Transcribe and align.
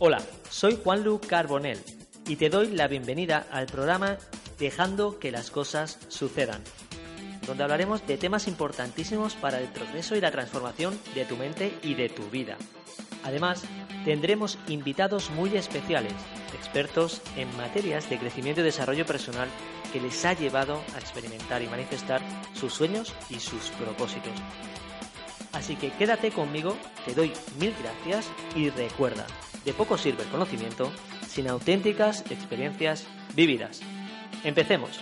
Hola, 0.00 0.20
soy 0.50 0.76
Juanlu 0.82 1.20
Carbonell 1.20 1.78
y 2.26 2.34
te 2.34 2.50
doy 2.50 2.66
la 2.72 2.88
bienvenida 2.88 3.46
al 3.52 3.66
programa 3.66 4.18
Dejando 4.58 5.20
que 5.20 5.30
las 5.30 5.52
cosas 5.52 6.00
sucedan, 6.08 6.62
donde 7.46 7.62
hablaremos 7.62 8.04
de 8.04 8.18
temas 8.18 8.48
importantísimos 8.48 9.34
para 9.36 9.60
el 9.60 9.68
progreso 9.68 10.16
y 10.16 10.20
la 10.20 10.32
transformación 10.32 10.98
de 11.14 11.24
tu 11.24 11.36
mente 11.36 11.78
y 11.82 11.94
de 11.94 12.08
tu 12.08 12.28
vida. 12.28 12.56
Además, 13.22 13.62
tendremos 14.04 14.58
invitados 14.66 15.30
muy 15.30 15.56
especiales, 15.56 16.12
expertos 16.58 17.22
en 17.36 17.56
materias 17.56 18.10
de 18.10 18.18
crecimiento 18.18 18.62
y 18.62 18.64
desarrollo 18.64 19.06
personal 19.06 19.48
que 19.92 20.00
les 20.00 20.24
ha 20.24 20.32
llevado 20.32 20.82
a 20.96 20.98
experimentar 20.98 21.62
y 21.62 21.68
manifestar 21.68 22.20
sus 22.52 22.74
sueños 22.74 23.14
y 23.30 23.38
sus 23.38 23.70
propósitos. 23.70 24.32
Así 25.54 25.76
que 25.76 25.90
quédate 25.92 26.32
conmigo, 26.32 26.74
te 27.06 27.14
doy 27.14 27.32
mil 27.60 27.72
gracias 27.80 28.30
y 28.56 28.70
recuerda, 28.70 29.24
de 29.64 29.72
poco 29.72 29.96
sirve 29.96 30.24
el 30.24 30.28
conocimiento 30.28 30.90
sin 31.28 31.48
auténticas 31.48 32.28
experiencias 32.30 33.06
vividas. 33.36 33.80
Empecemos. 34.42 35.00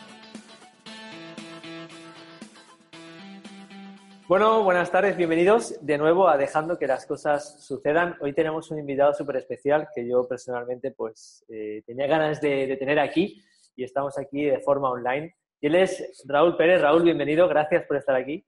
Bueno, 4.29 4.63
buenas 4.63 4.91
tardes, 4.91 5.17
bienvenidos 5.17 5.75
de 5.85 5.97
nuevo 5.97 6.29
a 6.29 6.37
Dejando 6.37 6.79
que 6.79 6.87
las 6.87 7.07
cosas 7.07 7.65
sucedan. 7.65 8.17
Hoy 8.21 8.35
tenemos 8.35 8.71
un 8.71 8.79
invitado 8.79 9.15
súper 9.15 9.37
especial 9.37 9.89
que 9.95 10.07
yo 10.07 10.29
personalmente 10.29 10.91
pues 10.91 11.45
eh, 11.49 11.83
tenía 11.87 12.07
ganas 12.07 12.41
de, 12.43 12.67
de, 12.67 12.77
tener 12.77 12.99
aquí 12.99 13.43
y 13.75 13.85
estamos 13.85 14.19
aquí 14.19 14.45
de 14.45 14.61
forma 14.61 14.91
online. 14.91 15.35
Y 15.61 15.67
él 15.67 15.77
es 15.77 16.23
Raúl 16.27 16.57
Pérez. 16.57 16.81
Raúl, 16.81 17.03
bienvenido, 17.03 17.49
gracias 17.49 17.85
por 17.87 17.97
estar 17.97 18.17
aquí. 18.17 18.45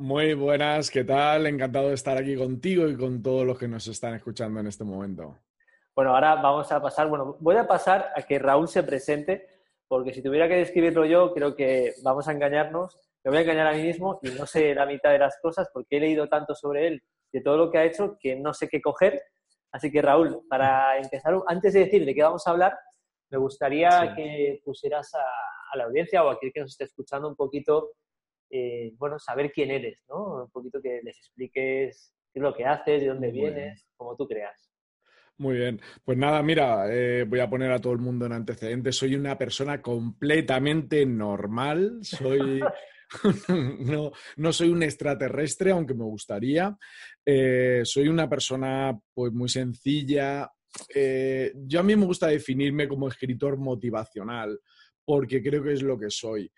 Muy 0.00 0.32
buenas, 0.32 0.90
¿qué 0.90 1.04
tal? 1.04 1.46
Encantado 1.46 1.88
de 1.88 1.94
estar 1.94 2.16
aquí 2.16 2.34
contigo 2.34 2.88
y 2.88 2.96
con 2.96 3.22
todos 3.22 3.44
los 3.44 3.58
que 3.58 3.68
nos 3.68 3.86
están 3.86 4.14
escuchando 4.14 4.58
en 4.58 4.66
este 4.66 4.82
momento. 4.82 5.36
Bueno, 5.94 6.14
ahora 6.14 6.36
vamos 6.36 6.72
a 6.72 6.80
pasar, 6.80 7.06
bueno, 7.06 7.36
voy 7.38 7.56
a 7.56 7.68
pasar 7.68 8.10
a 8.16 8.22
que 8.22 8.38
Raúl 8.38 8.66
se 8.66 8.82
presente, 8.82 9.46
porque 9.86 10.14
si 10.14 10.22
tuviera 10.22 10.48
que 10.48 10.56
describirlo 10.56 11.04
yo, 11.04 11.34
creo 11.34 11.54
que 11.54 11.92
vamos 12.02 12.26
a 12.26 12.32
engañarnos, 12.32 12.98
me 13.22 13.30
voy 13.30 13.36
a 13.36 13.42
engañar 13.42 13.66
a 13.66 13.72
mí 13.74 13.82
mismo 13.82 14.18
y 14.22 14.30
no 14.30 14.46
sé 14.46 14.74
la 14.74 14.86
mitad 14.86 15.10
de 15.10 15.18
las 15.18 15.38
cosas 15.42 15.68
porque 15.70 15.98
he 15.98 16.00
leído 16.00 16.30
tanto 16.30 16.54
sobre 16.54 16.86
él, 16.86 17.02
de 17.30 17.42
todo 17.42 17.58
lo 17.58 17.70
que 17.70 17.76
ha 17.76 17.84
hecho, 17.84 18.16
que 18.18 18.36
no 18.36 18.54
sé 18.54 18.68
qué 18.68 18.80
coger. 18.80 19.22
Así 19.70 19.92
que 19.92 20.00
Raúl, 20.00 20.46
para 20.48 20.96
empezar, 20.96 21.34
antes 21.46 21.74
de 21.74 21.80
decir 21.80 22.06
de 22.06 22.14
qué 22.14 22.22
vamos 22.22 22.46
a 22.46 22.52
hablar, 22.52 22.72
me 23.28 23.36
gustaría 23.36 23.90
sí. 24.00 24.08
que 24.16 24.62
pusieras 24.64 25.12
a, 25.14 25.18
a, 25.18 25.76
la 25.76 25.84
audiencia 25.84 26.24
o 26.24 26.30
a 26.30 26.32
aquel 26.32 26.52
que 26.54 26.60
nos 26.60 26.70
esté 26.70 26.84
escuchando 26.84 27.28
un 27.28 27.36
poquito, 27.36 27.90
eh, 28.50 28.92
bueno, 28.96 29.18
saber 29.18 29.52
quién 29.52 29.70
eres, 29.70 30.02
¿no? 30.08 30.44
Un 30.44 30.50
poquito 30.50 30.80
que 30.82 31.00
les 31.02 31.16
expliques 31.18 32.12
qué 32.32 32.38
es 32.38 32.42
lo 32.42 32.54
que 32.54 32.64
haces, 32.64 33.02
de 33.02 33.08
dónde 33.08 33.28
Muy 33.28 33.40
vienes, 33.40 33.74
bien. 33.74 33.76
como 33.96 34.16
tú 34.16 34.26
creas. 34.26 34.70
Muy 35.38 35.56
bien. 35.56 35.80
Pues 36.04 36.18
nada, 36.18 36.42
mira, 36.42 36.84
eh, 36.92 37.24
voy 37.24 37.40
a 37.40 37.48
poner 37.48 37.72
a 37.72 37.78
todo 37.78 37.94
el 37.94 37.98
mundo 37.98 38.26
en 38.26 38.32
antecedentes. 38.32 38.96
Soy 38.96 39.14
una 39.14 39.38
persona 39.38 39.80
completamente 39.80 41.06
normal. 41.06 41.98
Soy. 42.02 42.60
no, 43.80 44.12
no, 44.36 44.52
soy 44.52 44.68
un 44.68 44.82
extraterrestre, 44.82 45.70
aunque 45.70 45.94
me 45.94 46.04
gustaría. 46.04 46.76
Eh, 47.24 47.80
soy 47.84 48.08
una 48.08 48.28
persona 48.28 48.96
pues 49.12 49.32
muy 49.32 49.48
sencilla. 49.48 50.48
Eh, 50.94 51.52
yo 51.56 51.80
a 51.80 51.82
mí 51.82 51.96
me 51.96 52.06
gusta 52.06 52.28
definirme 52.28 52.86
como 52.86 53.08
escritor 53.08 53.56
motivacional, 53.56 54.60
porque 55.04 55.42
creo 55.42 55.62
que 55.62 55.72
es 55.72 55.82
lo 55.82 55.98
que 55.98 56.10
soy 56.10 56.50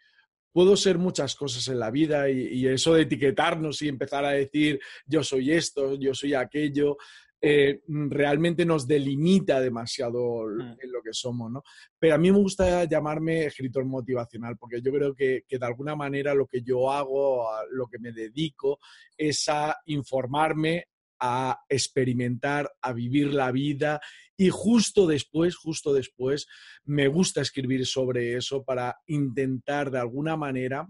puedo 0.53 0.77
ser 0.77 0.99
muchas 0.99 1.35
cosas 1.35 1.67
en 1.69 1.79
la 1.79 1.91
vida 1.91 2.29
y, 2.31 2.49
y, 2.49 2.67
eso 2.69 2.95
de 2.95 3.03
etiquetarnos 3.03 3.83
y 3.83 3.89
empezar 3.89 4.25
a 4.25 4.31
decir 4.31 4.81
yo 5.07 5.23
soy 5.25 5.53
esto, 5.53 5.95
yo 5.99 6.15
soy 6.15 6.35
aquello, 6.35 6.97
eh, 7.45 7.81
realmente 7.89 8.65
nos 8.65 8.87
delimita 8.87 9.61
demasiado 9.61 10.47
Mm. 10.47 10.77
en 10.81 10.93
lo 10.93 11.03
que 11.03 11.13
somos, 11.13 11.51
¿no? 11.51 11.65
Pero 11.99 12.15
a 12.15 12.19
mí 12.19 12.31
me 12.31 12.39
gusta 12.39 12.85
llamarme 12.85 13.47
escritor 13.47 13.85
motivacional 13.85 14.57
porque 14.57 14.81
yo 14.81 14.93
creo 14.93 15.13
que, 15.13 15.43
que, 15.49 15.59
de 15.59 15.67
alguna 15.67 15.97
manera 15.97 16.35
lo 16.35 16.47
que 16.47 16.63
yo 16.63 16.91
hago, 16.93 17.51
a 17.51 17.65
lo 17.71 17.89
que 17.89 17.99
me 17.99 18.13
dedico, 18.13 18.79
es 19.17 19.49
a 19.49 19.77
informarme, 19.87 20.87
a 21.19 21.59
experimentar, 21.69 22.71
a 22.81 22.93
vivir 22.93 23.35
la 23.35 23.51
vida 23.51 24.01
y 24.37 24.49
justo 24.51 25.07
después, 25.07 25.57
justo 25.57 25.93
después, 25.93 26.47
me 26.85 27.09
gusta 27.09 27.41
escribir 27.41 27.87
sobre 27.87 28.37
eso 28.37 28.65
para 28.65 28.97
intentar 29.07 29.91
de 29.91 29.99
alguna 29.99 30.37
manera 30.37 30.89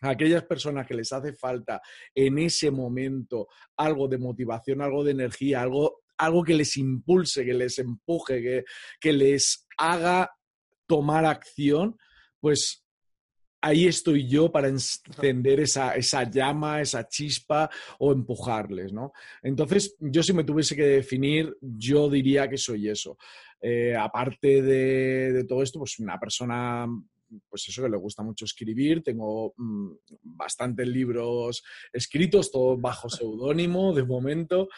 a 0.00 0.10
aquellas 0.10 0.44
personas 0.44 0.86
que 0.86 0.94
les 0.94 1.12
hace 1.12 1.32
falta 1.32 1.80
en 2.14 2.38
ese 2.38 2.70
momento 2.70 3.48
algo 3.76 4.08
de 4.08 4.18
motivación, 4.18 4.82
algo 4.82 5.04
de 5.04 5.12
energía, 5.12 5.62
algo, 5.62 6.02
algo 6.18 6.42
que 6.42 6.54
les 6.54 6.76
impulse, 6.76 7.44
que 7.44 7.54
les 7.54 7.78
empuje, 7.78 8.42
que, 8.42 8.64
que 9.00 9.12
les 9.12 9.66
haga 9.78 10.30
tomar 10.86 11.24
acción, 11.24 11.96
pues 12.40 12.81
ahí 13.62 13.86
estoy 13.86 14.28
yo 14.28 14.50
para 14.50 14.68
encender 14.68 15.60
esa, 15.60 15.94
esa, 15.94 16.28
llama, 16.28 16.80
esa 16.80 17.08
chispa 17.08 17.70
o 17.98 18.12
empujarles, 18.12 18.92
¿no? 18.92 19.12
Entonces, 19.42 19.96
yo 20.00 20.22
si 20.22 20.32
me 20.32 20.44
tuviese 20.44 20.76
que 20.76 20.84
definir, 20.84 21.56
yo 21.60 22.10
diría 22.10 22.48
que 22.48 22.58
soy 22.58 22.88
eso. 22.88 23.16
Eh, 23.60 23.94
aparte 23.96 24.60
de, 24.60 25.32
de, 25.32 25.44
todo 25.44 25.62
esto, 25.62 25.78
pues 25.78 25.98
una 26.00 26.18
persona 26.18 26.86
pues 27.48 27.66
eso 27.68 27.82
que 27.82 27.88
le 27.88 27.96
gusta 27.96 28.22
mucho 28.22 28.44
escribir. 28.44 29.02
Tengo 29.02 29.54
mmm, 29.56 29.92
bastantes 30.22 30.86
libros 30.86 31.62
escritos, 31.92 32.50
todos 32.50 32.80
bajo 32.80 33.08
seudónimo 33.08 33.94
de 33.94 34.04
momento, 34.04 34.68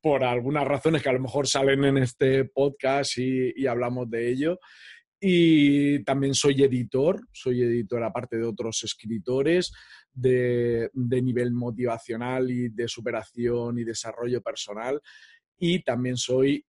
por 0.00 0.22
algunas 0.22 0.66
razones 0.66 1.02
que 1.02 1.08
a 1.08 1.14
lo 1.14 1.20
mejor 1.20 1.48
salen 1.48 1.84
en 1.84 1.98
este 1.98 2.44
podcast 2.44 3.18
y, 3.18 3.52
y 3.56 3.66
hablamos 3.66 4.08
de 4.10 4.30
ello. 4.30 4.58
Y 5.20 6.04
también 6.04 6.34
soy 6.34 6.62
editor, 6.62 7.26
soy 7.32 7.62
editor 7.62 8.02
aparte 8.04 8.36
de 8.36 8.44
otros 8.44 8.84
escritores 8.84 9.72
de, 10.12 10.90
de, 10.92 11.22
nivel 11.22 11.52
motivacional 11.52 12.50
y 12.50 12.68
de 12.68 12.86
superación 12.86 13.78
y 13.78 13.84
desarrollo 13.84 14.42
personal. 14.42 15.00
Y 15.58 15.82
también 15.82 16.16
soy 16.16 16.64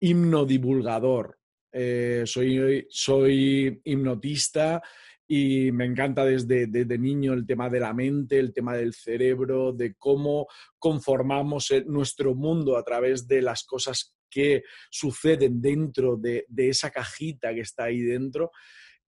himnodivulgador. 0.00 1.38
Eh, 1.72 2.22
soy, 2.24 2.86
soy 2.88 3.80
hipnotista 3.84 4.82
y 5.28 5.70
me 5.72 5.84
encanta 5.84 6.24
desde, 6.24 6.66
desde, 6.68 6.98
niño 6.98 7.34
el 7.34 7.46
tema 7.46 7.68
de 7.68 7.80
la 7.80 7.92
mente, 7.92 8.38
el 8.38 8.54
tema 8.54 8.74
del 8.74 8.94
cerebro, 8.94 9.72
de 9.72 9.94
cómo 9.96 10.46
conformamos 10.78 11.70
nuestro 11.86 12.34
mundo 12.34 12.76
a 12.76 12.84
través 12.84 13.26
de 13.26 13.42
las 13.42 13.64
cosas 13.64 14.15
que 14.36 14.64
suceden 14.90 15.62
dentro 15.62 16.18
de, 16.18 16.44
de 16.46 16.68
esa 16.68 16.90
cajita 16.90 17.54
que 17.54 17.60
está 17.60 17.84
ahí 17.84 18.02
dentro. 18.02 18.50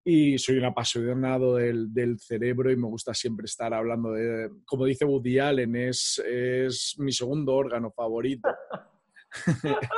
Y 0.03 0.39
soy 0.39 0.57
un 0.57 0.65
apasionado 0.65 1.57
del, 1.57 1.93
del, 1.93 2.19
cerebro 2.19 2.71
y 2.71 2.77
me 2.77 2.87
gusta 2.87 3.13
siempre 3.13 3.45
estar 3.45 3.75
hablando 3.75 4.13
de, 4.13 4.49
como 4.65 4.87
dice 4.87 5.05
Woody 5.05 5.39
Allen, 5.39 5.77
es, 5.77 6.19
es 6.27 6.95
mi 6.97 7.13
segundo 7.13 7.53
órgano 7.55 7.91
favorito. 7.91 8.49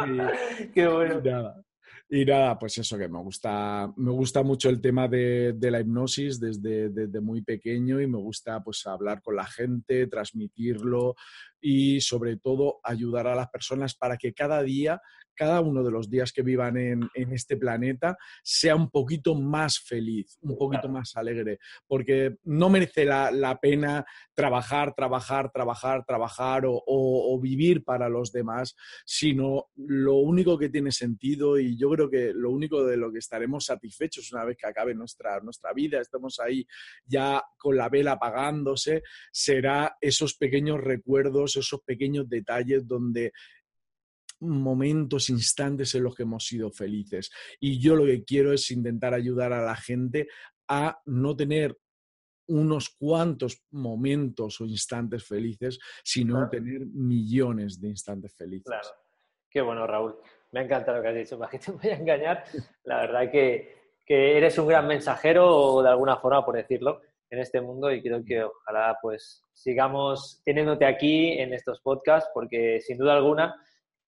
y, 0.04 0.66
Qué 0.74 0.88
bueno. 0.88 1.20
Y 1.20 1.28
nada, 1.28 1.64
y 2.12 2.24
nada, 2.24 2.58
pues 2.58 2.76
eso 2.76 2.98
que 2.98 3.08
me 3.08 3.22
gusta, 3.22 3.92
me 3.96 4.10
gusta 4.10 4.42
mucho 4.42 4.68
el 4.68 4.80
tema 4.80 5.06
de, 5.06 5.52
de 5.52 5.70
la 5.70 5.78
hipnosis 5.78 6.40
desde, 6.40 6.88
desde, 6.88 7.20
muy 7.20 7.42
pequeño 7.42 8.00
y 8.00 8.08
me 8.08 8.18
gusta 8.18 8.60
pues 8.64 8.84
hablar 8.88 9.22
con 9.22 9.36
la 9.36 9.46
gente, 9.46 10.08
transmitirlo 10.08 11.14
y 11.60 12.00
sobre 12.00 12.36
todo 12.36 12.80
ayudar 12.82 13.26
a 13.26 13.34
las 13.34 13.48
personas 13.48 13.94
para 13.94 14.16
que 14.16 14.32
cada 14.32 14.62
día, 14.62 15.00
cada 15.34 15.60
uno 15.60 15.82
de 15.82 15.90
los 15.90 16.10
días 16.10 16.32
que 16.32 16.42
vivan 16.42 16.76
en, 16.76 17.08
en 17.14 17.32
este 17.32 17.56
planeta 17.56 18.18
sea 18.42 18.76
un 18.76 18.90
poquito 18.90 19.34
más 19.34 19.80
feliz, 19.80 20.38
un 20.42 20.56
poquito 20.56 20.88
más 20.88 21.16
alegre, 21.16 21.58
porque 21.86 22.36
no 22.44 22.68
merece 22.68 23.04
la, 23.04 23.30
la 23.30 23.58
pena 23.58 24.04
trabajar, 24.34 24.94
trabajar, 24.94 25.50
trabajar, 25.50 26.04
trabajar 26.04 26.66
o, 26.66 26.72
o, 26.74 27.34
o 27.34 27.40
vivir 27.40 27.84
para 27.84 28.08
los 28.08 28.32
demás, 28.32 28.76
sino 29.06 29.70
lo 29.76 30.16
único 30.16 30.58
que 30.58 30.68
tiene 30.68 30.92
sentido 30.92 31.58
y 31.58 31.76
yo 31.76 31.90
creo 31.90 32.10
que 32.10 32.32
lo 32.34 32.50
único 32.50 32.84
de 32.84 32.96
lo 32.96 33.10
que 33.10 33.18
estaremos 33.18 33.64
satisfechos 33.64 34.32
una 34.32 34.44
vez 34.44 34.56
que 34.56 34.66
acabe 34.66 34.94
nuestra, 34.94 35.40
nuestra 35.40 35.72
vida, 35.72 36.00
estemos 36.00 36.38
ahí 36.40 36.66
ya 37.06 37.42
con 37.56 37.76
la 37.76 37.88
vela 37.88 38.12
apagándose, 38.12 39.02
será 39.32 39.96
esos 40.00 40.34
pequeños 40.34 40.80
recuerdos, 40.80 41.49
esos 41.56 41.80
pequeños 41.82 42.28
detalles 42.28 42.86
donde 42.86 43.32
momentos, 44.40 45.28
instantes 45.30 45.94
en 45.94 46.04
los 46.04 46.14
que 46.14 46.22
hemos 46.22 46.46
sido 46.46 46.70
felices. 46.70 47.30
Y 47.60 47.78
yo 47.78 47.94
lo 47.94 48.06
que 48.06 48.24
quiero 48.24 48.52
es 48.52 48.70
intentar 48.70 49.14
ayudar 49.14 49.52
a 49.52 49.62
la 49.62 49.76
gente 49.76 50.28
a 50.68 51.00
no 51.06 51.36
tener 51.36 51.76
unos 52.48 52.90
cuantos 52.90 53.62
momentos 53.70 54.60
o 54.60 54.64
instantes 54.64 55.24
felices, 55.24 55.78
sino 56.02 56.34
claro. 56.34 56.50
tener 56.50 56.86
millones 56.86 57.80
de 57.80 57.88
instantes 57.88 58.34
felices. 58.34 58.66
Claro. 58.66 58.88
Qué 59.48 59.60
bueno, 59.60 59.86
Raúl. 59.86 60.16
Me 60.52 60.62
encanta 60.62 60.92
lo 60.92 61.02
que 61.02 61.08
has 61.08 61.14
dicho. 61.14 61.38
¿Para 61.38 61.50
qué 61.50 61.58
te 61.58 61.72
voy 61.72 61.90
a 61.90 61.96
engañar? 61.96 62.44
La 62.84 63.00
verdad 63.00 63.30
que, 63.30 63.94
que 64.04 64.36
eres 64.36 64.58
un 64.58 64.66
gran 64.66 64.86
mensajero, 64.86 65.82
de 65.82 65.90
alguna 65.90 66.16
forma, 66.16 66.44
por 66.44 66.56
decirlo, 66.56 67.02
en 67.30 67.38
este 67.38 67.60
mundo 67.60 67.90
y 67.92 68.02
creo 68.02 68.24
que 68.24 68.42
ojalá 68.42 68.98
pues 69.00 69.44
sigamos 69.52 70.42
teniéndote 70.44 70.84
aquí 70.84 71.38
en 71.38 71.54
estos 71.54 71.80
podcasts 71.80 72.30
porque 72.34 72.80
sin 72.80 72.98
duda 72.98 73.14
alguna 73.14 73.56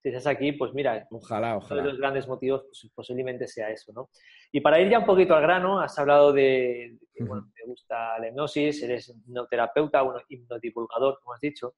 si 0.03 0.09
estás 0.09 0.27
aquí, 0.27 0.51
pues 0.51 0.75
mira, 0.75 1.07
ojalá, 1.13 1.57
ojalá. 1.57 1.81
uno 1.81 1.83
de 1.83 1.93
los 1.93 2.01
grandes 2.01 2.27
motivos 2.27 2.63
pues, 2.63 2.91
posiblemente 2.93 3.47
sea 3.47 3.71
eso, 3.71 3.93
¿no? 3.93 4.11
Y 4.51 4.61
para 4.61 4.81
ir 4.81 4.91
ya 4.91 4.99
un 4.99 5.07
poquito 5.07 5.35
al 5.35 5.43
grano, 5.43 5.79
has 5.79 5.97
hablado 5.97 6.33
de 6.33 6.99
que 7.15 7.23
bueno, 7.23 7.49
te 7.55 7.65
gusta 7.65 8.19
la 8.19 8.27
hipnosis, 8.27 8.83
eres 8.83 9.09
hipnoterapeuta, 9.11 10.03
un 10.03 10.21
hipnodivulgador, 10.29 11.21
como 11.21 11.35
has 11.35 11.41
dicho. 11.41 11.77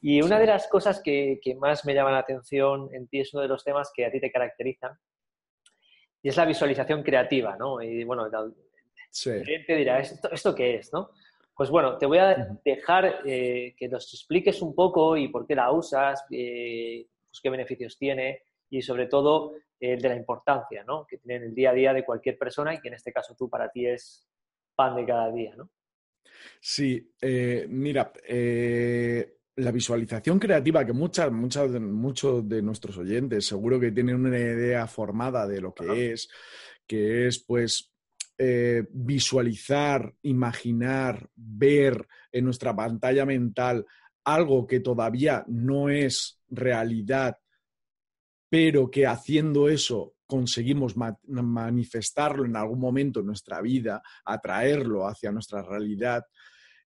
Y 0.00 0.20
una 0.20 0.40
de 0.40 0.46
las 0.46 0.66
cosas 0.66 1.00
que, 1.00 1.38
que, 1.40 1.54
más 1.54 1.84
me 1.84 1.94
llama 1.94 2.10
la 2.10 2.18
atención 2.18 2.88
en 2.92 3.06
ti 3.06 3.20
es 3.20 3.32
uno 3.34 3.42
de 3.42 3.48
los 3.48 3.62
temas 3.62 3.92
que 3.94 4.04
a 4.04 4.10
ti 4.10 4.18
te 4.18 4.32
caracterizan, 4.32 4.98
y 6.22 6.28
es 6.28 6.36
la 6.36 6.46
visualización 6.46 7.04
creativa, 7.04 7.56
¿no? 7.56 7.80
Y 7.80 8.02
bueno, 8.02 8.28
el 9.26 9.42
cliente 9.42 9.76
dirá, 9.76 10.00
¿esto, 10.00 10.30
¿esto 10.30 10.54
qué 10.54 10.76
es, 10.76 10.92
no? 10.92 11.10
Pues 11.60 11.68
bueno, 11.68 11.98
te 11.98 12.06
voy 12.06 12.16
a 12.16 12.58
dejar 12.64 13.20
eh, 13.26 13.74
que 13.76 13.86
nos 13.86 14.14
expliques 14.14 14.62
un 14.62 14.74
poco 14.74 15.14
y 15.16 15.28
por 15.28 15.46
qué 15.46 15.54
la 15.54 15.70
usas, 15.70 16.24
eh, 16.30 17.06
pues 17.30 17.38
qué 17.42 17.50
beneficios 17.50 17.98
tiene 17.98 18.44
y 18.70 18.80
sobre 18.80 19.08
todo 19.08 19.52
el 19.78 20.00
de 20.00 20.08
la 20.08 20.16
importancia 20.16 20.82
¿no? 20.84 21.06
que 21.06 21.18
tiene 21.18 21.36
en 21.36 21.50
el 21.50 21.54
día 21.54 21.68
a 21.68 21.74
día 21.74 21.92
de 21.92 22.02
cualquier 22.02 22.38
persona 22.38 22.72
y 22.72 22.80
que 22.80 22.88
en 22.88 22.94
este 22.94 23.12
caso 23.12 23.34
tú 23.38 23.50
para 23.50 23.70
ti 23.70 23.84
es 23.84 24.26
pan 24.74 24.96
de 24.96 25.04
cada 25.04 25.30
día. 25.30 25.54
¿no? 25.54 25.68
Sí, 26.60 27.12
eh, 27.20 27.66
mira, 27.68 28.10
la 29.56 29.70
visualización 29.70 30.38
creativa, 30.38 30.86
que 30.86 30.94
muchas, 30.94 31.30
muchas, 31.30 31.70
muchos 31.72 32.48
de 32.48 32.62
nuestros 32.62 32.96
oyentes 32.96 33.44
seguro 33.44 33.78
que 33.78 33.92
tienen 33.92 34.14
una 34.14 34.38
idea 34.38 34.86
formada 34.86 35.46
de 35.46 35.60
lo 35.60 35.74
que 35.74 36.12
es, 36.12 36.30
que 36.86 37.26
es 37.26 37.44
pues 37.44 37.92
eh, 38.42 38.86
visualizar, 38.90 40.14
imaginar, 40.22 41.28
ver 41.36 42.08
en 42.32 42.46
nuestra 42.46 42.74
pantalla 42.74 43.26
mental 43.26 43.84
algo 44.24 44.66
que 44.66 44.80
todavía 44.80 45.44
no 45.46 45.90
es 45.90 46.40
realidad, 46.48 47.36
pero 48.48 48.90
que 48.90 49.06
haciendo 49.06 49.68
eso 49.68 50.14
conseguimos 50.24 50.94
manifestarlo 50.96 52.46
en 52.46 52.56
algún 52.56 52.80
momento 52.80 53.20
en 53.20 53.26
nuestra 53.26 53.60
vida, 53.60 54.00
atraerlo 54.24 55.06
hacia 55.06 55.30
nuestra 55.32 55.60
realidad, 55.60 56.24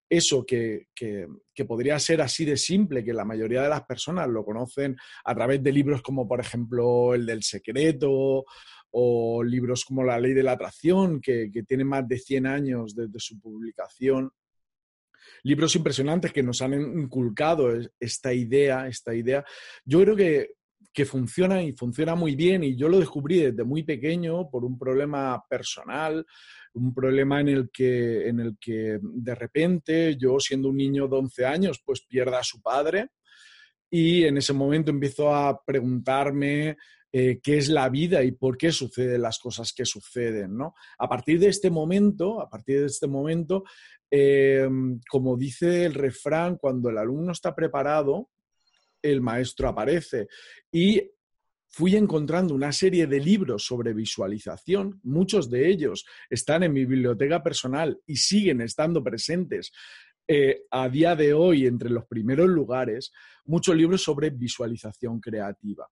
eso 0.09 0.45
que, 0.45 0.89
que, 0.93 1.29
podría 1.65 2.01
ser 2.01 2.21
así 2.21 2.45
de 2.45 2.57
simple, 2.57 3.05
que 3.05 3.13
la 3.13 3.25
mayoría 3.25 3.63
de 3.63 3.69
las 3.69 3.85
personas 3.85 4.29
lo 4.29 4.45
conocen 4.45 4.97
a 5.25 5.35
través 5.37 5.63
de 5.63 5.71
libros 5.71 6.03
como 6.03 6.27
por 6.27 6.41
ejemplo 6.41 7.15
el 7.15 7.27
del 7.27 7.45
secreto 7.45 8.45
o 8.97 9.43
libros 9.43 9.85
como 9.85 10.05
La 10.05 10.21
ley 10.21 10.35
de 10.35 10.43
la 10.43 10.53
atracción, 10.53 11.21
que, 11.21 11.51
que 11.53 11.65
tienen 11.65 11.89
más 11.89 12.07
de 12.07 12.17
100 12.17 12.47
años 12.47 12.95
desde 12.95 13.19
su 13.19 13.41
publicación. 13.41 14.31
Libros 15.43 15.75
impresionantes 15.75 16.33
que 16.33 16.43
nos 16.43 16.63
han 16.63 16.75
inculcado 16.75 17.71
esta 17.99 18.33
idea, 18.33 18.87
esta 18.87 19.13
idea. 19.15 19.45
Yo 19.85 20.01
creo 20.01 20.15
que, 20.15 20.51
que 20.93 21.05
funciona 21.05 21.61
y 21.61 21.73
funciona 21.73 22.15
muy 22.15 22.37
bien 22.37 22.63
y 22.63 22.77
yo 22.77 22.89
lo 22.89 23.01
descubrí 23.01 23.41
desde 23.41 23.65
muy 23.65 23.83
pequeño 23.83 24.49
por 24.49 24.65
un 24.65 24.79
problema 24.79 25.43
personal, 25.51 26.25
un 26.75 26.95
problema 26.95 27.41
en 27.41 27.49
el 27.49 27.71
que, 27.73 28.29
en 28.29 28.39
el 28.39 28.57
que 28.61 29.01
de 29.03 29.35
repente 29.35 30.17
yo 30.17 30.39
siendo 30.39 30.69
un 30.69 30.77
niño 30.77 31.09
de 31.09 31.17
11 31.17 31.47
años 31.47 31.83
pues 31.85 32.07
pierda 32.07 32.39
a 32.39 32.45
su 32.45 32.63
padre 32.63 33.09
y 33.91 34.23
en 34.23 34.39
ese 34.39 34.53
momento 34.53 34.93
empiezo 34.93 35.35
a 35.35 35.61
preguntarme 35.65 36.77
eh, 37.17 37.39
qué 37.41 37.59
es 37.59 37.69
la 37.69 37.89
vida 37.91 38.25
y 38.25 38.33
por 38.33 38.59
qué 38.59 38.73
suceden 38.73 39.23
las 39.23 39.39
cosas 39.39 39.73
que 39.73 39.85
suceden, 39.85 40.57
¿no? 40.57 40.75
A 40.99 41.09
partir 41.09 41.39
de 41.39 41.47
este 41.47 41.71
momento, 41.71 42.41
a 42.41 42.51
partir 42.51 42.81
de 42.81 42.87
este 42.87 43.07
momento, 43.07 43.63
eh, 44.11 44.69
como 45.09 45.37
dice 45.37 45.85
el 45.85 45.95
refrán, 45.95 46.57
cuando 46.57 46.91
el 46.91 46.99
alumno 46.99 47.31
está 47.31 47.55
preparado, 47.55 48.31
el 49.01 49.21
maestro 49.21 49.69
aparece. 49.69 50.27
Y 50.73 51.09
fui 51.69 51.95
encontrando 51.95 52.53
una 52.53 52.73
serie 52.73 53.07
de 53.07 53.21
libros 53.21 53.65
sobre 53.65 53.95
visualización, 53.95 54.99
muchos 55.05 55.49
de 55.49 55.69
ellos 55.69 56.05
están 56.29 56.65
en 56.65 56.73
mi 56.73 56.85
biblioteca 56.85 57.45
personal 57.45 57.97
y 58.09 58.17
siguen 58.17 58.61
estando 58.61 59.05
presentes 59.05 59.71
eh, 60.27 60.65
a 60.69 60.89
día 60.89 61.15
de 61.15 61.33
hoy 61.33 61.69
entre 61.69 61.91
los 61.91 62.07
primeros 62.07 62.49
lugares, 62.49 63.13
muchos 63.45 63.77
libros 63.77 64.03
sobre 64.03 64.31
visualización 64.31 65.21
creativa 65.21 65.89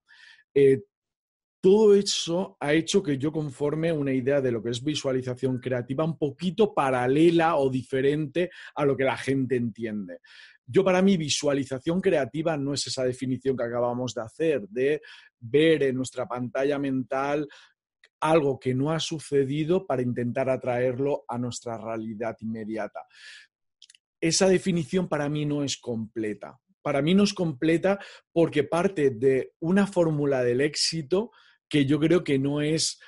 todo 1.63 1.95
eso 1.95 2.57
ha 2.59 2.73
hecho 2.73 3.01
que 3.01 3.17
yo 3.17 3.31
conforme 3.31 3.89
una 3.89 4.11
idea 4.11 4.41
de 4.41 4.51
lo 4.51 4.61
que 4.61 4.69
es 4.71 4.83
visualización 4.83 5.59
creativa 5.59 6.03
un 6.03 6.17
poquito 6.17 6.73
paralela 6.73 7.55
o 7.55 7.69
diferente 7.69 8.51
a 8.75 8.83
lo 8.83 8.97
que 8.97 9.05
la 9.05 9.15
gente 9.15 9.55
entiende. 9.55 10.19
Yo 10.65 10.83
para 10.83 11.01
mí 11.01 11.15
visualización 11.15 12.01
creativa 12.01 12.57
no 12.57 12.73
es 12.73 12.85
esa 12.87 13.05
definición 13.05 13.55
que 13.55 13.63
acabamos 13.63 14.13
de 14.13 14.21
hacer, 14.21 14.67
de 14.67 15.01
ver 15.39 15.83
en 15.83 15.95
nuestra 15.95 16.27
pantalla 16.27 16.77
mental 16.77 17.47
algo 18.19 18.59
que 18.59 18.75
no 18.75 18.91
ha 18.91 18.99
sucedido 18.99 19.87
para 19.87 20.01
intentar 20.01 20.49
atraerlo 20.49 21.23
a 21.29 21.37
nuestra 21.37 21.77
realidad 21.77 22.35
inmediata. 22.41 23.07
Esa 24.19 24.49
definición 24.49 25.07
para 25.07 25.29
mí 25.29 25.45
no 25.45 25.63
es 25.63 25.77
completa. 25.77 26.59
Para 26.81 27.01
mí 27.01 27.13
no 27.15 27.23
es 27.23 27.33
completa 27.33 27.97
porque 28.33 28.65
parte 28.65 29.11
de 29.11 29.53
una 29.61 29.87
fórmula 29.87 30.43
del 30.43 30.59
éxito 30.59 31.31
que 31.73 31.87
yo 31.87 31.99
creo 31.99 32.23
que 32.23 32.37
no 32.37 32.61
es 32.61 32.99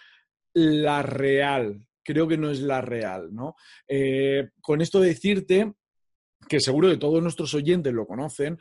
la 0.55 1.03
real, 1.03 1.85
creo 2.03 2.27
que 2.27 2.35
no 2.35 2.49
es 2.49 2.61
la 2.61 2.81
real, 2.81 3.31
¿no? 3.31 3.53
Eh, 3.87 4.49
con 4.59 4.81
esto 4.81 4.99
decirte 4.99 5.71
que 6.49 6.59
seguro 6.59 6.89
que 6.89 6.97
todos 6.97 7.21
nuestros 7.21 7.53
oyentes 7.53 7.93
lo 7.93 8.07
conocen, 8.07 8.57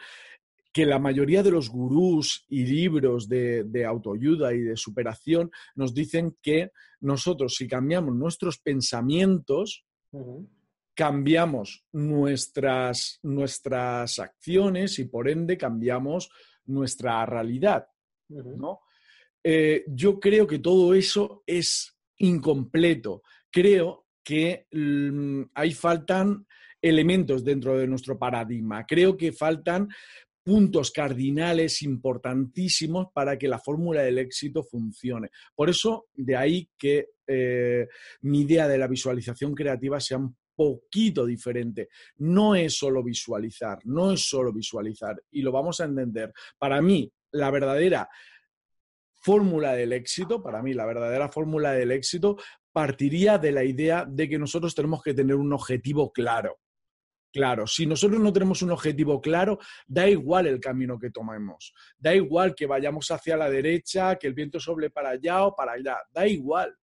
que 0.75 0.85
la 0.85 0.99
mayoría 0.99 1.43
de 1.43 1.53
los 1.53 1.71
gurús 1.71 2.45
y 2.51 2.67
libros 2.67 3.31
de, 3.31 3.87
autoayuda 3.89 4.53
y 4.53 4.61
de 4.61 4.77
superación 4.77 5.51
nos 5.75 5.95
dicen 5.95 6.37
que 6.43 6.73
nosotros 7.01 7.55
si 7.57 7.67
cambiamos 7.67 8.15
nuestros 8.15 8.59
pensamientos, 8.59 9.87
cambiamos 10.95 11.87
nuestras, 11.93 13.21
nuestras 13.23 14.19
acciones 14.19 14.99
y 14.99 15.07
por 15.07 15.31
ende 15.31 15.57
cambiamos 15.57 16.29
nuestra 16.67 17.25
realidad, 17.25 17.87
¿no? 18.29 18.81
Eh, 19.45 19.85
yo 19.87 20.19
creo 20.19 20.47
que 20.47 20.59
todo 20.59 20.95
eso 20.95 21.43
es 21.47 21.95
incompleto. 22.17 23.23
Creo 23.51 24.07
que 24.25 24.67
mm, 24.73 25.43
ahí 25.55 25.75
faltan 25.75 26.47
elementos 26.81 27.45
dentro 27.45 27.77
de 27.77 27.87
nuestro 27.87 28.19
paradigma. 28.19 28.87
Creo 28.87 29.17
que 29.17 29.33
faltan 29.33 29.89
puntos 30.43 30.91
cardinales 30.91 31.83
importantísimos 31.83 33.09
para 33.13 33.39
que 33.39 33.49
la 33.49 33.59
fórmula 33.59 34.03
del 34.03 34.19
éxito 34.19 34.63
funcione. 34.63 35.31
Por 35.55 35.71
eso, 35.71 36.07
de 36.15 36.37
ahí 36.37 36.69
que 36.77 37.11
eh, 37.27 37.89
mi 38.23 38.43
idea 38.43 38.69
de 38.69 38.79
la 38.79 38.87
visualización 38.87 39.55
creativa 39.55 40.01
sea 40.01 40.19
un 40.19 40.37
poquito 40.55 41.25
diferente. 41.25 41.89
No 42.19 42.55
es 42.55 42.77
solo 42.77 43.03
visualizar, 43.03 43.79
no 43.85 44.13
es 44.13 44.29
solo 44.29 44.53
visualizar, 44.53 45.21
y 45.31 45.43
lo 45.43 45.51
vamos 45.51 45.81
a 45.81 45.85
entender. 45.85 46.33
Para 46.59 46.81
mí, 46.83 47.11
la 47.33 47.51
verdadera 47.51 48.09
fórmula 49.25 49.73
del 49.73 49.95
éxito, 49.95 50.43
para 50.43 50.63
mí 50.63 50.75
la 50.75 50.85
verdadera 50.85 51.31
fórmula 51.31 51.73
del 51.73 51.93
éxito, 51.93 52.37
partiría 52.73 53.39
de 53.39 53.53
la 53.53 53.65
idea 53.65 54.05
de 54.07 54.29
que 54.29 54.39
nosotros 54.39 54.75
tenemos 54.75 55.03
que 55.03 55.15
tener 55.15 55.37
un 55.37 55.53
objetivo 55.55 56.13
claro. 56.13 56.59
Claro, 57.33 57.67
si 57.67 57.87
nosotros 57.87 58.21
no 58.21 58.33
tenemos 58.33 58.61
un 58.63 58.71
objetivo 58.71 59.21
claro, 59.21 59.59
da 59.87 60.09
igual 60.09 60.47
el 60.47 60.61
camino 60.61 60.99
que 60.99 61.11
tomemos, 61.11 61.73
da 61.99 62.15
igual 62.15 62.55
que 62.55 62.67
vayamos 62.67 63.11
hacia 63.11 63.37
la 63.37 63.51
derecha, 63.51 64.17
que 64.17 64.27
el 64.27 64.35
viento 64.35 64.61
sople 64.61 64.91
para 64.91 65.11
allá 65.11 65.45
o 65.47 65.57
para 65.57 65.73
allá, 65.73 65.97
da 66.13 66.27
igual. 66.27 66.77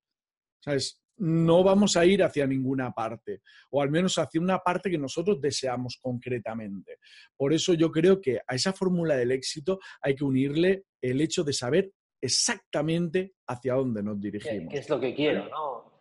¿Sabes? 0.60 1.00
No 1.18 1.64
vamos 1.64 1.96
a 1.96 2.06
ir 2.06 2.24
hacia 2.24 2.48
ninguna 2.48 2.92
parte, 2.92 3.42
o 3.70 3.82
al 3.82 3.92
menos 3.92 4.18
hacia 4.18 4.42
una 4.42 4.60
parte 4.60 4.90
que 4.90 4.98
nosotros 4.98 5.40
deseamos 5.40 5.98
concretamente. 6.02 6.98
Por 7.38 7.54
eso 7.54 7.76
yo 7.76 7.92
creo 7.92 8.20
que 8.20 8.40
a 8.46 8.56
esa 8.56 8.74
fórmula 8.74 9.16
del 9.16 9.32
éxito 9.32 9.80
hay 10.02 10.16
que 10.16 10.24
unirle 10.24 10.86
el 11.02 11.22
hecho 11.22 11.44
de 11.44 11.54
saber 11.54 11.92
exactamente 12.22 13.34
hacia 13.48 13.74
dónde 13.74 14.04
nos 14.04 14.20
dirigimos. 14.20 14.72
¿Qué, 14.72 14.80
es 14.80 14.90
lo 14.90 15.00
que 15.00 15.14
quiero, 15.14 15.50
no? 15.50 15.92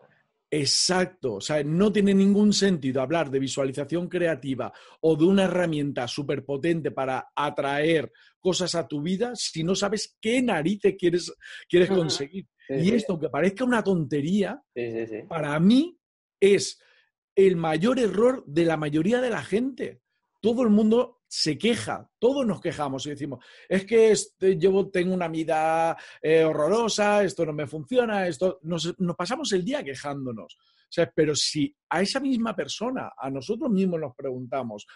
Exacto, 0.53 1.35
o 1.35 1.41
sea, 1.41 1.63
no 1.63 1.93
tiene 1.93 2.13
ningún 2.13 2.53
sentido 2.53 3.01
hablar 3.01 3.31
de 3.31 3.39
visualización 3.39 4.09
creativa 4.09 4.73
o 5.01 5.15
de 5.15 5.25
una 5.25 5.45
herramienta 5.45 6.09
súper 6.09 6.45
potente 6.45 6.91
para 6.91 7.31
atraer 7.37 8.11
cosas 8.41 8.75
a 8.75 8.89
tu 8.89 9.01
vida 9.01 9.31
si 9.37 9.63
no 9.63 9.77
sabes 9.77 10.17
qué 10.21 10.43
narices 10.43 10.97
quieres, 10.99 11.33
quieres 11.69 11.89
conseguir. 11.89 12.49
y 12.69 12.93
esto, 12.93 13.13
aunque 13.13 13.29
parezca 13.29 13.63
una 13.63 13.85
tontería, 13.85 14.61
para 15.29 15.59
mí 15.61 15.97
es 16.41 16.83
el 17.37 17.55
mayor 17.55 18.01
error 18.01 18.43
de 18.45 18.65
la 18.65 18.77
mayoría 18.77 19.21
de 19.21 19.31
la 19.31 19.43
gente. 19.43 20.01
Todo 20.41 20.63
el 20.63 20.71
mundo 20.71 21.21
se 21.29 21.57
queja, 21.57 22.11
todos 22.19 22.45
nos 22.45 22.61
quejamos 22.61 23.07
y 23.07 23.11
decimos, 23.11 23.45
es 23.69 23.87
que 23.87 24.11
este, 24.11 24.59
yo 24.59 24.89
tengo 24.89 25.15
una 25.15 25.29
vida 25.29 25.97
eh, 26.21 26.43
horrorosa, 26.43 27.23
esto 27.23 27.47
no 27.47 27.53
me 27.53 27.69
funciona, 27.69 28.27
esto 28.27 28.59
nos, 28.63 28.95
pasamos 29.17 29.53
el 29.53 29.65
día 29.65 29.85
quejándonos. 29.85 30.59
pero 31.15 31.37
si 31.37 31.73
a 31.89 32.03
esa 32.03 32.19
misma 32.19 32.57
persona, 32.57 33.13
a 33.17 33.31
nosotros 33.31 33.71
mismos 33.71 34.01
nos 34.01 34.15
preguntamos, 34.17 34.87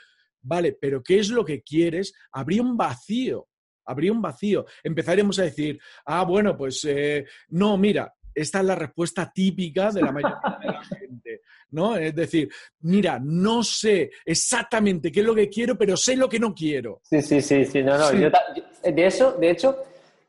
vale, 0.42 0.72
pero 0.72 1.02
¿qué 1.02 1.20
es 1.20 1.28
lo 1.28 1.44
que 1.44 1.62
quieres? 1.62 2.12
Habría 2.32 2.62
un 2.62 2.76
vacío 2.76 3.48
habría 3.86 4.12
un 4.12 4.22
vacío. 4.22 4.64
Empezaríamos 4.82 5.38
a 5.38 5.42
decir, 5.42 5.78
ah, 6.06 6.24
bueno, 6.24 6.56
pues 6.56 6.82
eh, 6.86 7.26
no, 7.48 7.76
mira, 7.76 8.14
esta 8.34 8.60
es 8.60 8.64
la 8.64 8.74
respuesta 8.74 9.30
típica 9.32 9.90
de 9.90 10.02
la 10.02 10.12
mayoría 10.12 10.58
de 10.60 10.66
la 10.66 10.82
gente, 10.84 11.40
¿no? 11.70 11.96
Es 11.96 12.14
decir, 12.14 12.48
mira, 12.80 13.18
no 13.22 13.62
sé 13.62 14.10
exactamente 14.24 15.12
qué 15.12 15.20
es 15.20 15.26
lo 15.26 15.34
que 15.34 15.48
quiero, 15.48 15.76
pero 15.76 15.96
sé 15.96 16.16
lo 16.16 16.28
que 16.28 16.38
no 16.38 16.54
quiero. 16.54 17.00
Sí, 17.02 17.22
sí, 17.22 17.40
sí, 17.40 17.64
sí, 17.64 17.82
no, 17.82 17.96
no. 17.96 18.10
de 18.10 19.06
eso, 19.06 19.32
de 19.32 19.50
hecho, 19.50 19.76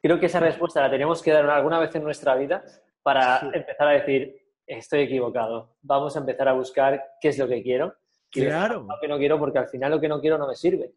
creo 0.02 0.20
que 0.20 0.28
esa 0.28 0.40
respuesta 0.40 0.82
la 0.82 0.90
tenemos 0.90 1.22
que 1.22 1.32
dar 1.32 1.50
alguna 1.50 1.80
vez 1.80 1.94
en 1.96 2.04
nuestra 2.04 2.36
vida 2.36 2.64
para 3.02 3.40
empezar 3.54 3.88
a 3.88 3.92
decir, 3.92 4.36
estoy 4.66 5.02
equivocado, 5.02 5.78
vamos 5.82 6.16
a 6.16 6.20
empezar 6.20 6.48
a 6.48 6.54
buscar 6.54 7.04
qué 7.22 7.30
es 7.30 7.38
lo 7.38 7.48
que 7.48 7.62
quiero. 7.62 7.96
claro. 8.32 8.86
Lo 8.90 9.00
que 9.00 9.08
no 9.08 9.18
quiero, 9.18 9.40
porque 9.40 9.60
al 9.60 9.68
final 9.68 9.92
lo 9.92 10.00
que 10.00 10.08
no 10.08 10.20
quiero 10.20 10.38
no 10.38 10.48
me 10.48 10.56
sirve. 10.56 10.92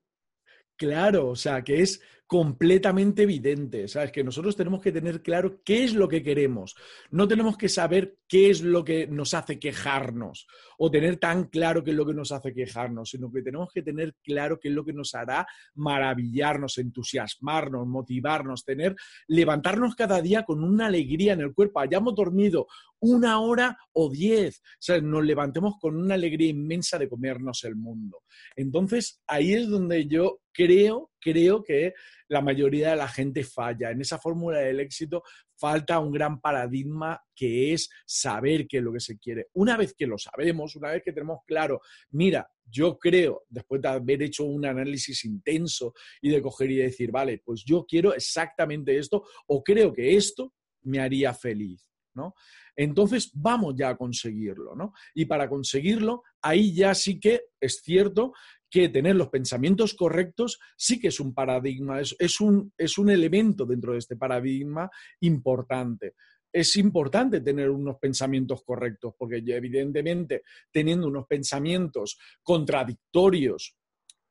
Claro, 0.76 1.28
o 1.28 1.36
sea, 1.36 1.62
que 1.62 1.82
es 1.82 2.00
completamente 2.28 3.22
evidente, 3.22 3.88
¿sabes? 3.88 4.12
Que 4.12 4.22
nosotros 4.22 4.54
tenemos 4.54 4.82
que 4.82 4.92
tener 4.92 5.22
claro 5.22 5.62
qué 5.64 5.82
es 5.82 5.94
lo 5.94 6.08
que 6.08 6.22
queremos. 6.22 6.76
No 7.10 7.26
tenemos 7.26 7.56
que 7.56 7.70
saber 7.70 8.18
qué 8.28 8.50
es 8.50 8.60
lo 8.60 8.84
que 8.84 9.06
nos 9.06 9.32
hace 9.32 9.58
quejarnos 9.58 10.46
o 10.76 10.90
tener 10.90 11.16
tan 11.16 11.44
claro 11.44 11.82
qué 11.82 11.92
es 11.92 11.96
lo 11.96 12.04
que 12.04 12.12
nos 12.12 12.30
hace 12.30 12.52
quejarnos, 12.52 13.10
sino 13.10 13.32
que 13.32 13.40
tenemos 13.40 13.70
que 13.72 13.80
tener 13.80 14.14
claro 14.22 14.60
qué 14.60 14.68
es 14.68 14.74
lo 14.74 14.84
que 14.84 14.92
nos 14.92 15.14
hará 15.14 15.46
maravillarnos, 15.74 16.76
entusiasmarnos, 16.76 17.86
motivarnos, 17.86 18.62
tener, 18.62 18.94
levantarnos 19.26 19.94
cada 19.94 20.20
día 20.20 20.42
con 20.42 20.62
una 20.62 20.86
alegría 20.88 21.32
en 21.32 21.40
el 21.40 21.54
cuerpo. 21.54 21.80
Hayamos 21.80 22.14
dormido 22.14 22.66
una 23.00 23.40
hora 23.40 23.78
o 23.92 24.10
diez, 24.10 24.60
o 24.60 24.80
sea, 24.80 25.00
nos 25.00 25.24
levantemos 25.24 25.76
con 25.80 25.96
una 25.96 26.14
alegría 26.14 26.50
inmensa 26.50 26.98
de 26.98 27.08
comernos 27.08 27.64
el 27.64 27.76
mundo. 27.76 28.22
Entonces, 28.56 29.22
ahí 29.26 29.54
es 29.54 29.68
donde 29.68 30.06
yo 30.06 30.40
creo, 30.52 31.12
creo 31.20 31.62
que 31.62 31.94
la 32.28 32.40
mayoría 32.40 32.90
de 32.90 32.96
la 32.96 33.08
gente 33.08 33.44
falla. 33.44 33.90
En 33.90 34.00
esa 34.00 34.18
fórmula 34.18 34.58
del 34.58 34.80
éxito 34.80 35.22
falta 35.56 35.98
un 35.98 36.12
gran 36.12 36.40
paradigma 36.40 37.20
que 37.34 37.72
es 37.72 37.88
saber 38.06 38.66
qué 38.66 38.78
es 38.78 38.82
lo 38.82 38.92
que 38.92 39.00
se 39.00 39.18
quiere. 39.18 39.48
Una 39.54 39.76
vez 39.76 39.94
que 39.94 40.06
lo 40.06 40.18
sabemos, 40.18 40.76
una 40.76 40.90
vez 40.90 41.02
que 41.02 41.12
tenemos 41.12 41.40
claro, 41.46 41.80
mira, 42.10 42.48
yo 42.64 42.98
creo, 42.98 43.44
después 43.48 43.80
de 43.80 43.88
haber 43.88 44.22
hecho 44.22 44.44
un 44.44 44.66
análisis 44.66 45.24
intenso 45.24 45.94
y 46.20 46.30
de 46.30 46.42
coger 46.42 46.70
y 46.70 46.76
decir, 46.76 47.10
vale, 47.10 47.40
pues 47.44 47.64
yo 47.64 47.84
quiero 47.86 48.14
exactamente 48.14 48.96
esto 48.96 49.24
o 49.46 49.62
creo 49.62 49.92
que 49.92 50.16
esto 50.16 50.52
me 50.82 51.00
haría 51.00 51.34
feliz, 51.34 51.88
¿no? 52.14 52.34
Entonces 52.76 53.30
vamos 53.34 53.74
ya 53.76 53.90
a 53.90 53.96
conseguirlo, 53.96 54.76
¿no? 54.76 54.92
Y 55.14 55.24
para 55.24 55.48
conseguirlo, 55.48 56.22
ahí 56.40 56.72
ya 56.72 56.94
sí 56.94 57.18
que 57.18 57.42
es 57.60 57.80
cierto 57.82 58.32
que 58.70 58.88
tener 58.88 59.16
los 59.16 59.28
pensamientos 59.28 59.94
correctos 59.94 60.60
sí 60.76 61.00
que 61.00 61.08
es 61.08 61.20
un 61.20 61.34
paradigma, 61.34 62.00
es, 62.00 62.40
un, 62.40 62.72
es 62.76 62.98
un 62.98 63.10
elemento 63.10 63.64
dentro 63.64 63.92
de 63.92 63.98
este 63.98 64.16
paradigma 64.16 64.90
importante 65.20 66.14
es 66.50 66.76
importante 66.76 67.42
tener 67.42 67.68
unos 67.68 67.98
pensamientos 67.98 68.62
correctos, 68.64 69.14
porque 69.18 69.42
evidentemente 69.46 70.44
teniendo 70.72 71.06
unos 71.06 71.26
pensamientos 71.26 72.18
contradictorios 72.42 73.76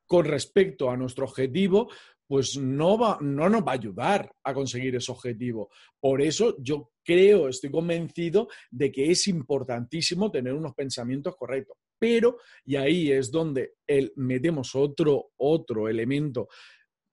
con 0.04 0.24
respecto 0.24 0.90
a 0.90 0.96
nuestro 0.96 1.26
objetivo, 1.26 1.88
pues 2.26 2.58
no, 2.58 2.98
va, 2.98 3.18
no 3.20 3.48
nos 3.48 3.62
va 3.62 3.72
a 3.72 3.74
ayudar 3.74 4.32
a 4.42 4.52
conseguir 4.52 4.96
ese 4.96 5.12
objetivo. 5.12 5.70
Por 5.98 6.20
eso 6.20 6.56
yo 6.60 6.92
creo, 7.02 7.48
estoy 7.48 7.70
convencido 7.70 8.48
de 8.70 8.92
que 8.92 9.10
es 9.10 9.28
importantísimo 9.28 10.30
tener 10.30 10.52
unos 10.52 10.74
pensamientos 10.74 11.36
correctos. 11.36 11.78
Pero, 11.98 12.38
y 12.64 12.76
ahí 12.76 13.10
es 13.10 13.30
donde 13.30 13.74
el, 13.86 14.12
metemos 14.16 14.74
otro, 14.74 15.32
otro 15.36 15.88
elemento, 15.88 16.48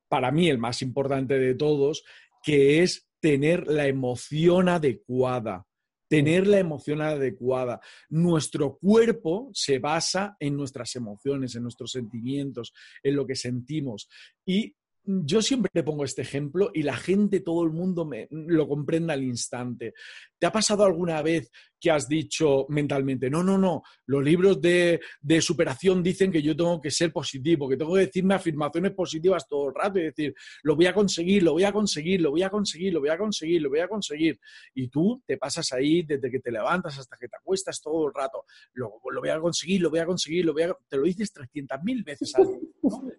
para 0.08 0.32
mí 0.32 0.50
el 0.50 0.58
más 0.58 0.82
importante 0.82 1.40
de 1.40 1.56
todos, 1.56 2.04
que 2.44 2.84
es 2.84 3.08
tener 3.20 3.68
la 3.68 3.88
emoción 3.88 4.70
adecuada 4.70 5.66
tener 6.08 6.48
la 6.48 6.60
emoción 6.60 7.02
adecuada. 7.02 7.82
Nuestro 8.10 8.78
cuerpo 8.78 9.50
se 9.54 9.80
basa 9.80 10.36
en 10.40 10.56
nuestras 10.56 10.96
emociones, 10.96 11.56
en 11.56 11.64
nuestros 11.64 11.92
sentimientos, 11.92 12.74
en 13.04 13.16
lo 13.16 13.26
que 13.26 13.36
sentimos. 13.36 14.08
Y 14.46 14.76
yo 15.06 15.42
siempre 15.42 15.84
pongo 15.84 16.04
este 16.04 16.22
ejemplo 16.22 16.72
y 16.74 16.84
la 16.84 16.96
gente, 16.96 17.40
todo 17.40 17.64
el 17.64 17.72
mundo 17.72 18.06
me, 18.06 18.28
lo 18.32 18.68
comprende 18.68 19.14
al 19.14 19.24
instante. 19.24 19.94
¿Te 20.38 20.46
ha 20.46 20.52
pasado 20.52 20.84
alguna 20.84 21.22
vez 21.22 21.52
que 21.80 21.92
has 21.92 22.08
dicho 22.08 22.66
mentalmente, 22.70 23.30
no, 23.30 23.44
no, 23.44 23.60
no, 23.60 23.84
los 24.08 24.24
libros 24.24 24.60
de, 24.60 25.00
superación 25.40 26.02
dicen 26.02 26.32
que 26.32 26.42
yo 26.42 26.56
tengo 26.56 26.82
que 26.82 26.90
ser 26.90 27.12
positivo, 27.12 27.70
que 27.70 27.78
tengo 27.78 27.94
que 27.94 28.08
decirme 28.08 28.34
afirmaciones 28.34 28.94
positivas 28.94 29.48
todo 29.48 29.68
el 29.68 29.76
rato 29.76 30.00
y 30.00 30.06
decir, 30.06 30.34
lo 30.64 30.76
voy 30.76 30.88
a 30.88 30.96
conseguir, 30.96 31.44
lo 31.44 31.54
voy 31.54 31.64
a 31.64 31.72
conseguir, 31.72 32.22
lo 32.22 32.32
voy 32.32 32.42
a 32.42 32.50
conseguir, 32.50 32.92
lo 32.94 33.02
voy 33.02 33.10
a 33.10 33.18
conseguir, 33.20 33.62
lo 33.62 33.70
voy 33.70 33.80
a 33.82 33.88
conseguir. 33.88 34.40
Y 34.74 34.88
tú 34.88 35.22
te 35.28 35.38
pasas 35.38 35.72
ahí 35.74 36.02
desde 36.02 36.32
que 36.32 36.40
te 36.40 36.52
levantas 36.52 36.98
hasta 36.98 37.18
que 37.18 37.28
te 37.28 37.38
acuestas 37.38 37.80
todo 37.82 38.08
el 38.08 38.14
rato, 38.16 38.46
lo, 38.74 39.00
lo 39.12 39.22
voy 39.22 39.30
a 39.30 39.40
conseguir, 39.40 39.82
lo 39.82 39.92
voy 39.92 40.00
a 40.00 40.06
conseguir, 40.08 40.46
lo 40.46 40.54
voy 40.54 40.64
a... 40.64 40.76
Te 40.88 40.98
lo 40.98 41.04
dices 41.04 41.32
300.000 41.36 42.04
veces 42.04 42.34
al 42.36 42.46
día. 42.48 43.16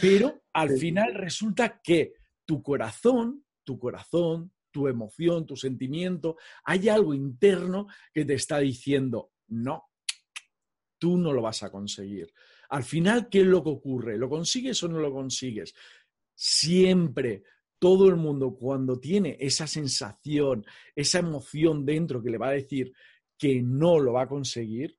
Pero 0.00 0.42
al 0.52 0.70
final 0.78 1.14
resulta 1.14 1.80
que 1.82 2.14
tu 2.44 2.62
corazón, 2.62 3.44
tu 3.64 3.78
corazón, 3.78 4.52
tu 4.70 4.88
emoción, 4.88 5.46
tu 5.46 5.56
sentimiento, 5.56 6.36
hay 6.64 6.88
algo 6.88 7.14
interno 7.14 7.88
que 8.12 8.24
te 8.24 8.34
está 8.34 8.58
diciendo, 8.58 9.32
no, 9.48 9.90
tú 10.98 11.16
no 11.16 11.32
lo 11.32 11.42
vas 11.42 11.62
a 11.62 11.70
conseguir. 11.70 12.32
Al 12.70 12.84
final, 12.84 13.28
¿qué 13.28 13.40
es 13.40 13.46
lo 13.46 13.62
que 13.62 13.70
ocurre? 13.70 14.18
¿Lo 14.18 14.28
consigues 14.28 14.82
o 14.82 14.88
no 14.88 14.98
lo 14.98 15.12
consigues? 15.12 15.74
Siempre 16.34 17.42
todo 17.78 18.08
el 18.08 18.16
mundo 18.16 18.54
cuando 18.54 18.98
tiene 18.98 19.36
esa 19.40 19.66
sensación, 19.66 20.64
esa 20.94 21.20
emoción 21.20 21.86
dentro 21.86 22.22
que 22.22 22.30
le 22.30 22.38
va 22.38 22.48
a 22.48 22.52
decir 22.52 22.92
que 23.38 23.62
no 23.62 23.98
lo 23.98 24.14
va 24.14 24.22
a 24.22 24.28
conseguir, 24.28 24.98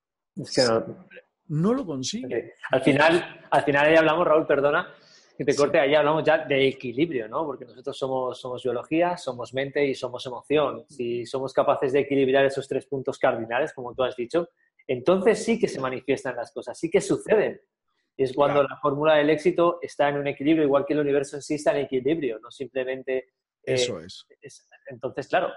no 1.49 1.73
lo 1.73 1.85
consigue. 1.85 2.53
Al 2.71 2.81
final, 2.81 3.45
al 3.49 3.63
final 3.63 3.85
ahí 3.87 3.95
hablamos, 3.95 4.25
Raúl, 4.25 4.47
perdona, 4.47 4.93
que 5.37 5.45
te 5.45 5.55
corte, 5.55 5.79
ahí 5.79 5.95
hablamos 5.95 6.23
ya 6.23 6.45
de 6.45 6.67
equilibrio, 6.67 7.27
¿no? 7.27 7.45
Porque 7.45 7.65
nosotros 7.65 7.97
somos, 7.97 8.39
somos 8.39 8.61
biología, 8.61 9.15
somos 9.17 9.53
mente 9.53 9.85
y 9.85 9.95
somos 9.95 10.25
emoción. 10.25 10.83
Si 10.89 11.25
somos 11.25 11.53
capaces 11.53 11.93
de 11.93 12.01
equilibrar 12.01 12.45
esos 12.45 12.67
tres 12.67 12.85
puntos 12.85 13.17
cardinales, 13.17 13.73
como 13.73 13.93
tú 13.95 14.03
has 14.03 14.15
dicho, 14.15 14.49
entonces 14.85 15.43
sí 15.43 15.57
que 15.57 15.67
se 15.67 15.79
manifiestan 15.79 16.35
las 16.35 16.51
cosas, 16.51 16.77
sí 16.77 16.89
que 16.89 16.99
suceden. 16.99 17.61
Y 18.17 18.23
es 18.23 18.33
cuando 18.33 18.61
la 18.63 18.77
fórmula 18.81 19.15
del 19.15 19.29
éxito 19.29 19.79
está 19.81 20.09
en 20.09 20.17
un 20.17 20.27
equilibrio, 20.27 20.65
igual 20.65 20.85
que 20.85 20.93
el 20.93 20.99
universo 20.99 21.37
en 21.37 21.41
sí 21.41 21.55
está 21.55 21.71
en 21.71 21.85
equilibrio, 21.85 22.37
no 22.39 22.51
simplemente... 22.51 23.17
Eh, 23.63 23.75
Eso 23.75 23.99
es. 24.01 24.27
Entonces, 24.87 25.29
claro, 25.29 25.53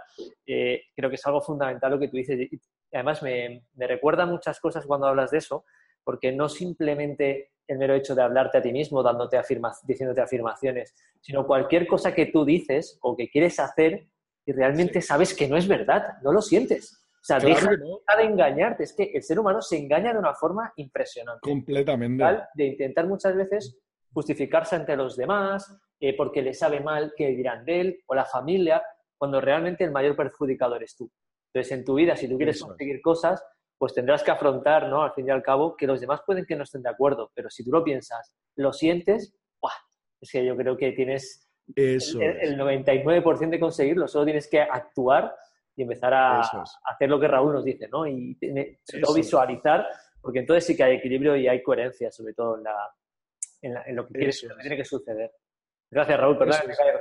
eh, 0.46 0.82
creo 0.94 1.10
que 1.10 1.16
es 1.16 1.26
algo 1.26 1.40
fundamental 1.40 1.90
lo 1.90 1.98
que 1.98 2.06
tú 2.06 2.18
dices. 2.18 2.38
Y 2.38 2.60
además, 2.92 3.20
me, 3.20 3.64
me 3.74 3.88
recuerda 3.88 4.26
muchas 4.26 4.60
cosas 4.60 4.86
cuando 4.86 5.08
hablas 5.08 5.32
de 5.32 5.38
eso, 5.38 5.64
porque 6.04 6.32
no 6.32 6.48
simplemente 6.48 7.52
el 7.66 7.78
mero 7.78 7.94
hecho 7.94 8.14
de 8.14 8.22
hablarte 8.22 8.58
a 8.58 8.62
ti 8.62 8.72
mismo, 8.72 9.02
dándote 9.02 9.40
diciéndote 9.84 10.20
afirmaciones, 10.20 10.94
sino 11.20 11.46
cualquier 11.46 11.86
cosa 11.86 12.14
que 12.14 12.26
tú 12.26 12.44
dices 12.44 12.98
o 13.02 13.16
que 13.16 13.30
quieres 13.30 13.58
hacer 13.60 14.08
y 14.44 14.52
realmente 14.52 15.00
sabes 15.00 15.34
que 15.34 15.48
no 15.48 15.56
es 15.56 15.68
verdad, 15.68 16.14
no 16.22 16.32
lo 16.32 16.42
sientes. 16.42 17.02
O 17.22 17.24
sea, 17.24 17.38
deja, 17.38 17.70
de 17.70 18.24
engañarte. 18.24 18.82
Es 18.82 18.94
que 18.94 19.12
el 19.14 19.22
ser 19.22 19.38
humano 19.38 19.62
se 19.62 19.78
engaña 19.78 20.12
de 20.12 20.18
una 20.18 20.34
forma 20.34 20.72
impresionante. 20.74 21.48
Completamente. 21.48 22.24
De 22.54 22.66
intentar 22.66 23.06
muchas 23.06 23.36
veces 23.36 23.78
justificarse 24.12 24.74
ante 24.74 24.96
los 24.96 25.16
demás, 25.16 25.72
eh, 26.00 26.16
porque 26.16 26.42
le 26.42 26.52
sabe 26.52 26.80
mal 26.80 27.12
que 27.16 27.28
dirán 27.28 27.64
de 27.64 27.80
él 27.80 28.02
o 28.06 28.16
la 28.16 28.24
familia, 28.24 28.82
cuando 29.16 29.40
realmente 29.40 29.84
el 29.84 29.92
mayor 29.92 30.16
perjudicador 30.16 30.78
eres 30.78 30.96
tú. 30.96 31.08
Entonces, 31.54 31.78
en 31.78 31.84
tu 31.84 31.94
vida, 31.94 32.16
si 32.16 32.28
tú 32.28 32.36
quieres 32.36 32.60
conseguir 32.60 33.00
cosas, 33.00 33.44
pues 33.82 33.94
tendrás 33.94 34.22
que 34.22 34.30
afrontar, 34.30 34.88
¿no? 34.88 35.02
Al 35.02 35.12
fin 35.12 35.26
y 35.26 35.32
al 35.32 35.42
cabo, 35.42 35.76
que 35.76 35.88
los 35.88 36.00
demás 36.00 36.20
pueden 36.24 36.46
que 36.46 36.54
no 36.54 36.62
estén 36.62 36.82
de 36.82 36.90
acuerdo, 36.90 37.32
pero 37.34 37.50
si 37.50 37.64
tú 37.64 37.72
lo 37.72 37.82
piensas, 37.82 38.32
lo 38.54 38.72
sientes, 38.72 39.34
¡buah! 39.60 39.72
es 40.20 40.30
que 40.30 40.46
yo 40.46 40.56
creo 40.56 40.76
que 40.76 40.92
tienes 40.92 41.50
Eso 41.74 42.20
el, 42.20 42.56
99% 42.56 43.50
de 43.50 43.58
conseguirlo, 43.58 44.06
solo 44.06 44.24
tienes 44.24 44.48
que 44.48 44.60
actuar 44.60 45.34
y 45.74 45.82
empezar 45.82 46.14
a, 46.14 46.42
hacer 46.84 47.08
lo 47.08 47.18
que 47.18 47.26
Raúl 47.26 47.54
nos 47.54 47.64
dice, 47.64 47.88
¿no? 47.88 48.06
Y 48.06 48.38
visualizar, 49.16 49.84
porque 50.20 50.38
entonces 50.38 50.64
sí 50.64 50.76
que 50.76 50.84
hay 50.84 50.98
equilibrio 50.98 51.34
y 51.34 51.48
hay 51.48 51.60
coherencia, 51.60 52.12
sobre 52.12 52.34
todo 52.34 52.60
en, 53.62 53.74
en, 53.84 53.96
lo 53.96 54.06
que, 54.06 54.12
quieres, 54.12 54.44
lo 54.44 54.54
que 54.54 54.60
tiene 54.60 54.76
que 54.76 54.84
suceder. 54.84 55.32
Gracias, 55.92 56.18
Raúl, 56.18 56.38
perdón 56.38 56.56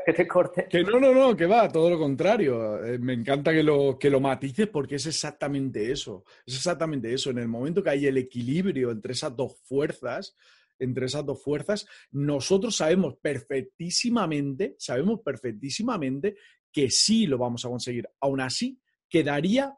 que 0.05 0.11
te 0.11 0.27
corte. 0.27 0.67
Que 0.69 0.83
no, 0.83 0.99
no, 0.99 1.13
no, 1.13 1.33
que 1.33 1.45
va, 1.45 1.69
todo 1.69 1.89
lo 1.89 1.97
contrario. 1.97 2.83
Eh, 2.83 2.99
me 2.99 3.13
encanta 3.13 3.53
que 3.53 3.63
lo, 3.63 3.97
que 3.97 4.09
lo 4.09 4.19
matices 4.19 4.67
porque 4.67 4.95
es 4.95 5.05
exactamente 5.05 5.93
eso. 5.93 6.25
Es 6.45 6.55
exactamente 6.55 7.13
eso. 7.13 7.29
En 7.29 7.37
el 7.37 7.47
momento 7.47 7.81
que 7.81 7.89
hay 7.89 8.05
el 8.05 8.17
equilibrio 8.17 8.91
entre 8.91 9.13
esas 9.13 9.33
dos 9.33 9.55
fuerzas, 9.63 10.35
entre 10.77 11.05
esas 11.05 11.25
dos 11.25 11.41
fuerzas, 11.41 11.87
nosotros 12.11 12.75
sabemos 12.75 13.15
perfectísimamente, 13.21 14.75
sabemos 14.77 15.21
perfectísimamente 15.21 16.35
que 16.69 16.89
sí 16.89 17.27
lo 17.27 17.37
vamos 17.37 17.63
a 17.63 17.69
conseguir. 17.69 18.09
Aún 18.19 18.41
así, 18.41 18.77
quedaría 19.07 19.73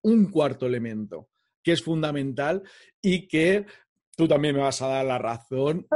un 0.00 0.30
cuarto 0.30 0.64
elemento 0.64 1.28
que 1.62 1.72
es 1.72 1.82
fundamental 1.82 2.62
y 3.02 3.28
que 3.28 3.66
tú 4.16 4.26
también 4.26 4.54
me 4.54 4.62
vas 4.62 4.80
a 4.80 4.88
dar 4.88 5.04
la 5.04 5.18
razón 5.18 5.86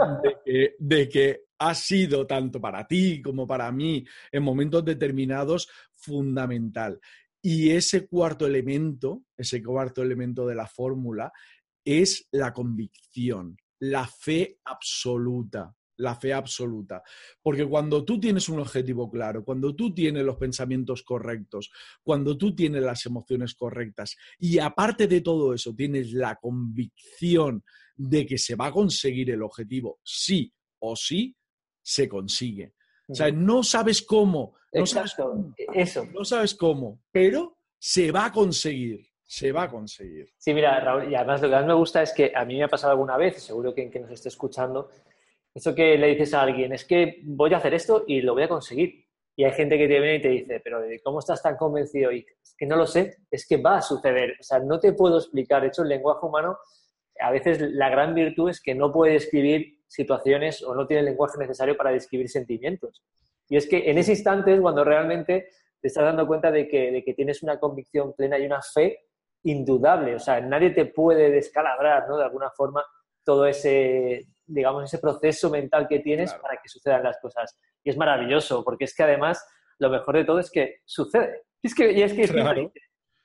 de 0.78 1.08
que 1.08 1.48
ha 1.59 1.75
sido 1.75 2.27
tanto 2.27 2.61
para 2.61 2.87
ti 2.87 3.21
como 3.23 3.47
para 3.47 3.71
mí 3.73 4.05
en 4.31 4.43
momentos 4.43 4.85
determinados 4.85 5.69
fundamental. 5.95 7.00
Y 7.43 7.71
ese 7.71 8.07
cuarto 8.07 8.47
elemento, 8.47 9.25
ese 9.37 9.62
cuarto 9.62 10.03
elemento 10.03 10.47
de 10.47 10.55
la 10.55 10.67
fórmula, 10.67 11.33
es 11.85 12.29
la 12.33 12.53
convicción, 12.53 13.57
la 13.79 14.07
fe 14.07 14.59
absoluta 14.65 15.75
la 15.99 16.15
fe 16.15 16.33
absoluta. 16.33 17.03
Porque 17.43 17.67
cuando 17.67 18.05
tú 18.05 18.19
tienes 18.19 18.49
un 18.49 18.61
objetivo 18.61 19.11
claro, 19.11 19.45
cuando 19.45 19.75
tú 19.75 19.93
tienes 19.93 20.25
los 20.25 20.37
pensamientos 20.37 21.03
correctos, 21.03 21.71
cuando 22.03 22.38
tú 22.38 22.55
tienes 22.55 22.83
las 22.83 23.05
emociones 23.07 23.55
correctas 23.55 24.17
y 24.38 24.59
aparte 24.59 25.07
de 25.07 25.21
todo 25.21 25.53
eso 25.53 25.75
tienes 25.75 26.12
la 26.12 26.37
convicción 26.37 27.65
de 27.97 28.25
que 28.25 28.38
se 28.38 28.55
va 28.55 28.67
a 28.67 28.73
conseguir 28.73 29.31
el 29.31 29.43
objetivo 29.43 29.99
sí 30.05 30.53
o 30.81 30.95
sí, 30.95 31.37
se 31.88 32.07
consigue. 32.07 32.75
O 33.09 33.14
sea, 33.14 33.30
no 33.30 33.62
sabes 33.62 34.02
cómo. 34.02 34.57
No 34.75 34.85
sabes 34.85 35.16
eso. 35.73 36.04
No 36.12 36.23
sabes 36.23 36.54
cómo, 36.54 37.00
pero 37.11 37.57
se 37.78 38.12
va 38.12 38.26
a 38.26 38.33
conseguir. 38.33 39.07
Se 39.25 39.52
va 39.52 39.62
a 39.62 39.71
conseguir. 39.71 40.28
Sí, 40.37 40.52
mira, 40.52 40.78
Raúl, 40.80 41.11
y 41.11 41.14
además 41.14 41.40
lo 41.40 41.49
que 41.49 41.54
más 41.54 41.66
me 41.66 41.73
gusta 41.73 42.02
es 42.02 42.12
que 42.12 42.30
a 42.35 42.45
mí 42.45 42.59
me 42.59 42.64
ha 42.64 42.68
pasado 42.68 42.92
alguna 42.92 43.16
vez, 43.16 43.42
seguro 43.42 43.75
que, 43.75 43.90
que 43.90 44.00
nos 44.00 44.11
esté 44.11 44.28
escuchando, 44.28 44.90
eso 45.54 45.75
que 45.75 45.97
le 45.97 46.09
dices 46.09 46.35
a 46.35 46.42
alguien, 46.42 46.75
es 46.75 46.85
que 46.85 47.23
voy 47.25 47.54
a 47.54 47.57
hacer 47.57 47.73
esto 47.73 48.04
y 48.07 48.21
lo 48.21 48.35
voy 48.35 48.42
a 48.42 48.49
conseguir. 48.49 49.07
Y 49.35 49.45
hay 49.45 49.52
gente 49.52 49.78
que 49.78 49.88
te 49.88 50.00
viene 50.00 50.16
y 50.16 50.23
te 50.23 50.28
dice, 50.28 50.61
pero 50.62 50.83
¿cómo 51.02 51.21
estás 51.21 51.42
tan 51.42 51.57
convencido? 51.57 52.12
Y 52.12 52.26
es 52.42 52.54
que 52.57 52.66
no 52.66 52.76
lo 52.76 52.87
sé, 52.87 53.16
es 53.30 53.47
que 53.47 53.57
va 53.57 53.78
a 53.78 53.83
suceder. 53.83 54.37
O 54.38 54.42
sea, 54.42 54.59
no 54.59 54.78
te 54.78 54.92
puedo 54.92 55.16
explicar. 55.16 55.62
De 55.62 55.68
hecho, 55.68 55.83
el 55.83 55.88
lenguaje 55.88 56.26
humano, 56.26 56.59
a 57.21 57.30
veces 57.30 57.61
la 57.61 57.88
gran 57.88 58.14
virtud 58.14 58.50
es 58.50 58.61
que 58.61 58.75
no 58.75 58.92
puede 58.92 59.14
describir 59.14 59.77
situaciones 59.88 60.62
o 60.62 60.75
no 60.75 60.87
tiene 60.87 61.00
el 61.00 61.07
lenguaje 61.07 61.38
necesario 61.38 61.76
para 61.76 61.90
describir 61.90 62.28
sentimientos. 62.28 63.02
Y 63.49 63.57
es 63.57 63.66
que 63.66 63.90
en 63.90 63.99
ese 63.99 64.12
instante 64.12 64.54
es 64.54 64.61
cuando 64.61 64.85
realmente 64.85 65.49
te 65.80 65.88
estás 65.88 66.04
dando 66.04 66.26
cuenta 66.26 66.50
de 66.50 66.68
que, 66.68 66.92
de 66.92 67.02
que 67.02 67.14
tienes 67.14 67.42
una 67.42 67.59
convicción 67.59 68.12
plena 68.12 68.38
y 68.38 68.47
una 68.47 68.61
fe 68.62 69.07
indudable. 69.45 70.14
O 70.14 70.18
sea, 70.18 70.40
nadie 70.40 70.71
te 70.71 70.87
puede 70.87 71.30
descalabrar, 71.30 72.09
¿no? 72.09 72.18
De 72.18 72.25
alguna 72.25 72.50
forma, 72.50 72.85
todo 73.25 73.47
ese, 73.47 74.26
digamos, 74.47 74.85
ese 74.85 74.99
proceso 74.99 75.50
mental 75.50 75.87
que 75.88 76.00
tienes 76.00 76.35
para 76.35 76.57
que 76.61 76.68
sucedan 76.68 77.02
las 77.02 77.18
cosas. 77.18 77.59
Y 77.83 77.90
es 77.90 77.97
maravilloso, 77.97 78.64
porque 78.64 78.85
es 78.85 78.95
que 78.95 79.04
además 79.04 79.45
lo 79.78 79.90
mejor 79.90 80.16
de 80.16 80.25
todo 80.25 80.40
es 80.40 80.50
que 80.50 80.80
sucede. 80.85 81.42
Es 81.62 81.75
que, 81.75 81.92
y 81.92 82.02
es 82.02 82.12
que, 82.12 82.23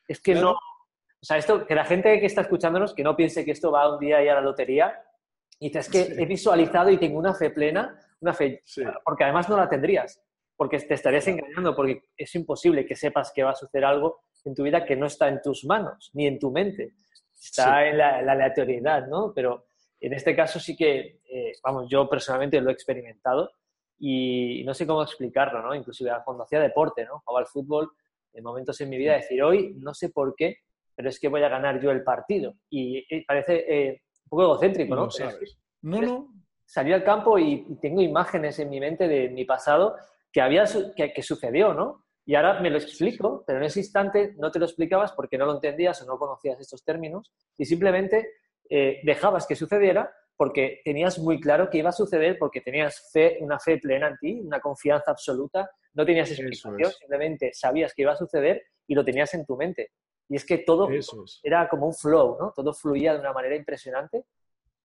es, 0.08 0.22
que 0.22 0.36
no, 0.36 0.51
o 0.51 1.25
sea, 1.25 1.38
esto, 1.38 1.65
que 1.65 1.75
la 1.75 1.86
gente 1.86 2.20
que 2.20 2.25
está 2.25 2.41
escuchándonos, 2.41 2.93
que 2.93 3.03
no 3.03 3.15
piense 3.15 3.46
que 3.46 3.51
esto 3.51 3.72
va 3.72 3.93
un 3.93 4.00
día 4.00 4.24
y 4.24 4.27
a 4.27 4.36
la 4.36 4.41
lotería, 4.41 5.00
y 5.60 5.67
dices, 5.67 5.88
es 5.88 5.91
que 5.91 6.22
he 6.22 6.25
visualizado 6.25 6.89
y 6.89 6.98
tengo 6.98 7.19
una 7.19 7.33
fe 7.33 7.50
plena, 7.50 7.98
una 8.19 8.33
fe, 8.33 8.63
porque 9.03 9.24
además 9.24 9.50
no 9.50 9.57
la 9.57 9.69
tendrías, 9.69 10.22
porque 10.55 10.79
te 10.79 10.93
estarías 10.93 11.27
engañando, 11.27 11.75
porque 11.75 12.03
es 12.17 12.33
imposible 12.36 12.86
que 12.86 12.95
sepas 12.95 13.31
que 13.33 13.43
va 13.43 13.51
a 13.51 13.55
suceder 13.55 13.86
algo 13.86 14.22
en 14.45 14.55
tu 14.55 14.63
vida 14.63 14.86
que 14.86 14.95
no 14.95 15.05
está 15.05 15.27
en 15.27 15.41
tus 15.41 15.65
manos, 15.65 16.12
ni 16.13 16.27
en 16.27 16.39
tu 16.39 16.51
mente. 16.51 16.93
Está 17.33 17.88
en 17.88 17.98
la, 17.98 18.22
la 18.22 18.33
aleatoriedad, 18.33 19.07
¿no? 19.07 19.33
Pero 19.33 19.65
en 20.00 20.13
este 20.13 20.36
caso 20.36 20.60
sí 20.60 20.75
que, 20.75 21.22
eh, 21.29 21.53
vamos, 21.63 21.88
yo 21.89 22.10
personalmente 22.10 22.60
lo 22.60 22.69
he 22.69 22.74
experimentado 22.74 23.51
y 23.98 24.62
no 24.65 24.74
sé 24.74 24.86
cómo 24.86 25.01
explicarlo, 25.01 25.62
¿no? 25.62 25.74
Inclusive 25.74 26.12
cuando 26.25 26.43
hacía 26.43 26.60
deporte, 26.60 27.05
¿no? 27.05 27.22
Jugaba 27.24 27.39
al 27.39 27.48
fútbol, 27.48 27.89
en 28.33 28.43
momentos 28.43 28.79
en 28.81 28.89
mi 28.89 28.98
vida 28.98 29.13
decir, 29.13 29.41
hoy 29.41 29.74
no 29.77 29.93
sé 29.93 30.10
por 30.10 30.36
qué, 30.36 30.57
pero 30.93 31.07
es 31.07 31.19
que 31.19 31.29
voy 31.29 31.41
a 31.43 31.50
ganar 31.50 31.81
yo 31.81 31.89
el 31.91 32.03
partido. 32.03 32.55
Y, 32.69 33.24
parece 33.24 33.65
eh, 33.67 34.02
poco 34.34 34.44
egocéntrico, 34.44 34.96
¿no? 34.96 35.08
No, 35.82 36.02
no. 36.02 36.28
Salí 36.66 36.92
al 36.94 37.04
campo 37.04 37.38
y, 37.38 37.78
tengo 37.82 38.02
imágenes 38.02 38.58
en 38.60 38.70
mi 38.70 38.80
mente 38.80 39.08
de 39.08 39.30
mi 39.30 39.46
pasado 39.46 39.96
que, 40.32 40.42
había, 40.42 40.63
que, 40.96 41.13
que 41.13 41.22
sucedió, 41.22 41.74
¿no? 41.74 42.04
Y 42.25 42.36
ahora 42.36 42.62
me 42.62 42.70
lo 42.70 42.78
explico, 42.78 43.44
pero 43.46 43.60
en 43.60 43.66
ese 43.66 43.82
instante 43.82 44.34
no 44.38 44.50
te 44.50 44.60
lo 44.60 44.66
explicabas 44.66 45.12
porque 45.12 45.38
no 45.38 45.46
lo 45.46 45.56
entendías 45.56 46.02
o 46.02 46.06
no 46.06 46.17
conocías 46.17 46.60
estos 46.60 46.84
términos 46.84 47.34
y 47.58 47.65
simplemente 47.65 48.28
eh, 48.69 49.02
dejabas 49.04 49.46
que 49.46 49.56
sucediera 49.56 50.10
porque 50.36 50.82
tenías 50.84 51.19
muy 51.19 51.39
claro 51.39 51.69
que 51.69 51.78
iba 51.78 51.89
a 51.89 51.93
suceder, 51.93 52.38
porque 52.39 52.62
tenías 52.62 53.10
fe, 53.12 53.38
una 53.41 53.60
fe 53.60 53.78
plena 53.78 54.08
en 54.08 54.17
ti, 54.17 54.41
una 54.41 54.60
confianza 54.60 55.12
absoluta, 55.12 55.69
no 55.93 56.06
tenías 56.06 56.32
explicación, 56.32 56.91
simplemente 56.91 57.52
sabías 57.54 57.93
que 57.93 58.02
iba 58.02 58.13
a 58.13 58.17
suceder 58.17 58.63
y 58.88 58.96
lo 58.96 59.06
tenías 59.06 59.34
en 59.36 59.46
tu 59.46 59.56
mente. 59.56 59.91
Y 60.34 60.36
es 60.36 60.46
que 60.46 60.58
todo 60.58 60.89
era 61.43 61.69
como 61.69 61.86
un 61.86 61.93
flow, 61.93 62.38
¿no? 62.39 62.52
Todo 62.56 62.74
fluía 62.74 63.13
de 63.13 63.19
una 63.19 63.34
manera 63.34 63.56
impresionante 63.56 64.26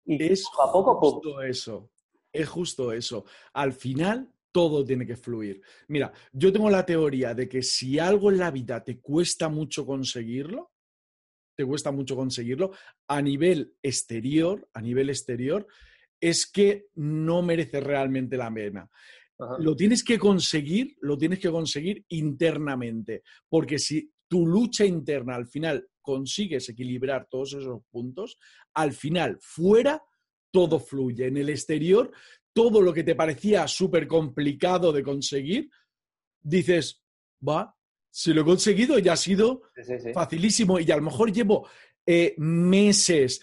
y 0.04 0.22
es 0.22 0.44
a 0.62 0.70
poco 0.70 0.96
justo 0.96 1.40
eso. 1.40 1.90
Es 2.30 2.46
justo 2.46 2.92
eso. 2.92 3.24
Al 3.54 3.72
final 3.72 4.30
todo 4.52 4.84
tiene 4.84 5.06
que 5.06 5.16
fluir. 5.16 5.62
Mira, 5.86 6.12
yo 6.34 6.52
tengo 6.52 6.68
la 6.68 6.84
teoría 6.84 7.32
de 7.32 7.48
que 7.48 7.62
si 7.62 7.98
algo 7.98 8.30
en 8.30 8.36
la 8.36 8.50
vida 8.50 8.84
te 8.84 9.00
cuesta 9.00 9.48
mucho 9.48 9.86
conseguirlo, 9.86 10.70
te 11.56 11.64
cuesta 11.64 11.92
mucho 11.92 12.14
conseguirlo, 12.14 12.72
a 13.06 13.22
nivel 13.22 13.74
exterior, 13.82 14.68
a 14.74 14.82
nivel 14.82 15.08
exterior, 15.08 15.66
es 16.20 16.46
que 16.46 16.88
no 16.96 17.40
merece 17.40 17.80
realmente 17.80 18.36
la 18.36 18.52
pena. 18.52 18.90
Lo 19.60 19.74
tienes 19.74 20.04
que 20.04 20.18
conseguir, 20.18 20.98
lo 21.00 21.16
tienes 21.16 21.38
que 21.38 21.50
conseguir 21.50 22.04
internamente, 22.08 23.22
porque 23.48 23.78
si 23.78 24.12
tu 24.28 24.46
lucha 24.46 24.84
interna 24.84 25.34
al 25.34 25.46
final 25.46 25.88
consigues 26.00 26.68
equilibrar 26.68 27.26
todos 27.28 27.54
esos 27.54 27.82
puntos, 27.90 28.38
al 28.74 28.92
final 28.92 29.38
fuera 29.40 30.02
todo 30.50 30.78
fluye. 30.78 31.26
En 31.26 31.36
el 31.36 31.50
exterior, 31.50 32.10
todo 32.52 32.80
lo 32.80 32.92
que 32.92 33.04
te 33.04 33.14
parecía 33.14 33.68
súper 33.68 34.06
complicado 34.06 34.92
de 34.92 35.02
conseguir, 35.02 35.68
dices, 36.40 37.02
va, 37.46 37.74
si 38.10 38.32
lo 38.32 38.42
he 38.42 38.44
conseguido 38.44 38.98
ya 38.98 39.12
ha 39.12 39.16
sido 39.16 39.62
facilísimo 40.14 40.80
y 40.80 40.90
a 40.90 40.96
lo 40.96 41.02
mejor 41.02 41.32
llevo 41.32 41.68
eh, 42.06 42.34
meses, 42.38 43.40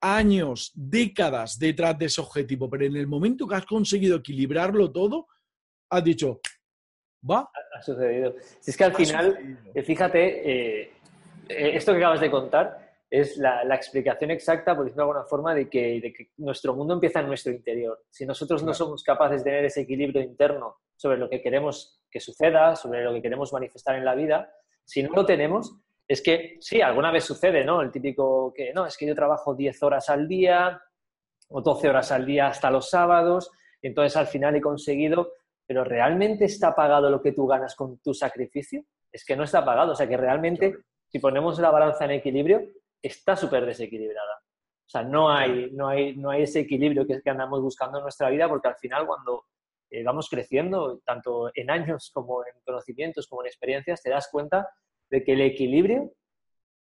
años, 0.00 0.70
décadas 0.74 1.58
detrás 1.58 1.98
de 1.98 2.06
ese 2.06 2.20
objetivo, 2.20 2.68
pero 2.68 2.84
en 2.84 2.96
el 2.96 3.06
momento 3.06 3.46
que 3.46 3.54
has 3.54 3.66
conseguido 3.66 4.18
equilibrarlo 4.18 4.92
todo, 4.92 5.28
has 5.90 6.04
dicho, 6.04 6.40
va. 7.28 7.50
Ha 7.74 7.82
sucedido. 7.82 8.34
Si 8.60 8.70
es 8.70 8.76
que 8.76 8.84
al 8.84 8.94
final, 8.94 9.58
eh, 9.74 9.82
fíjate, 9.82 10.82
eh, 10.82 10.92
esto 11.48 11.92
que 11.92 11.98
acabas 11.98 12.20
de 12.20 12.30
contar 12.30 12.92
es 13.12 13.36
la, 13.36 13.62
explicación 13.74 14.30
exacta, 14.30 14.74
por 14.74 14.86
decirlo 14.86 15.04
de 15.04 15.10
alguna 15.10 15.26
forma, 15.26 15.54
de 15.54 15.68
que, 15.68 16.30
nuestro 16.38 16.74
mundo 16.74 16.94
empieza 16.94 17.20
en 17.20 17.26
nuestro 17.26 17.52
interior. 17.52 18.04
Si 18.08 18.24
nosotros 18.24 18.62
no 18.62 18.72
somos 18.72 19.02
capaces 19.02 19.44
de 19.44 19.50
tener 19.50 19.64
ese 19.66 19.82
equilibrio 19.82 20.22
interno 20.22 20.78
sobre 20.96 21.18
lo 21.18 21.28
que 21.28 21.42
queremos 21.42 22.00
que 22.10 22.20
suceda, 22.20 22.74
sobre 22.74 23.04
lo 23.04 23.12
que 23.12 23.20
queremos 23.20 23.52
manifestar 23.52 23.96
en 23.96 24.06
la 24.06 24.14
vida, 24.14 24.50
si 24.82 25.02
no 25.02 25.10
lo 25.10 25.26
tenemos, 25.26 25.76
es 26.08 26.22
que 26.22 26.56
sí, 26.60 26.80
alguna 26.80 27.10
vez 27.10 27.24
sucede, 27.24 27.64
¿no? 27.64 27.82
El 27.82 27.92
típico 27.92 28.52
que, 28.54 28.72
no, 28.72 28.86
es 28.86 28.96
que 28.96 29.06
yo 29.06 29.14
trabajo 29.14 29.54
10 29.54 29.82
horas 29.82 30.08
al 30.08 30.26
día 30.26 30.80
o 31.48 31.60
12 31.60 31.90
horas 31.90 32.12
al 32.12 32.24
día 32.24 32.46
hasta 32.46 32.70
los 32.70 32.88
sábados, 32.88 33.50
entonces 33.82 34.16
al 34.16 34.26
final 34.26 34.56
he 34.56 34.60
conseguido, 34.62 35.32
pero 35.66 35.84
¿realmente 35.84 36.44
está 36.44 36.74
pagado 36.74 37.10
lo 37.10 37.22
que 37.22 37.32
tú 37.32 37.46
ganas 37.46 37.74
con 37.74 37.98
tu 37.98 38.14
sacrificio? 38.14 38.84
Es 39.10 39.24
que 39.24 39.36
no 39.36 39.44
está 39.44 39.64
pagado, 39.64 39.92
o 39.92 39.94
sea 39.94 40.08
que 40.08 40.16
realmente, 40.16 40.76
si 41.08 41.18
ponemos 41.18 41.58
la 41.58 41.70
balanza 41.70 42.04
en 42.04 42.12
equilibrio, 42.12 42.62
está 43.00 43.36
súper 43.36 43.66
desequilibrada. 43.66 44.42
O 44.86 44.90
sea, 44.92 45.02
no 45.02 45.30
hay, 45.30 45.70
no, 45.72 45.88
hay, 45.88 46.16
no 46.16 46.30
hay 46.30 46.42
ese 46.42 46.60
equilibrio 46.60 47.06
que, 47.06 47.20
que 47.22 47.30
andamos 47.30 47.60
buscando 47.62 47.98
en 47.98 48.04
nuestra 48.04 48.28
vida 48.30 48.48
porque 48.48 48.68
al 48.68 48.76
final 48.76 49.06
cuando 49.06 49.44
eh, 49.92 50.02
vamos 50.02 50.30
creciendo, 50.30 51.00
tanto 51.04 51.50
en 51.54 51.70
años 51.70 52.10
como 52.14 52.42
en 52.46 52.54
conocimientos, 52.64 53.26
como 53.26 53.42
en 53.42 53.48
experiencias, 53.48 54.02
te 54.02 54.08
das 54.08 54.28
cuenta 54.32 54.66
de 55.10 55.22
que 55.22 55.34
el 55.34 55.42
equilibrio 55.42 56.12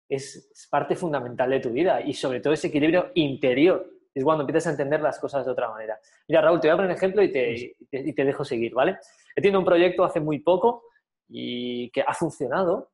es, 0.09 0.69
parte 0.69 0.97
fundamental 0.97 1.49
de 1.51 1.61
tu 1.61 1.71
vida 1.71 2.01
y 2.01 2.13
sobre 2.15 2.41
todo 2.41 2.53
ese 2.53 2.67
equilibrio 2.67 3.13
interior. 3.15 3.89
Es 4.19 4.25
cuando 4.25 4.43
empiezas 4.43 4.67
a 4.67 4.71
entender 4.71 5.01
las 5.01 5.19
cosas 5.19 5.45
de 5.45 5.53
otra 5.53 5.71
manera. 5.71 5.99
Mira, 6.27 6.43
Raúl, 6.43 6.61
te 6.61 6.69
voy 6.69 6.75
a 6.75 6.77
poner 6.77 6.91
un 6.91 6.97
ejemplo 6.97 7.23
y 7.23 7.33
te, 7.33 7.77
y 7.93 8.13
te, 8.13 8.25
dejo 8.25 8.45
seguir, 8.45 8.75
¿vale? 8.75 8.99
He 9.37 9.41
tenido 9.41 9.61
un 9.61 9.65
proyecto 9.65 10.05
hace 10.05 10.21
muy 10.21 10.41
poco 10.41 10.85
y 11.29 11.91
que 11.91 12.03
ha 12.03 12.15
funcionado, 12.15 12.91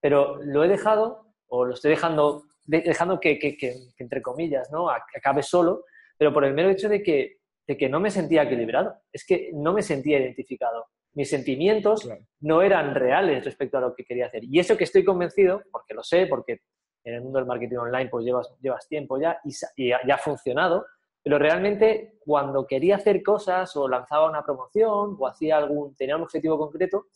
pero 0.00 0.36
lo 0.42 0.64
he 0.64 0.68
dejado 0.68 1.26
o 1.48 1.64
lo 1.64 1.74
estoy 1.74 1.90
dejando, 1.90 2.44
dejando 2.66 3.18
que, 3.18 3.38
que, 3.38 3.56
que, 3.56 3.74
entre 3.98 4.22
comillas, 4.22 4.70
¿no? 4.70 4.88
acabe 4.88 5.42
solo, 5.42 5.84
pero 6.16 6.32
por 6.32 6.44
el 6.44 6.54
mero 6.54 6.70
hecho 6.70 6.88
de 6.88 7.02
que 7.02 7.40
de 7.70 7.76
que 7.76 7.88
no 7.88 8.00
me 8.00 8.10
sentía 8.10 8.42
equilibrado, 8.42 8.96
es 9.12 9.24
que 9.24 9.50
no 9.52 9.72
me 9.72 9.82
sentía 9.82 10.18
identificado. 10.18 10.86
Mis 11.14 11.30
sentimientos 11.30 12.10
no 12.40 12.62
eran 12.62 12.96
reales 12.96 13.44
respecto 13.44 13.78
a 13.78 13.80
lo 13.80 13.94
que 13.94 14.04
quería 14.04 14.26
hacer. 14.26 14.42
Y 14.42 14.58
eso 14.58 14.76
que 14.76 14.82
estoy 14.82 15.04
convencido, 15.04 15.62
porque 15.70 15.94
lo 15.94 16.02
sé, 16.02 16.26
porque 16.26 16.62
en 17.04 17.14
el 17.14 17.22
mundo 17.22 17.38
del 17.38 17.46
marketing 17.46 17.76
online 17.76 18.10
pues 18.10 18.24
llevas, 18.24 18.54
llevas 18.60 18.86
tiempo 18.88 19.18
ya 19.18 19.40
y, 19.76 19.88
ya 19.88 20.14
ha 20.14 20.18
funcionado, 20.18 20.86
pero 21.22 21.38
realmente 21.38 22.18
cuando 22.20 22.66
quería 22.66 22.96
hacer 22.96 23.22
cosas 23.22 23.74
o 23.76 23.88
lanzaba 23.88 24.28
una 24.28 24.44
promoción 24.44 25.16
o 25.18 25.26
hacía 25.26 25.56
algún, 25.56 25.94
tenía 25.94 26.16
un 26.16 26.22
objetivo 26.22 26.58
concreto, 26.58 27.06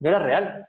no 0.00 0.08
era 0.08 0.18
real. 0.18 0.68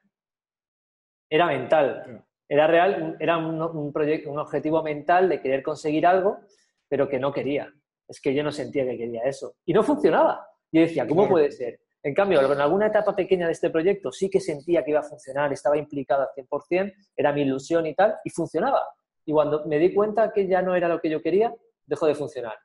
Era 1.30 1.46
mental. 1.46 2.26
Era 2.48 2.66
real, 2.66 3.16
era 3.20 3.38
un, 3.38 3.62
un, 3.62 3.94
proyecto, 3.94 4.32
un 4.32 4.40
objetivo 4.40 4.82
mental 4.82 5.30
de 5.30 5.40
querer 5.40 5.62
conseguir 5.62 6.08
algo, 6.08 6.40
pero 6.88 7.08
que 7.08 7.20
no 7.20 7.32
quería 7.32 7.72
es 8.10 8.20
que 8.20 8.34
yo 8.34 8.44
no 8.44 8.52
sentía 8.52 8.84
que 8.86 8.98
quería 8.98 9.22
eso. 9.24 9.56
Y 9.66 9.74
no 9.74 9.84
funcionaba. 9.84 10.46
Y 10.72 10.82
decía, 10.82 11.08
¿cómo 11.08 11.30
puede 11.30 11.52
ser? 11.52 11.80
En 12.02 12.14
cambio, 12.14 12.40
en 12.40 12.62
alguna 12.62 12.88
etapa 12.88 13.16
pequeña 13.16 13.46
de 13.46 13.52
este 13.52 13.70
proyecto 13.70 14.12
sí 14.12 14.30
que 14.30 14.40
sentía 14.40 14.84
que 14.84 14.92
iba 14.92 15.02
a 15.02 15.04
funcionar, 15.04 15.52
estaba 15.52 15.78
implicado 15.78 16.22
al 16.22 16.30
100%, 16.46 16.94
era 17.16 17.34
mi 17.34 17.42
ilusión 17.42 17.86
y 17.86 17.94
tal, 17.94 18.16
y 18.24 18.30
funcionaba. 18.30 18.88
Y 19.26 19.34
cuando 19.34 19.66
me 19.66 19.78
di 19.80 19.94
cuenta 19.94 20.32
que 20.32 20.48
ya 20.48 20.62
no 20.62 20.76
era 20.76 20.88
lo 20.88 21.02
que 21.02 21.10
yo 21.10 21.22
quería, 21.22 21.54
dejó 21.86 22.08
de 22.08 22.16
funcionar, 22.16 22.56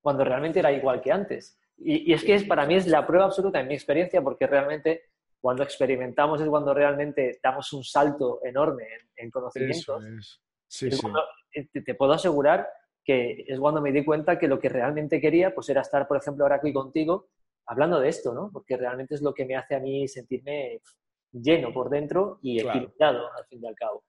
cuando 0.00 0.24
realmente 0.24 0.60
era 0.60 0.70
igual 0.70 1.00
que 1.00 1.10
antes. 1.10 1.58
Y, 1.78 2.12
es 2.12 2.22
que 2.22 2.34
es, 2.34 2.44
para 2.44 2.64
mí 2.64 2.76
es 2.76 2.86
la 2.86 3.06
prueba 3.06 3.24
absoluta 3.24 3.60
en 3.60 3.68
mi 3.68 3.74
experiencia, 3.74 4.22
porque 4.22 4.46
realmente 4.46 5.02
cuando 5.40 5.62
experimentamos 5.62 6.40
es 6.40 6.48
cuando 6.48 6.72
realmente 6.72 7.38
damos 7.42 7.72
un 7.72 7.82
salto 7.82 8.40
enorme 8.44 8.84
en, 9.16 9.30
conocimientos. 9.30 10.40
Sí, 10.68 10.90
sí. 10.90 11.06
Eh, 11.52 11.68
te, 11.84 11.94
puedo 11.94 12.12
asegurar 12.12 12.68
que 13.04 13.44
es 13.46 13.58
cuando 13.58 13.80
me 13.80 13.92
di 13.92 14.04
cuenta 14.04 14.38
que 14.38 14.48
lo 14.48 14.58
que 14.58 14.68
realmente 14.68 15.20
quería 15.20 15.54
pues 15.54 15.68
era 15.68 15.82
estar, 15.82 16.08
por 16.08 16.16
ejemplo, 16.16 16.44
ahora 16.44 16.56
aquí 16.56 16.72
contigo 16.72 17.28
hablando 17.66 18.00
de 18.00 18.08
esto, 18.08 18.32
¿no? 18.32 18.50
Porque 18.52 18.76
realmente 18.76 19.14
es 19.14 19.22
lo 19.22 19.34
que 19.34 19.44
me 19.44 19.56
hace 19.56 19.74
a 19.74 19.80
mí 19.80 20.06
sentirme 20.08 20.80
lleno 21.32 21.72
por 21.72 21.90
dentro 21.90 22.38
y 22.42 22.60
equilibrado 22.60 23.26
al 23.36 23.46
fin 23.46 23.62
y 23.62 23.66
al 23.66 23.74
cabo. 23.74 24.04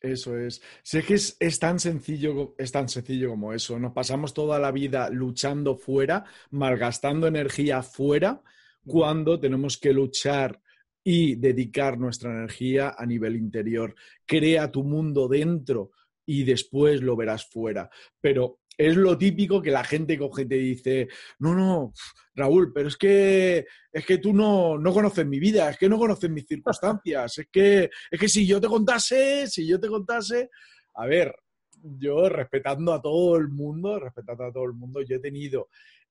Eso 0.00 0.38
es. 0.38 0.62
Sé 0.82 1.02
que 1.02 1.14
es, 1.14 1.58
tan 1.58 1.78
sencillo, 1.78 2.54
es 2.56 2.72
tan 2.72 2.88
sencillo 2.88 3.28
como 3.30 3.52
eso. 3.52 3.78
Nos 3.78 3.92
pasamos 3.92 4.32
toda 4.32 4.58
la 4.58 4.72
vida 4.72 5.10
luchando 5.10 5.76
fuera, 5.76 6.24
malgastando 6.50 7.26
energía 7.26 7.82
fuera, 7.82 8.42
cuando 8.86 9.38
tenemos 9.38 9.76
que 9.76 9.92
luchar 9.92 10.62
y 11.04 11.34
dedicar 11.34 11.98
nuestra 11.98 12.30
energía 12.30 12.94
a 12.96 13.04
nivel 13.04 13.36
interior. 13.36 13.94
Crea 14.24 14.70
tu 14.70 14.84
mundo 14.84 15.28
dentro 15.28 15.90
y 16.24 16.44
después 16.44 17.02
lo 17.02 17.14
verás 17.14 17.44
fuera. 17.50 17.90
Pero 18.22 18.59
es 18.80 18.96
lo 18.96 19.18
típico 19.18 19.60
que 19.60 19.70
la 19.70 19.84
gente 19.84 20.16
coge 20.16 20.42
y 20.42 20.48
te 20.48 20.54
dice, 20.54 21.08
no, 21.40 21.54
no, 21.54 21.92
Raúl, 22.34 22.72
pero 22.72 22.88
es 22.88 22.96
que, 22.96 23.66
es 23.92 24.06
que 24.06 24.16
tú 24.16 24.32
no, 24.32 24.78
no 24.78 24.92
conoces 24.94 25.26
mi 25.26 25.38
vida, 25.38 25.68
es 25.68 25.76
que 25.76 25.86
no 25.86 25.98
conoces 25.98 26.30
mis 26.30 26.46
circunstancias, 26.46 27.38
es 27.38 27.48
que, 27.52 27.90
es 28.10 28.18
que 28.18 28.28
si 28.28 28.46
yo 28.46 28.58
te 28.58 28.68
contase, 28.68 29.46
si 29.48 29.66
yo 29.66 29.78
te 29.78 29.88
contase, 29.88 30.48
a 30.94 31.04
ver, 31.04 31.34
yo 31.82 32.30
respetando 32.30 32.94
a 32.94 33.02
todo 33.02 33.36
el 33.36 33.48
mundo, 33.48 34.00
respetando 34.00 34.44
a 34.44 34.52
todo 34.52 34.64
el 34.64 34.72
mundo, 34.72 35.02
yo 35.02 35.16
he 35.16 35.20
tenido 35.20 35.68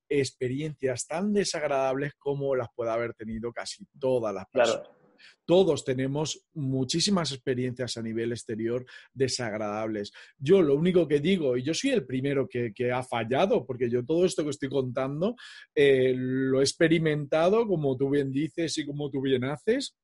experiencias 0.08 1.08
tan 1.08 1.32
desagradables 1.32 2.14
como 2.20 2.54
las 2.54 2.68
puede 2.72 2.92
haber 2.92 3.14
tenido 3.14 3.52
casi 3.52 3.84
todas 3.98 4.32
las 4.32 4.46
personas. 4.46 4.99
Todos 5.44 5.84
tenemos 5.84 6.46
muchísimas 6.54 7.32
experiencias 7.32 7.96
a 7.96 8.02
nivel 8.02 8.32
exterior 8.32 8.84
desagradables. 9.12 10.12
Yo 10.38 10.62
lo 10.62 10.74
único 10.74 11.06
que 11.06 11.20
digo, 11.20 11.56
y 11.56 11.62
yo 11.62 11.74
soy 11.74 11.90
el 11.90 12.06
primero 12.06 12.48
que, 12.48 12.72
ha 12.92 13.02
fallado, 13.02 13.66
porque 13.66 13.90
yo 13.90 14.04
todo 14.04 14.24
esto 14.24 14.44
que 14.44 14.50
estoy 14.50 14.68
contando 14.68 15.36
eh, 15.74 16.14
lo 16.16 16.60
he 16.60 16.62
experimentado, 16.62 17.66
como 17.66 17.96
tú 17.96 18.10
bien 18.10 18.32
dices 18.32 18.76
y 18.78 18.86
como 18.86 19.10
tú 19.10 19.20
bien 19.20 19.44
haces, 19.44 19.96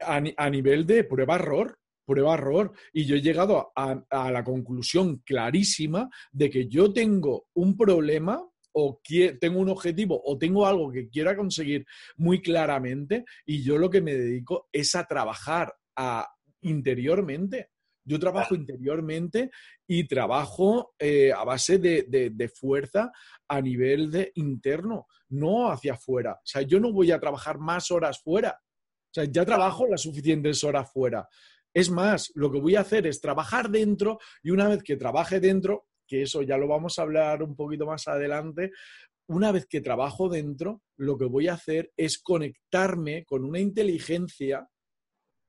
a, 0.00 0.50
nivel 0.50 0.86
de 0.86 1.04
prueba-error 1.04 1.78
prueba-error 2.08 2.72
y 2.92 3.04
yo 3.04 3.16
he 3.16 3.20
llegado 3.20 3.70
a, 3.76 4.30
la 4.30 4.42
conclusión 4.42 5.18
clarísima 5.18 6.08
de 6.32 6.48
que 6.48 6.66
yo 6.66 6.90
tengo 6.90 7.48
un 7.52 7.76
problema 7.76 8.42
o 8.80 9.00
tengo 9.40 9.58
un 9.58 9.68
objetivo 9.68 10.20
o 10.24 10.38
tengo 10.38 10.66
algo 10.66 10.92
que 10.92 11.08
quiera 11.08 11.36
conseguir 11.36 11.84
muy 12.16 12.40
claramente 12.40 13.24
y 13.44 13.62
yo 13.62 13.76
lo 13.76 13.90
que 13.90 14.00
me 14.00 14.14
dedico 14.14 14.68
es 14.72 14.94
a 14.94 15.04
trabajar 15.04 15.74
interiormente. 16.60 17.70
Yo 18.04 18.18
trabajo 18.18 18.54
interiormente 18.54 19.50
y 19.86 20.06
trabajo 20.06 20.94
eh, 20.98 21.30
a 21.30 21.44
base 21.44 21.78
de, 21.78 22.52
fuerza 22.54 23.12
a 23.48 23.60
nivel 23.60 24.10
de 24.10 24.32
interno, 24.36 25.06
no 25.30 25.70
hacia 25.70 25.94
afuera. 25.94 26.32
O 26.32 26.46
sea, 26.46 26.62
yo 26.62 26.80
no 26.80 26.92
voy 26.92 27.10
a 27.10 27.20
trabajar 27.20 27.58
más 27.58 27.90
horas 27.90 28.22
fuera. 28.22 28.58
O 28.60 29.12
sea, 29.12 29.24
ya 29.24 29.44
trabajo 29.44 29.86
las 29.86 30.02
suficientes 30.02 30.64
horas 30.64 30.90
fuera. 30.90 31.28
Es 31.74 31.90
más, 31.90 32.30
lo 32.34 32.50
que 32.50 32.60
voy 32.60 32.76
a 32.76 32.80
hacer 32.80 33.06
es 33.06 33.20
trabajar 33.20 33.68
dentro 33.68 34.18
y 34.42 34.50
una 34.50 34.68
vez 34.68 34.82
que 34.82 34.96
trabaje 34.96 35.38
dentro, 35.38 35.87
que 36.08 36.22
eso 36.22 36.42
ya 36.42 36.56
lo 36.56 36.66
vamos 36.66 36.98
a 36.98 37.02
hablar 37.02 37.42
un 37.42 37.54
poquito 37.54 37.86
más 37.86 38.08
adelante, 38.08 38.72
una 39.28 39.52
vez 39.52 39.66
que 39.66 39.82
trabajo 39.82 40.28
dentro, 40.28 40.82
lo 40.96 41.18
que 41.18 41.26
voy 41.26 41.48
a 41.48 41.54
hacer 41.54 41.92
es 41.96 42.18
conectarme 42.18 43.24
con 43.24 43.44
una 43.44 43.60
inteligencia, 43.60 44.66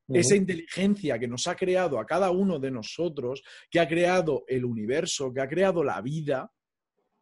esa 0.10 0.36
inteligencia 0.36 1.18
que 1.18 1.28
nos 1.28 1.48
ha 1.48 1.56
creado 1.56 2.00
a 2.00 2.06
cada 2.06 2.30
uno 2.32 2.60
de 2.60 2.72
nosotros, 2.72 3.42
que 3.70 3.80
ha 3.80 3.88
creado 3.88 4.44
el 4.48 4.66
universo, 4.66 5.32
que 5.34 5.40
ha 5.40 5.48
creado 5.48 5.84
la 5.84 6.02
vida, 6.02 6.52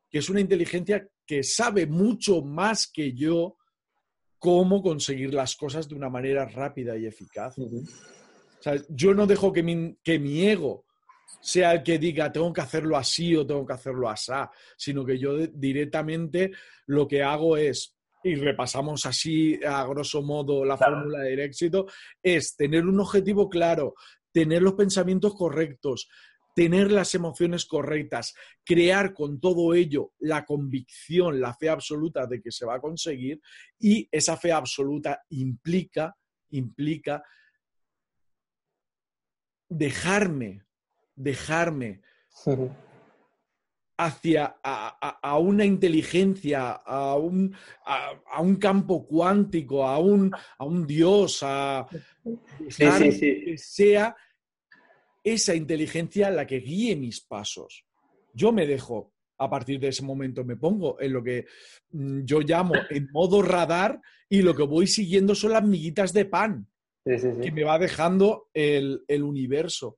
que 0.10 0.19
es 0.19 0.30
una 0.30 0.39
inteligencia 0.39 1.08
que 1.26 1.43
sabe 1.43 1.86
mucho 1.86 2.41
más 2.41 2.89
que 2.91 3.13
yo 3.13 3.58
cómo 4.39 4.82
conseguir 4.82 5.34
las 5.34 5.56
cosas 5.56 5.88
de 5.88 5.95
una 5.95 6.10
manera 6.10 6.45
rápida 6.45 6.97
y 6.97 7.06
eficaz. 7.06 7.56
yo 8.89 9.13
no 9.13 9.28
dejo 9.28 9.52
que 9.52 9.62
mi, 9.62 9.95
que 10.04 10.17
mi 10.17 10.43
ego 10.47 10.87
sea 11.41 11.73
el 11.73 11.83
que 11.83 11.99
diga 11.99 12.31
tengo 12.31 12.51
que 12.53 12.61
hacerlo 12.61 12.97
así 12.97 13.35
o 13.35 13.45
tengo 13.45 13.65
que 13.65 13.73
hacerlo 13.73 14.09
así, 14.09 14.31
sino 14.77 15.05
que 15.05 15.17
yo 15.17 15.37
directamente 15.47 16.51
lo 16.87 17.07
que 17.07 17.23
hago 17.23 17.57
es, 17.57 17.95
y 18.23 18.35
repasamos 18.35 19.05
así 19.05 19.59
a 19.63 19.85
grosso 19.85 20.21
modo 20.21 20.65
la 20.65 20.77
fórmula 20.77 21.19
del 21.19 21.39
éxito, 21.39 21.87
es 22.21 22.55
tener 22.55 22.85
un 22.85 22.99
objetivo 22.99 23.49
claro, 23.49 23.95
tener 24.31 24.61
los 24.61 24.73
pensamientos 24.73 25.35
correctos, 25.35 26.09
tener 26.55 26.91
las 26.91 27.13
emociones 27.13 27.65
correctas, 27.65 28.33
crear 28.65 29.13
con 29.13 29.39
todo 29.39 29.75
ello 29.75 30.13
la 30.19 30.43
convicción, 30.43 31.39
la 31.39 31.53
fe 31.53 31.69
absoluta 31.69 32.25
de 32.25 32.41
que 32.41 32.51
se 32.51 32.65
va 32.65 32.75
a 32.75 32.81
conseguir 32.81 33.39
y 33.79 34.07
esa 34.11 34.37
fe 34.37 34.51
absoluta 34.51 35.23
implica, 35.29 36.17
implica 36.49 37.23
dejarme 39.69 40.66
dejarme 41.17 42.01
hacia 43.97 44.58
a, 44.63 45.38
una 45.39 45.65
inteligencia, 45.65 46.71
a 46.71 47.15
un, 47.15 47.53
a, 47.86 48.41
un, 48.41 48.56
campo 48.58 49.06
cuántico, 49.06 49.86
a 49.86 49.97
un, 49.97 50.32
a 50.34 50.63
un 50.63 50.86
Dios, 50.86 51.39
a 51.41 51.86
que 52.77 53.58
sea 53.58 54.15
esa 55.23 55.56
inteligencia 55.56 56.30
la 56.30 56.45
que 56.45 56.60
guíe 56.60 56.95
mis 56.95 57.21
pasos. 57.21 57.86
Yo 58.34 58.51
me 58.51 58.67
dejo, 58.67 59.13
a 59.39 59.49
partir 59.49 59.80
de 59.80 59.88
ese 59.89 60.03
momento 60.03 60.45
me 60.45 60.58
pongo 60.58 61.01
en 61.01 61.13
lo 61.13 61.23
que 61.23 61.47
mm, 61.91 62.21
yo 62.23 62.39
llamo 62.41 62.75
en 62.89 63.10
modo 63.12 63.41
radar 63.41 63.99
y 64.30 64.43
lo 64.43 64.56
que 64.56 64.63
voy 64.63 64.86
siguiendo 64.86 65.34
son 65.34 65.53
las 65.53 65.63
miguitas 65.63 66.13
de 66.13 66.25
pan 66.25 66.67
que 67.03 67.51
me 67.53 67.63
va 67.63 67.80
dejando 67.80 68.49
el, 68.53 69.03
el 69.08 69.23
universo. 69.23 69.97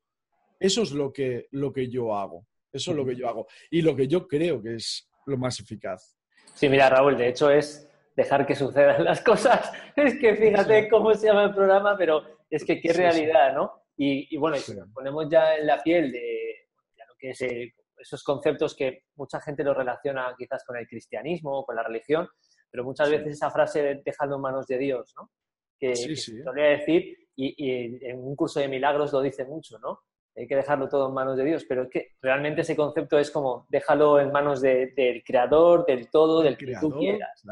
Eso 0.60 0.84
es 0.84 0.92
lo 0.92 1.14
que, 1.14 1.48
lo 1.52 1.72
que 1.72 1.90
yo 1.90 2.16
hago. 2.16 2.46
Eso 2.72 2.92
es 2.92 2.98
lo 2.98 3.06
que 3.06 3.16
yo 3.16 3.28
hago. 3.28 3.48
Y 3.72 3.82
lo 3.82 3.96
que 3.96 4.08
yo 4.08 4.28
creo 4.28 4.62
que 4.62 4.76
es 4.76 5.10
lo 5.26 5.38
más 5.38 5.60
eficaz. 5.60 6.18
Sí, 6.54 6.68
mira, 6.70 6.90
Raúl, 6.90 7.18
de 7.18 7.30
hecho 7.30 7.50
es 7.50 7.90
dejar 8.16 8.46
que 8.46 8.56
sucedan 8.56 9.04
las 9.06 9.22
cosas. 9.22 9.72
Es 9.96 10.20
que 10.20 10.36
fíjate 10.36 10.90
cómo 10.90 11.14
se 11.14 11.28
llama 11.28 11.46
el 11.46 11.56
programa, 11.56 11.98
pero 11.98 12.24
es 12.50 12.66
que 12.66 12.80
qué 12.80 12.94
realidad, 12.94 13.54
¿no? 13.54 13.84
Y, 14.02 14.38
bueno, 14.38 14.56
si 14.56 14.74
nos 14.76 14.90
ponemos 14.94 15.28
ya 15.30 15.58
en 15.58 15.68
la 15.68 15.84
piel 15.84 16.10
de 16.12 16.70
lo 17.06 17.16
que 17.18 17.32
es 17.32 17.42
eh, 17.42 17.74
esos 17.98 18.24
conceptos 18.24 18.74
que 18.74 19.04
mucha 19.16 19.42
gente 19.42 19.62
lo 19.62 19.74
relaciona 19.74 20.34
quizás 20.38 20.64
con 20.64 20.78
el 20.78 20.88
cristianismo 20.88 21.60
o 21.60 21.66
con 21.66 21.76
la 21.76 21.84
religión, 21.84 22.26
pero 22.72 22.86
muchas 22.86 23.10
veces 23.10 23.34
esa 23.34 23.52
frase 23.52 23.84
de 23.84 24.02
dejando 24.06 24.38
en 24.38 24.42
manos 24.42 24.68
de 24.68 24.78
Dios, 24.78 25.14
¿no? 25.18 25.32
Que, 25.78 25.96
sí, 25.98 26.16
solía 26.16 26.78
decir, 26.78 27.14
y, 27.36 27.56
y, 27.58 28.06
en 28.06 28.20
un 28.20 28.38
curso 28.38 28.62
de 28.62 28.70
milagros 28.70 29.12
lo 29.12 29.22
dice 29.22 29.44
mucho, 29.44 29.78
¿no? 29.80 30.00
Hay 30.36 30.48
que 30.48 30.56
dejarlo 30.56 30.88
todo 30.88 31.10
en 31.10 31.14
manos 31.14 31.38
de 31.38 31.44
Dios, 31.44 31.66
pero 31.68 31.84
es 31.84 31.90
que 31.90 32.14
realmente 32.22 32.62
ese 32.62 32.76
concepto 32.76 33.20
es 33.20 33.30
como 33.32 33.68
déjalo 33.70 34.20
en 34.20 34.32
manos 34.32 34.62
del 34.62 35.24
creador, 35.26 35.86
del 35.86 36.10
todo, 36.10 36.42
del 36.42 36.58
que 36.58 36.74
tú 36.80 36.92
quieras. 36.98 37.44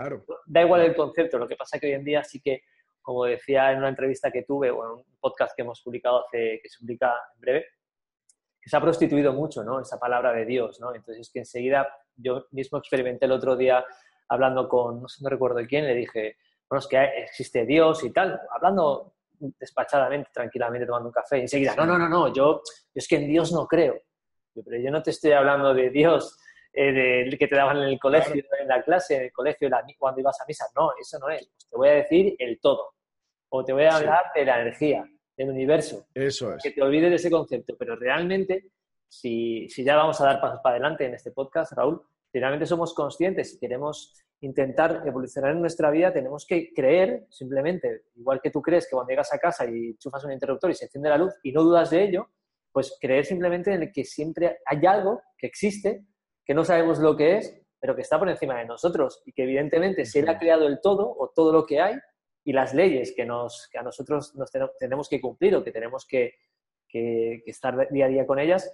Da 0.45 0.61
igual 0.61 0.81
el 0.81 0.95
concepto, 0.95 1.37
lo 1.37 1.47
que 1.47 1.55
pasa 1.55 1.77
es 1.77 1.81
que 1.81 1.87
hoy 1.87 1.93
en 1.93 2.05
día 2.05 2.23
sí 2.23 2.39
que, 2.41 2.63
como 3.01 3.25
decía 3.25 3.71
en 3.71 3.79
una 3.79 3.89
entrevista 3.89 4.31
que 4.31 4.43
tuve 4.43 4.71
o 4.71 4.85
en 4.85 4.91
un 4.99 5.03
podcast 5.19 5.55
que 5.55 5.63
hemos 5.63 5.81
publicado 5.81 6.25
hace, 6.25 6.59
que 6.61 6.69
se 6.69 6.79
publica 6.79 7.13
en 7.35 7.41
breve, 7.41 7.65
que 8.61 8.69
se 8.69 8.77
ha 8.77 8.81
prostituido 8.81 9.33
mucho, 9.33 9.63
¿no? 9.63 9.81
Esa 9.81 9.99
palabra 9.99 10.31
de 10.31 10.45
Dios, 10.45 10.79
¿no? 10.79 10.95
Entonces 10.95 11.29
que 11.31 11.39
enseguida 11.39 11.87
yo 12.15 12.47
mismo 12.51 12.77
experimenté 12.77 13.25
el 13.25 13.31
otro 13.33 13.55
día 13.55 13.83
hablando 14.29 14.67
con, 14.69 15.01
no 15.01 15.07
sé, 15.07 15.23
no 15.23 15.29
recuerdo 15.29 15.59
quién, 15.67 15.85
le 15.85 15.93
dije, 15.93 16.37
bueno, 16.69 16.79
es 16.79 16.87
que 16.87 17.03
existe 17.23 17.65
Dios 17.65 18.03
y 18.03 18.11
tal, 18.11 18.39
hablando 18.51 19.13
despachadamente, 19.39 20.29
tranquilamente, 20.33 20.85
tomando 20.85 21.09
un 21.09 21.13
café. 21.13 21.37
Y 21.37 21.41
enseguida, 21.41 21.75
no, 21.75 21.85
no, 21.85 21.97
no, 21.97 22.09
no, 22.09 22.33
yo, 22.33 22.61
es 22.93 23.07
que 23.07 23.17
en 23.17 23.27
Dios 23.27 23.51
no 23.51 23.67
creo. 23.67 24.01
Pero 24.53 24.81
yo 24.81 24.91
no 24.91 25.03
te 25.03 25.11
estoy 25.11 25.31
hablando 25.33 25.73
de 25.73 25.89
Dios, 25.89 26.39
eh, 26.73 27.29
que 27.37 27.47
te 27.47 27.55
daban 27.55 27.77
en 27.77 27.89
el 27.89 27.99
colegio, 27.99 28.43
en 28.59 28.67
la 28.67 28.83
clase, 28.83 29.15
en 29.15 29.21
el 29.23 29.31
colegio, 29.31 29.69
cuando 29.97 30.19
ibas 30.19 30.39
a 30.41 30.45
misa. 30.47 30.65
No, 30.75 30.91
eso 30.99 31.19
no 31.19 31.29
es. 31.29 31.47
Pues 31.47 31.69
te 31.69 31.77
voy 31.77 31.89
a 31.89 31.93
decir 31.93 32.35
el 32.39 32.59
todo. 32.59 32.93
O 33.49 33.63
te 33.63 33.73
voy 33.73 33.83
a 33.83 33.95
hablar 33.95 34.25
de 34.35 34.45
la 34.45 34.61
energía, 34.61 35.05
del 35.35 35.49
universo. 35.49 36.07
Eso 36.13 36.55
es. 36.55 36.63
Que 36.63 36.71
te 36.71 36.81
olvides 36.81 37.09
de 37.09 37.15
ese 37.15 37.31
concepto. 37.31 37.75
Pero 37.77 37.95
realmente, 37.95 38.71
si, 39.07 39.69
si 39.69 39.83
ya 39.83 39.95
vamos 39.95 40.19
a 40.21 40.25
dar 40.25 40.41
pasos 40.41 40.59
para 40.61 40.75
adelante 40.75 41.05
en 41.05 41.13
este 41.13 41.31
podcast, 41.31 41.73
Raúl, 41.73 42.01
si 42.31 42.39
realmente 42.39 42.65
somos 42.65 42.93
conscientes 42.93 43.53
y 43.53 43.59
queremos 43.59 44.13
intentar 44.41 45.03
evolucionar 45.05 45.51
en 45.51 45.61
nuestra 45.61 45.89
vida, 45.89 46.13
tenemos 46.13 46.45
que 46.45 46.71
creer 46.73 47.25
simplemente, 47.29 48.03
igual 48.15 48.39
que 48.41 48.51
tú 48.51 48.61
crees 48.61 48.85
que 48.85 48.91
cuando 48.91 49.09
llegas 49.09 49.33
a 49.33 49.39
casa 49.39 49.65
y 49.65 49.95
chufas 49.97 50.23
un 50.25 50.31
interruptor 50.31 50.69
y 50.69 50.75
se 50.75 50.85
enciende 50.85 51.09
la 51.09 51.17
luz 51.17 51.33
y 51.43 51.51
no 51.51 51.63
dudas 51.63 51.89
de 51.89 52.03
ello, 52.03 52.29
pues 52.71 52.97
creer 53.01 53.25
simplemente 53.25 53.73
en 53.73 53.91
que 53.91 54.03
siempre 54.03 54.59
hay 54.65 54.85
algo 54.85 55.21
que 55.37 55.47
existe, 55.47 56.05
que 56.45 56.53
no 56.53 56.63
sabemos 56.63 56.99
lo 56.99 57.15
que 57.15 57.37
es, 57.37 57.61
pero 57.79 57.95
que 57.95 58.01
está 58.01 58.19
por 58.19 58.29
encima 58.29 58.59
de 58.59 58.65
nosotros 58.65 59.21
y 59.25 59.33
que 59.33 59.43
evidentemente 59.43 60.05
si 60.05 60.19
Él 60.19 60.29
ha 60.29 60.37
creado 60.37 60.67
el 60.67 60.79
todo 60.81 61.15
o 61.17 61.29
todo 61.29 61.51
lo 61.51 61.65
que 61.65 61.81
hay 61.81 61.95
y 62.43 62.53
las 62.53 62.73
leyes 62.73 63.13
que, 63.15 63.25
nos, 63.25 63.67
que 63.71 63.77
a 63.77 63.83
nosotros 63.83 64.35
nos 64.35 64.49
tenemos 64.79 65.09
que 65.09 65.19
cumplir 65.19 65.55
o 65.55 65.63
que 65.63 65.71
tenemos 65.71 66.05
que, 66.05 66.35
que, 66.87 67.43
estar 67.45 67.89
día 67.89 68.05
a 68.05 68.09
día 68.09 68.25
con 68.25 68.39
ellas, 68.39 68.71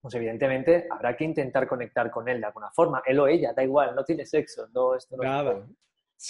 pues 0.00 0.14
evidentemente 0.14 0.86
habrá 0.90 1.16
que 1.16 1.24
intentar 1.24 1.66
conectar 1.66 2.10
con 2.10 2.28
Él 2.28 2.40
de 2.40 2.46
alguna 2.46 2.70
forma, 2.70 3.02
Él 3.06 3.20
o 3.20 3.26
ella, 3.26 3.52
da 3.52 3.62
igual, 3.62 3.94
no 3.94 4.04
tiene 4.04 4.24
sexo, 4.26 4.68
no, 4.72 4.94
esto 4.94 5.16
no 5.16 5.22
Nada. 5.22 5.66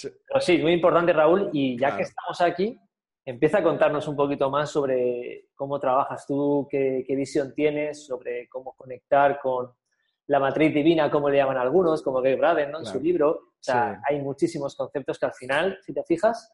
Pero 0.01 0.41
sí, 0.41 0.57
muy 0.57 0.73
importante 0.73 1.13
Raúl 1.13 1.49
y 1.53 1.77
ya 1.79 1.95
que 1.95 2.03
estamos 2.03 2.41
aquí, 2.41 2.79
empieza 3.23 3.59
a 3.59 3.63
contarnos 3.63 4.07
un 4.07 4.15
poquito 4.15 4.49
más 4.49 4.69
sobre 4.69 5.49
cómo 5.55 5.79
trabajas 5.79 6.25
tú, 6.27 6.67
qué, 6.69 7.03
qué 7.07 7.15
visión 7.15 7.53
tienes, 7.53 8.05
sobre 8.05 8.47
cómo 8.49 8.73
conectar 8.73 9.39
con 9.39 9.73
la 10.27 10.39
matriz 10.39 10.73
divina, 10.73 11.11
como 11.11 11.29
le 11.29 11.37
llaman 11.37 11.57
algunos, 11.57 12.01
como 12.01 12.21
Gay 12.21 12.35
Braden, 12.35 12.71
¿no? 12.71 12.79
En 12.79 12.85
su 12.85 12.99
libro. 12.99 13.29
O 13.31 13.59
sea, 13.59 14.01
hay 14.07 14.21
muchísimos 14.21 14.75
conceptos 14.75 15.19
que 15.19 15.25
al 15.25 15.33
final, 15.33 15.77
si 15.81 15.93
te 15.93 16.03
fijas, 16.03 16.53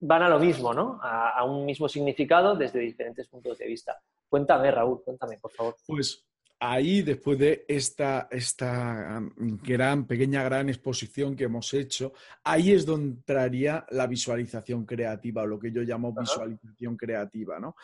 van 0.00 0.22
a 0.22 0.28
lo 0.28 0.38
mismo, 0.38 0.72
¿no? 0.74 0.98
A, 1.02 1.44
un 1.44 1.64
mismo 1.64 1.88
significado 1.88 2.56
desde 2.56 2.80
diferentes 2.80 3.26
puntos 3.28 3.58
de 3.58 3.66
vista. 3.66 3.98
Cuéntame, 4.28 4.70
Raúl, 4.70 5.02
cuéntame, 5.02 5.38
por 5.38 5.52
favor. 5.52 5.76
Pues 5.86 6.24
ahí, 6.58 7.02
después 7.02 7.38
de 7.38 7.64
esta, 7.68 8.28
esta 8.30 9.20
gran, 9.36 10.06
pequeña, 10.06 10.42
gran 10.42 10.68
exposición 10.68 11.36
que 11.36 11.44
hemos 11.44 11.72
hecho, 11.74 12.12
ahí 12.44 12.72
es 12.72 12.84
donde 12.84 13.16
entraría 13.16 13.86
la 13.90 14.06
visualización 14.06 14.84
creativa, 14.84 15.42
o 15.42 15.46
lo 15.46 15.58
que 15.58 15.72
yo 15.72 15.82
llamo 15.82 16.12
visualización 16.12 16.96
creativa, 16.96 17.58
¿no? 17.58 17.76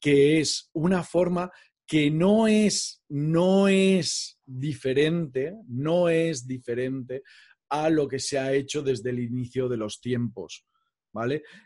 Que 0.00 0.40
es 0.40 0.70
una 0.72 1.02
forma 1.02 1.50
que 1.86 2.10
no 2.10 2.46
es, 2.46 3.02
no 3.08 3.66
es 3.66 4.38
diferente, 4.46 5.56
no 5.66 6.08
es 6.08 6.46
diferente 6.46 7.22
a 7.68 7.90
lo 7.90 8.06
que 8.06 8.18
se 8.18 8.38
ha 8.38 8.52
hecho 8.52 8.82
desde 8.82 9.10
el 9.10 9.18
inicio 9.18 9.68
de 9.68 9.76
los 9.76 10.00
tiempos. 10.00 10.64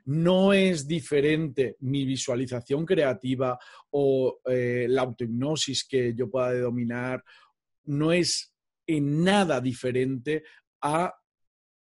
No 0.07 0.53
es 0.53 0.87
diferente 0.87 1.77
mi 1.81 2.05
visualización 2.05 2.87
creativa 2.87 3.59
o 3.91 4.41
eh, 4.47 4.87
la 4.89 5.03
autohipnosis 5.03 5.85
que 5.85 6.15
yo 6.15 6.31
pueda 6.31 6.59
dominar, 6.59 7.23
no 7.85 8.13
es 8.13 8.53
en 8.87 9.23
nada 9.25 9.61
diferente 9.61 10.45
a 10.81 11.15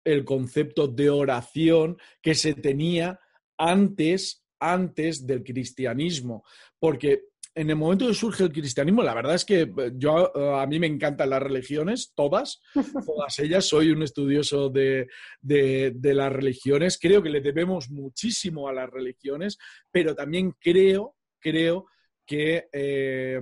el 0.03 0.25
concepto 0.25 0.87
de 0.87 1.09
oración 1.09 1.97
que 2.21 2.35
se 2.35 2.53
tenía 2.55 3.19
antes, 3.57 4.43
antes 4.59 5.25
del 5.25 5.43
cristianismo, 5.43 6.43
porque 6.79 7.32
en 7.55 7.69
el 7.69 7.75
momento 7.75 8.07
que 8.07 8.13
surge 8.13 8.43
el 8.43 8.51
cristianismo, 8.51 9.03
la 9.03 9.13
verdad 9.13 9.35
es 9.35 9.45
que 9.45 9.61
eh, 9.61 9.91
yo 9.95 10.31
eh, 10.33 10.61
a 10.61 10.65
mí 10.65 10.79
me 10.79 10.87
encantan 10.87 11.29
las 11.29 11.41
religiones, 11.41 12.13
todas, 12.15 12.61
todas 13.05 13.39
ellas. 13.39 13.65
Soy 13.65 13.91
un 13.91 14.01
estudioso 14.03 14.69
de, 14.69 15.07
las 15.41 16.33
religiones. 16.33 16.97
Creo 16.99 17.21
que 17.21 17.29
le 17.29 17.41
debemos 17.41 17.89
muchísimo 17.89 18.67
a 18.67 18.73
las 18.73 18.89
religiones, 18.89 19.57
pero 19.91 20.15
también 20.15 20.55
creo, 20.59 21.15
creo 21.39 21.85
que 22.25 22.67
eh, 22.71 23.39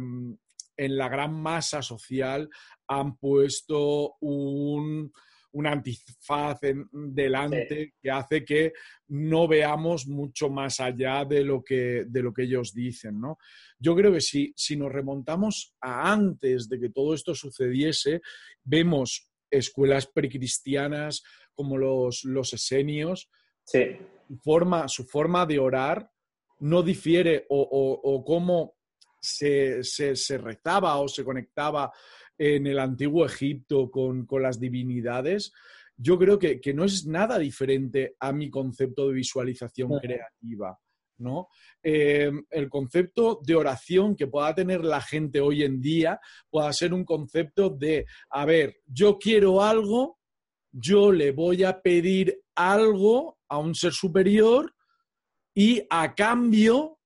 en 0.77 0.97
la 0.97 1.07
gran 1.07 1.33
masa 1.33 1.81
social 1.81 2.49
han 2.87 3.15
puesto 3.17 4.15
un, 4.19 5.11
una 5.53 5.71
antifaz 5.71 6.59
delante 6.91 7.93
que 8.01 8.11
hace 8.11 8.45
que 8.45 8.73
no 9.09 9.47
veamos 9.47 10.07
mucho 10.07 10.49
más 10.49 10.79
allá 10.79 11.25
de 11.25 11.43
lo 11.43 11.63
que, 11.63 12.05
de 12.07 12.21
lo 12.21 12.33
que 12.33 12.43
ellos 12.43 12.73
dicen. 12.73 13.19
¿no? 13.19 13.37
Yo 13.79 13.95
creo 13.95 14.13
que 14.13 14.21
si, 14.21 14.53
si 14.55 14.75
nos 14.75 14.91
remontamos 14.91 15.75
a 15.81 16.11
antes 16.11 16.69
de 16.69 16.79
que 16.79 16.89
todo 16.89 17.13
esto 17.13 17.35
sucediese, 17.35 18.21
vemos 18.63 19.29
escuelas 19.49 20.07
precristianas 20.07 21.23
como 21.53 21.77
los, 21.77 22.23
los 22.23 22.53
esenios, 22.53 23.29
sí. 23.65 23.97
forma, 24.43 24.87
su 24.87 25.03
forma 25.05 25.45
de 25.45 25.59
orar 25.59 26.09
no 26.59 26.83
difiere 26.83 27.45
o, 27.49 27.99
o, 28.03 28.23
cómo 28.23 28.75
se, 29.19 29.83
se, 29.83 30.15
se, 30.15 30.37
rezaba 30.37 30.97
o 30.99 31.07
se 31.07 31.23
conectaba 31.23 31.91
en 32.43 32.65
el 32.65 32.79
antiguo 32.79 33.23
Egipto 33.23 33.91
con, 33.91 34.25
las 34.41 34.59
divinidades, 34.59 35.53
yo 35.95 36.17
creo 36.17 36.39
que, 36.39 36.59
no 36.73 36.83
es 36.83 37.05
nada 37.05 37.37
diferente 37.37 38.15
a 38.19 38.33
mi 38.33 38.49
concepto 38.49 39.07
de 39.07 39.13
visualización 39.13 39.99
creativa. 39.99 40.75
¿no? 41.19 41.49
Em, 41.83 42.43
el 42.49 42.67
concepto 42.67 43.41
de 43.45 43.53
oración 43.53 44.15
que 44.15 44.25
pueda 44.25 44.55
tener 44.55 44.83
la 44.83 45.01
gente 45.01 45.39
hoy 45.39 45.61
en 45.61 45.79
día 45.79 46.19
pueda 46.49 46.73
ser 46.73 46.95
un 46.95 47.05
concepto 47.05 47.69
de, 47.69 48.07
a 48.31 48.43
ver, 48.43 48.77
yo 48.87 49.19
quiero 49.19 49.61
algo, 49.61 50.17
yo 50.71 51.11
le 51.11 51.33
voy 51.33 51.63
a 51.63 51.79
pedir 51.79 52.41
algo 52.55 53.37
a 53.49 53.59
un 53.59 53.75
ser 53.75 53.93
superior 53.93 54.73
y 55.53 55.85
a 55.91 56.15
cambio 56.15 56.97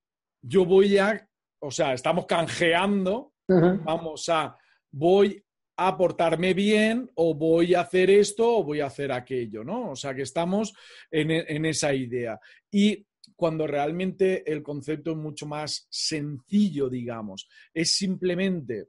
yo 0.42 0.64
voy 0.64 0.98
a, 0.98 1.28
o 1.60 1.72
sea, 1.72 1.94
estamos 1.94 2.26
canjeando, 2.26 3.34
vamos 3.50 4.30
a 4.30 4.56
voy 4.96 5.44
a 5.78 5.98
portarme 5.98 6.54
bien 6.54 7.12
o 7.16 7.36
voy 7.36 7.74
a 7.74 7.82
hacer 7.82 8.10
esto 8.10 8.60
o 8.60 8.64
voy 8.64 8.80
a 8.80 8.86
hacer 8.86 9.12
aquello, 9.12 9.62
¿no? 9.62 9.92
O 9.92 9.96
sea 9.96 10.16
que 10.16 10.22
estamos 10.22 10.74
en, 11.12 11.66
esa 11.66 11.94
idea. 11.94 12.40
Y 12.72 13.06
cuando 13.36 13.68
realmente 13.68 14.50
el 14.50 14.64
concepto 14.64 15.12
es 15.12 15.18
mucho 15.18 15.48
más 15.48 15.86
sencillo, 15.90 16.90
digamos, 16.90 17.50
es 17.74 17.92
simplemente 17.92 18.88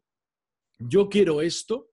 yo 0.79 1.09
quiero 1.09 1.42
esto, 1.42 1.90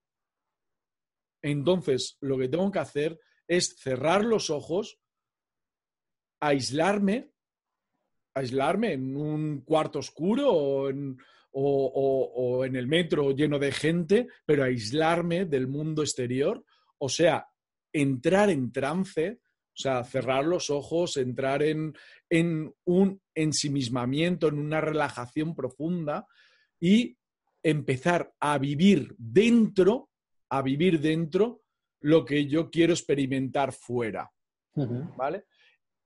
entonces 1.41 2.17
lo 2.21 2.37
que 2.37 2.49
tengo 2.49 2.71
que 2.71 2.79
hacer 2.79 3.19
es 3.47 3.75
cerrar 3.79 4.23
los 4.23 4.51
ojos, 4.51 4.99
aislarme, 6.39 7.31
aislarme 8.35 8.93
en 8.93 9.15
un 9.15 9.61
cuarto 9.61 9.97
oscuro 9.97 10.51
o 10.51 10.89
en, 10.89 11.17
o, 11.53 12.63
en 12.65 12.75
el 12.75 12.87
metro 12.87 13.31
lleno 13.31 13.59
de 13.59 13.71
gente, 13.71 14.27
pero 14.45 14.63
aislarme 14.63 15.45
del 15.45 15.67
mundo 15.67 16.01
exterior, 16.01 16.63
o 16.97 17.09
sea, 17.09 17.47
entrar 17.91 18.49
en 18.49 18.71
trance, 18.71 19.39
o 19.41 19.75
sea, 19.75 20.03
cerrar 20.03 20.45
los 20.45 20.69
ojos, 20.69 21.17
entrar 21.17 21.63
en, 21.63 21.93
en 22.29 22.73
un 22.85 23.21
ensimismamiento, 23.35 24.47
en 24.47 24.59
una 24.59 24.81
relajación 24.81 25.55
profunda 25.55 26.27
y 26.79 27.17
empezar 27.61 28.33
a 28.39 28.57
vivir 28.57 29.15
dentro, 29.17 30.09
a 30.49 30.61
vivir 30.61 30.99
dentro 30.99 31.61
lo 32.01 32.25
que 32.25 32.47
yo 32.47 32.69
quiero 32.69 32.93
experimentar 32.93 33.71
fuera. 33.71 34.29
¿Vale? 34.75 35.45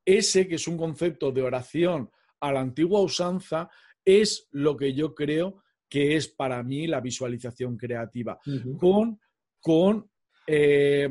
Ese 0.05 0.47
que 0.47 0.55
es 0.55 0.67
un 0.67 0.77
concepto 0.77 1.31
de 1.31 1.41
oración 1.41 2.11
a 2.39 2.51
la 2.51 2.59
antigua 2.59 3.01
usanza 3.01 3.69
es 4.07 4.47
lo 4.51 4.77
que 4.77 4.93
yo 4.93 5.13
creo 5.13 5.61
que 5.89 6.15
es 6.15 6.29
para 6.29 6.63
mí 6.63 6.87
la 6.87 7.01
visualización 7.01 7.75
creativa, 7.77 8.39
con, 8.79 9.19
con 9.59 10.09
eh, 10.47 11.09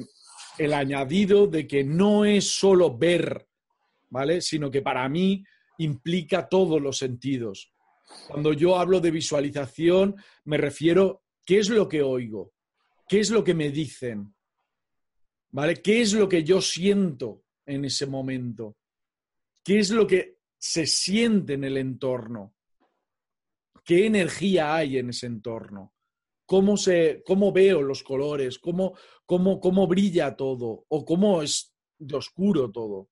el 0.56 0.72
añadido 0.72 1.46
de 1.46 1.66
que 1.66 1.84
no 1.84 2.24
es 2.24 2.58
solo 2.58 2.96
ver, 2.96 3.48
¿vale? 4.08 4.40
Sino 4.40 4.70
que 4.70 4.80
para 4.80 5.06
mí 5.10 5.44
implica 5.78 6.48
todos 6.48 6.80
los 6.80 6.96
sentidos. 6.96 7.70
Cuando 8.28 8.54
yo 8.54 8.78
hablo 8.78 8.98
de 9.00 9.10
visualización, 9.10 10.16
me 10.44 10.56
refiero 10.56 11.24
qué 11.44 11.58
es 11.58 11.68
lo 11.68 11.86
que 11.86 12.00
oigo, 12.00 12.54
qué 13.06 13.20
es 13.20 13.30
lo 13.30 13.44
que 13.44 13.52
me 13.52 13.70
dicen, 13.70 14.34
¿vale? 15.50 15.82
¿Qué 15.82 16.00
es 16.00 16.14
lo 16.14 16.30
que 16.30 16.42
yo 16.42 16.62
siento 16.62 17.44
en 17.66 17.84
ese 17.84 18.06
momento? 18.06 18.78
¿Qué 19.62 19.80
es 19.80 19.90
lo 19.90 20.06
que 20.06 20.38
se 20.56 20.86
siente 20.86 21.54
en 21.54 21.64
el 21.64 21.76
entorno? 21.76 22.55
Qué 23.86 24.04
energía 24.04 24.74
hay 24.74 24.98
en 24.98 25.10
ese 25.10 25.26
entorno, 25.26 25.94
cómo, 26.44 26.76
se, 26.76 27.22
cómo 27.24 27.52
veo 27.52 27.80
los 27.80 28.02
colores, 28.02 28.58
cómo, 28.58 28.94
cómo, 29.24 29.60
cómo 29.60 29.86
brilla 29.86 30.34
todo 30.34 30.84
o 30.88 31.04
cómo 31.04 31.40
es 31.40 31.72
de 31.96 32.16
oscuro 32.16 32.70
todo. 32.70 33.08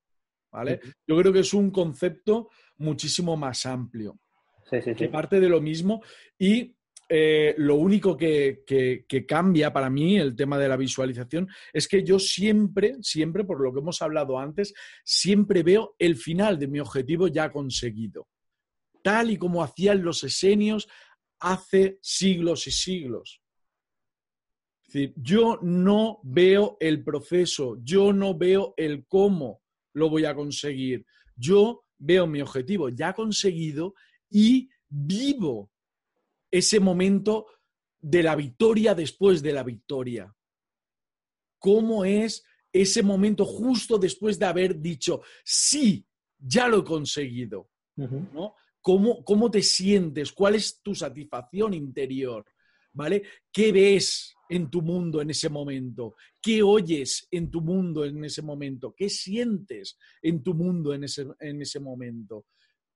¿vale? 0.53 0.81
Yo 1.07 1.17
creo 1.17 1.33
que 1.33 1.41
es 1.41 1.55
un 1.55 1.71
concepto 1.71 2.51
muchísimo 2.79 3.37
más 3.37 3.65
amplio, 3.67 4.19
que 4.71 5.09
parte 5.09 5.39
de 5.39 5.49
lo 5.49 5.61
mismo 5.61 6.03
y 6.37 6.75
eh, 7.09 7.55
lo 7.59 7.77
único 7.77 8.17
que, 8.17 8.63
que, 8.67 9.27
cambia 9.27 9.73
para 9.73 9.91
mí 9.91 10.19
el 10.19 10.35
tema 10.35 10.59
de 10.59 10.69
la 10.69 10.77
visualización 10.77 11.49
es 11.73 11.87
que 11.87 12.03
yo 12.03 12.19
siempre, 12.19 12.97
siempre, 13.03 13.45
por 13.45 13.61
lo 13.61 13.73
que 13.73 13.81
hemos 13.81 14.01
hablado 14.03 14.39
antes, 14.39 14.75
siempre 15.05 15.63
veo 15.63 15.95
el 15.99 16.17
final 16.17 16.59
de 16.59 16.67
mi 16.67 16.81
objetivo 16.81 17.29
ya 17.29 17.53
conseguido 17.53 18.27
tal 19.05 19.31
y 19.31 19.37
como 19.37 19.63
hacían 19.63 20.03
los 20.03 20.25
esenios 20.25 20.89
hace 21.39 21.99
siglos 22.01 22.67
y 22.67 22.71
siglos. 22.71 23.43
yo 25.17 25.59
no 25.61 26.21
veo 26.23 26.79
el 26.81 27.05
proceso, 27.05 27.77
yo 27.83 28.13
no 28.13 28.39
veo 28.39 28.73
el 28.77 29.07
cómo 29.07 29.61
lo 29.93 30.09
voy 30.09 30.25
a 30.25 30.35
conseguir. 30.35 31.05
Yo 31.37 31.85
veo 31.99 32.27
mi 32.27 32.41
objetivo 32.41 32.89
ya 32.89 33.13
conseguido 33.13 33.95
y 34.31 34.71
vivo 34.89 35.71
ese 36.51 36.81
momento 36.81 37.47
de 38.01 38.23
la 38.23 38.37
victoria 38.37 38.95
después 38.95 39.43
de 39.43 39.53
la 39.53 39.65
victoria. 39.65 40.35
¿Cómo 41.59 42.05
es 42.05 42.45
ese 42.73 43.03
momento 43.03 43.45
justo 43.45 43.99
después 43.99 44.39
de 44.39 44.47
haber 44.47 44.81
dicho, 44.81 45.21
sí, 45.45 46.07
ya 46.39 46.69
lo 46.69 46.79
he 46.79 46.85
conseguido? 46.85 47.69
¿no? 47.97 48.55
¿Cómo, 48.85 49.25
¿Cómo 49.25 49.51
te 49.51 49.63
sientes? 49.63 50.31
¿Cuál 50.31 50.57
es 50.57 50.83
tu 50.83 50.95
satisfacción 50.95 51.73
interior? 51.73 52.45
¿Vale? 52.93 53.23
¿Qué 53.51 53.73
ves 53.73 54.35
en 54.51 54.69
tu 54.69 54.83
mundo 54.83 55.23
en 55.23 55.31
ese 55.31 55.49
momento? 55.49 56.17
¿Qué 56.43 56.63
oyes 56.63 57.27
en 57.31 57.51
tu 57.51 57.63
mundo 57.63 58.05
en 58.05 58.23
ese 58.23 58.43
momento? 58.43 58.95
¿Qué 58.95 59.09
sientes 59.09 59.97
en 60.21 60.43
tu 60.43 60.53
mundo 60.53 60.93
en 60.93 61.05
ese, 61.05 61.27
en 61.41 61.63
ese 61.63 61.81
momento? 61.81 62.45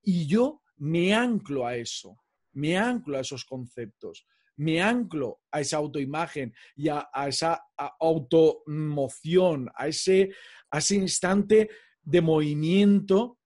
Y 0.03 0.27
yo 0.27 0.61
me 0.77 1.11
anclo 1.15 1.65
a 1.65 1.75
eso, 1.75 2.19
me 2.53 2.77
anclo 2.77 3.17
a 3.17 3.21
esos 3.21 3.43
conceptos 3.43 4.27
me 4.59 4.81
anclo 4.81 5.39
a 5.51 5.61
esa 5.61 5.77
autoimagen 5.77 6.53
y 6.75 6.89
a, 6.89 7.09
esa 7.29 7.63
automoción, 7.97 9.69
a 9.73 9.87
ese, 9.87 10.31
a 10.69 10.79
ese 10.79 10.95
instante 10.95 11.69
de 12.01 12.21
movimiento 12.21 13.38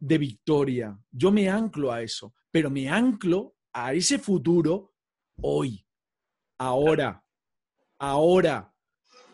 de 0.00 0.18
victoria. 0.18 0.98
Yo 1.10 1.30
me 1.30 1.48
anclo 1.48 1.92
a 1.92 2.02
eso, 2.02 2.34
pero 2.50 2.70
me 2.70 2.88
anclo 2.88 3.54
a 3.72 3.94
ese 3.94 4.18
futuro 4.18 4.94
hoy, 5.42 5.86
ahora, 6.58 7.24
ahora. 7.98 8.74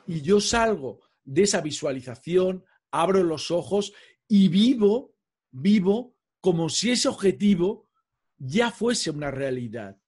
Y 0.07 0.21
yo 0.21 0.41
salgo 0.41 1.01
de 1.25 1.43
esa 1.43 1.61
visualización, 1.61 2.65
abro 2.91 3.23
los 3.23 3.51
ojos 3.51 3.93
y 4.29 4.49
vivo, 4.49 5.15
vivo 5.51 6.17
como 6.41 6.69
si 6.69 6.91
ese 6.91 7.09
objetivo 7.09 7.89
ya 8.37 8.71
fuese 8.71 9.11
una 9.11 9.31
realidad. 9.31 10.01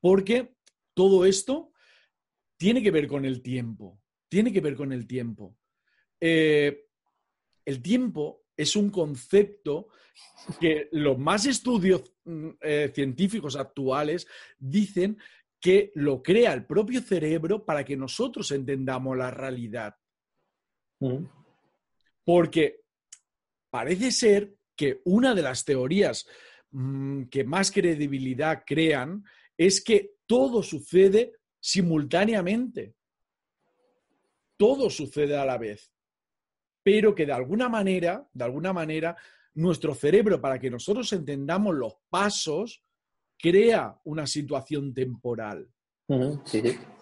Porque 0.00 0.56
todo 0.94 1.24
esto 1.24 1.72
tiene 2.56 2.82
que 2.82 2.90
ver 2.90 3.06
con 3.08 3.24
el 3.24 3.42
tiempo, 3.42 4.00
tiene 4.28 4.52
que 4.52 4.60
ver 4.60 4.76
con 4.76 4.92
el 4.92 5.06
tiempo. 5.06 5.56
Eh, 6.20 6.86
el 7.64 7.82
tiempo 7.82 8.41
es 8.62 8.76
un 8.76 8.90
concepto 8.90 9.88
que 10.60 10.88
los 10.92 11.18
más 11.18 11.46
estudios 11.46 12.02
mm, 12.24 12.48
eh, 12.60 12.92
científicos 12.94 13.56
actuales 13.56 14.26
dicen 14.58 15.18
que 15.60 15.92
lo 15.94 16.22
crea 16.22 16.52
el 16.52 16.66
propio 16.66 17.00
cerebro 17.00 17.64
para 17.64 17.84
que 17.84 17.96
nosotros 17.96 18.50
entendamos 18.50 19.16
la 19.16 19.30
realidad. 19.30 19.94
Mm. 21.00 21.24
Porque 22.24 22.80
parece 23.70 24.10
ser 24.10 24.56
que 24.76 25.00
una 25.04 25.34
de 25.34 25.42
las 25.42 25.64
teorías 25.64 26.26
mm, 26.70 27.24
que 27.24 27.44
más 27.44 27.70
credibilidad 27.70 28.64
crean 28.66 29.24
es 29.56 29.82
que 29.82 30.16
todo 30.26 30.62
sucede 30.62 31.34
simultáneamente. 31.60 32.94
Todo 34.56 34.90
sucede 34.90 35.36
a 35.36 35.44
la 35.44 35.58
vez. 35.58 35.92
Pero 36.82 37.14
que 37.14 37.26
de 37.26 37.32
alguna 37.32 37.68
manera, 37.68 38.28
de 38.32 38.44
alguna 38.44 38.72
manera, 38.72 39.16
nuestro 39.54 39.94
cerebro, 39.94 40.40
para 40.40 40.58
que 40.58 40.70
nosotros 40.70 41.12
entendamos 41.12 41.74
los 41.74 41.94
pasos, 42.08 42.82
crea 43.38 43.98
una 44.04 44.26
situación 44.26 44.94
temporal. 44.94 45.68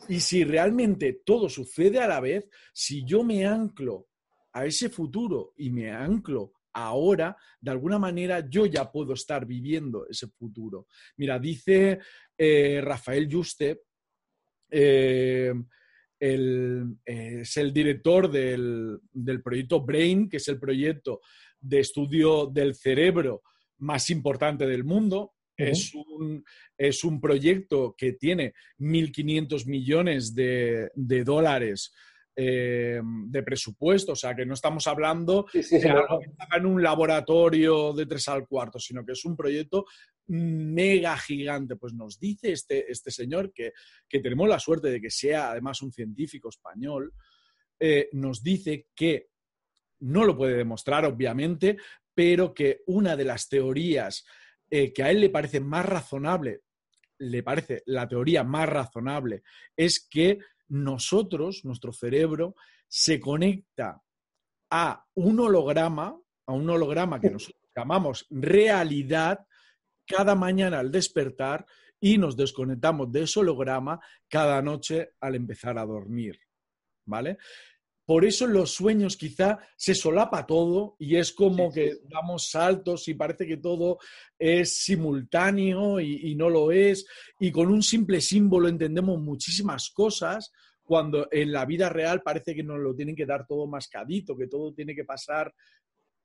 Y 0.09 0.21
si 0.21 0.45
realmente 0.45 1.23
todo 1.25 1.49
sucede 1.49 1.99
a 2.01 2.09
la 2.09 2.21
vez, 2.21 2.49
si 2.73 3.05
yo 3.05 3.25
me 3.25 3.45
anclo 3.45 4.09
a 4.53 4.67
ese 4.67 4.89
futuro 4.89 5.53
y 5.57 5.71
me 5.71 5.91
anclo 5.91 6.53
ahora, 6.73 7.37
de 7.61 7.71
alguna 7.71 7.99
manera 7.99 8.49
yo 8.49 8.67
ya 8.67 8.91
puedo 8.91 9.15
estar 9.15 9.47
viviendo 9.47 10.07
ese 10.09 10.29
futuro. 10.29 10.87
Mira, 11.17 11.39
dice 11.39 11.99
eh, 12.37 12.81
Rafael 12.83 13.29
Juste, 13.31 13.83
eh, 14.71 15.53
es 16.21 17.57
el 17.57 17.73
director 17.73 18.31
del, 18.31 19.01
proyecto 19.43 19.81
Brain, 19.81 20.29
que 20.29 20.37
es 20.37 20.49
el 20.49 20.59
proyecto 20.59 21.21
de 21.59 21.81
estudio 21.81 22.47
del 22.47 22.75
cerebro 22.75 23.43
más 23.79 24.11
importante 24.11 24.67
del 24.67 24.85
mundo. 24.85 25.33
es, 25.57 25.95
un, 25.95 26.45
es, 26.77 27.05
un, 27.05 27.21
proyecto 27.21 27.95
que 27.97 28.13
tiene 28.13 28.55
1.500 28.79 29.67
millones 29.67 30.35
de, 30.35 30.91
de 30.95 31.25
dólares 31.25 31.93
eh, 32.37 33.01
de 33.03 33.43
presupuesto, 33.43 34.13
o 34.13 34.17
sea, 34.17 34.35
que 34.35 34.47
no 34.47 34.55
estamos 34.55 34.87
hablando 34.87 35.47
en 35.53 36.67
un 36.67 36.83
laboratorio 36.83 37.93
de 37.93 38.07
tres 38.07 38.29
al 38.29 38.47
cuarto, 38.47 38.79
sino 38.79 39.05
que 39.05 39.13
es 39.13 39.25
un 39.25 39.37
proyecto 39.37 39.85
mega 40.29 41.17
gigante. 41.17 41.77
Pues 41.77 41.93
nos 41.93 42.19
dice 42.19 42.53
este, 42.53 42.91
este 42.91 43.11
señor, 43.11 43.53
que, 43.53 43.73
tenemos 44.09 44.49
la 44.49 44.61
suerte 44.61 44.91
de 44.91 45.01
que 45.01 45.11
sea 45.11 45.51
además 45.51 45.83
un 45.83 45.93
científico 45.93 46.49
español, 46.49 47.13
eh, 47.79 48.09
nos 48.13 48.43
dice 48.43 48.87
que 48.95 49.31
no 50.01 50.25
lo 50.25 50.37
puede 50.37 50.57
demostrar, 50.57 51.05
obviamente, 51.05 51.77
pero 52.15 52.55
que 52.55 52.83
una 52.87 53.17
de 53.17 53.25
las 53.25 53.49
teorías 53.49 54.25
eh, 54.71 54.93
que 54.93 55.03
a 55.03 55.11
él 55.11 55.21
le 55.21 55.31
parece 55.31 55.61
más 55.61 55.85
razonable, 55.85 56.61
le 57.19 57.43
parece 57.43 57.83
la 57.87 58.09
teoría 58.09 58.45
más 58.45 58.69
razonable, 58.69 59.43
es 59.77 60.07
que 60.09 60.39
nosotros, 60.71 61.65
nuestro 61.65 61.93
cerebro, 61.93 62.55
se 62.89 63.21
conecta 63.21 64.03
a 64.71 65.05
un 65.15 65.41
holograma, 65.41 66.19
a 66.47 66.53
un 66.53 66.71
holograma 66.71 67.21
que 67.21 67.31
nosotros 67.31 67.61
llamamos 67.77 68.27
realidad, 68.31 69.47
cada 70.07 70.35
mañana 70.35 70.79
al 70.79 70.91
despertar 70.91 71.67
y 72.01 72.19
nos 72.19 72.37
desconectamos 72.37 73.13
de 73.13 73.23
ese 73.23 73.41
holograma 73.41 74.01
cada 74.29 74.63
noche 74.63 75.13
al 75.21 75.35
empezar 75.35 75.79
a 75.79 75.85
dormir. 75.85 76.39
¿Vale? 77.05 77.39
Por 78.11 78.25
eso 78.25 78.47
en 78.47 78.55
los 78.55 78.73
sueños 78.73 79.17
quizá 79.17 79.61
se 79.77 79.95
solapa 79.95 80.45
todo 80.45 80.97
y 80.99 81.15
es 81.15 81.33
como 81.33 81.73
que 81.73 81.99
damos 82.09 82.51
saltos 82.51 83.07
y 83.07 83.15
parece 83.15 83.47
que 83.47 83.59
todo 83.59 84.01
es 84.37 84.83
simultáneo 84.83 86.01
y, 86.01 86.35
no 86.35 86.51
lo 86.51 86.73
es. 86.73 87.07
Y 87.39 87.53
con 87.53 87.69
un 87.69 87.85
simple 87.85 88.21
símbolo 88.21 88.67
entendemos 88.67 89.21
muchísimas 89.21 89.91
cosas 89.91 90.51
cuando 90.83 91.29
en 91.31 91.53
la 91.53 91.65
vida 91.65 91.89
real 91.89 92.21
parece 92.21 92.53
que 92.53 92.65
nos 92.65 92.81
lo 92.81 92.97
tienen 92.97 93.15
que 93.15 93.27
dar 93.27 93.47
todo 93.47 93.69
mascadito, 93.69 94.37
que 94.37 94.49
todo 94.49 94.75
tiene 94.75 94.93
que 94.93 95.05
pasar 95.05 95.55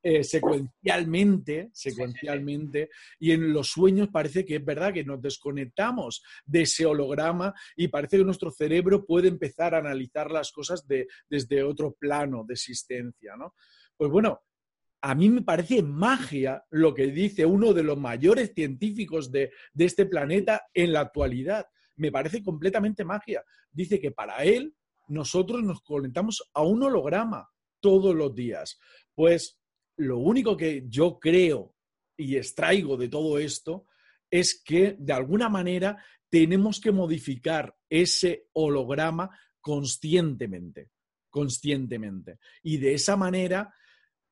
eh, 0.07 0.23
secuencialmente, 0.23 1.71
secuencialmente, 1.73 2.91
y 3.17 3.31
en 3.31 3.51
los 3.51 3.69
sueños 3.69 4.09
parece 4.09 4.45
que 4.45 4.57
es 4.57 4.63
verdad 4.63 4.93
que 4.93 5.03
nos 5.03 5.19
desconectamos 5.19 6.21
de 6.45 6.61
ese 6.61 6.85
holograma 6.85 7.55
y 7.75 7.87
parece 7.87 8.19
que 8.19 8.23
nuestro 8.23 8.51
cerebro 8.51 9.03
puede 9.03 9.29
empezar 9.29 9.73
a 9.73 9.79
analizar 9.79 10.29
las 10.29 10.51
cosas 10.51 10.85
desde 11.27 11.63
otro 11.63 11.95
plano 11.99 12.43
de 12.47 12.53
existencia, 12.53 13.35
¿no? 13.35 13.55
Pues 13.97 14.11
bueno, 14.11 14.43
a 15.01 15.15
mí 15.15 15.27
me 15.27 15.41
parece 15.41 15.81
magia 15.81 16.63
lo 16.69 16.93
que 16.93 17.07
dice 17.07 17.43
uno 17.43 17.73
de 17.73 17.81
los 17.81 17.97
mayores 17.97 18.51
científicos 18.53 19.31
de, 19.31 19.53
de 19.73 19.85
este 19.85 20.05
planeta 20.05 20.67
en 20.75 20.93
la 20.93 20.99
actualidad. 20.99 21.65
Me 21.95 22.11
parece 22.11 22.43
completamente 22.43 23.03
magia. 23.03 23.43
Dice 23.71 23.99
que 23.99 24.11
para 24.11 24.43
él 24.43 24.75
nosotros 25.07 25.63
nos 25.63 25.81
conectamos 25.81 26.47
a 26.53 26.61
un 26.61 26.83
holograma 26.83 27.49
todos 27.79 28.13
los 28.13 28.35
días. 28.35 28.77
Pues 29.15 29.59
lo 29.97 30.17
único 30.17 30.55
que 30.57 30.85
yo 30.87 31.19
creo 31.19 31.75
y 32.17 32.37
extraigo 32.37 32.97
de 32.97 33.09
todo 33.09 33.37
esto 33.37 33.85
es 34.29 34.61
que 34.63 34.95
de 34.97 35.13
alguna 35.13 35.49
manera 35.49 35.97
tenemos 36.29 36.79
que 36.79 36.91
modificar 36.91 37.75
ese 37.89 38.47
holograma 38.53 39.29
conscientemente, 39.61 40.89
conscientemente. 41.29 42.39
Y 42.63 42.77
de 42.77 42.93
esa 42.93 43.15
manera 43.15 43.73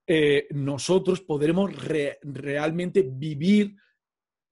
eh, 0.05 0.47
nosotros 0.51 1.21
podremos 1.21 1.71
realmente 2.21 3.05
vivir 3.09 3.75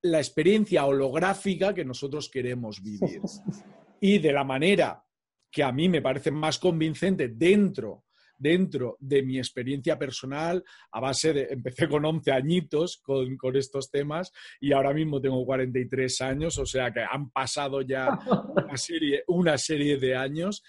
la 0.03 0.19
experiencia 0.19 0.85
holográfica 0.85 1.73
que 1.73 1.85
nosotros 1.85 2.29
queremos 2.29 2.81
vivir. 2.81 3.21
Y 4.03 4.17
de 4.17 4.33
la 4.33 4.43
manera 4.43 5.05
que 5.51 5.61
a 5.61 5.71
mí 5.71 5.87
me 5.87 6.01
parece 6.01 6.31
más 6.31 6.57
convincente 6.57 7.27
dentro 7.27 8.05
dentro 8.41 8.97
de 8.99 9.21
mi 9.21 9.37
experiencia 9.37 9.99
personal, 9.99 10.63
a 10.91 10.99
base 10.99 11.31
de, 11.31 11.47
empecé 11.51 11.87
con 11.87 12.03
11 12.03 12.31
añitos 12.31 12.97
con, 13.03 13.37
estos 13.55 13.91
temas 13.91 14.31
y 14.59 14.73
ahora 14.73 14.93
mismo 14.93 15.21
tengo 15.21 15.45
43 15.45 16.21
años, 16.21 16.57
o 16.57 16.65
sea 16.65 16.91
que 16.91 17.01
han 17.01 17.29
pasado 17.29 17.81
ya 17.81 18.07
una 18.55 18.77
serie, 18.77 19.23
una 19.27 19.57
serie 19.57 19.97
de 19.97 20.15
años. 20.15 20.63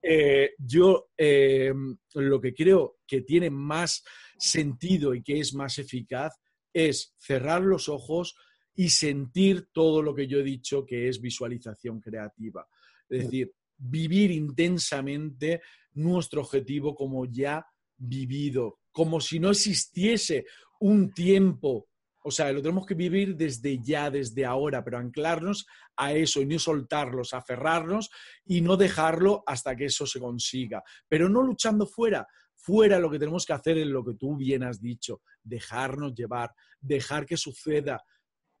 Eh, 0.00 0.52
yo 0.58 1.08
eh, 1.16 1.72
lo 2.14 2.40
que 2.40 2.54
creo 2.54 2.98
que 3.04 3.22
tiene 3.22 3.50
más 3.50 4.04
sentido 4.38 5.12
y 5.12 5.22
que 5.22 5.40
es 5.40 5.52
más 5.52 5.78
eficaz 5.78 6.40
es 6.72 7.16
cerrar 7.18 7.62
los 7.62 7.88
ojos 7.88 8.36
y 8.76 8.90
sentir 8.90 9.68
todo 9.72 10.00
lo 10.00 10.14
que 10.14 10.28
yo 10.28 10.38
he 10.38 10.44
dicho 10.44 10.86
que 10.86 11.08
es 11.08 11.20
visualización 11.20 12.00
creativa. 12.00 12.68
Es 13.08 13.24
decir, 13.24 13.52
vivir 13.78 14.30
intensamente 14.30 15.60
nuestro 15.94 16.42
objetivo 16.42 16.94
como 16.94 17.26
ya 17.26 17.66
vivido, 17.96 18.80
como 18.92 19.20
si 19.20 19.38
no 19.38 19.50
existiese 19.50 20.46
un 20.80 21.12
tiempo. 21.12 21.88
O 22.24 22.30
sea, 22.30 22.52
lo 22.52 22.60
tenemos 22.60 22.86
que 22.86 22.94
vivir 22.94 23.36
desde 23.36 23.80
ya, 23.80 24.10
desde 24.10 24.44
ahora, 24.44 24.82
pero 24.82 24.98
anclarnos 24.98 25.66
a 25.96 26.12
eso 26.12 26.42
y 26.42 26.46
no 26.46 26.58
soltarlos, 26.58 27.34
aferrarnos 27.34 28.10
y 28.44 28.60
no 28.60 28.76
dejarlo 28.76 29.44
hasta 29.46 29.76
que 29.76 29.86
eso 29.86 30.06
se 30.06 30.18
consiga. 30.18 30.82
Pero 31.08 31.28
no 31.28 31.42
luchando 31.42 31.86
fuera. 31.86 32.26
Fuera 32.54 32.98
lo 32.98 33.10
que 33.10 33.20
tenemos 33.20 33.46
que 33.46 33.52
hacer 33.52 33.78
es 33.78 33.86
lo 33.86 34.04
que 34.04 34.14
tú 34.14 34.36
bien 34.36 34.64
has 34.64 34.80
dicho, 34.80 35.22
dejarnos 35.44 36.14
llevar, 36.14 36.52
dejar 36.80 37.24
que 37.24 37.36
suceda, 37.36 38.02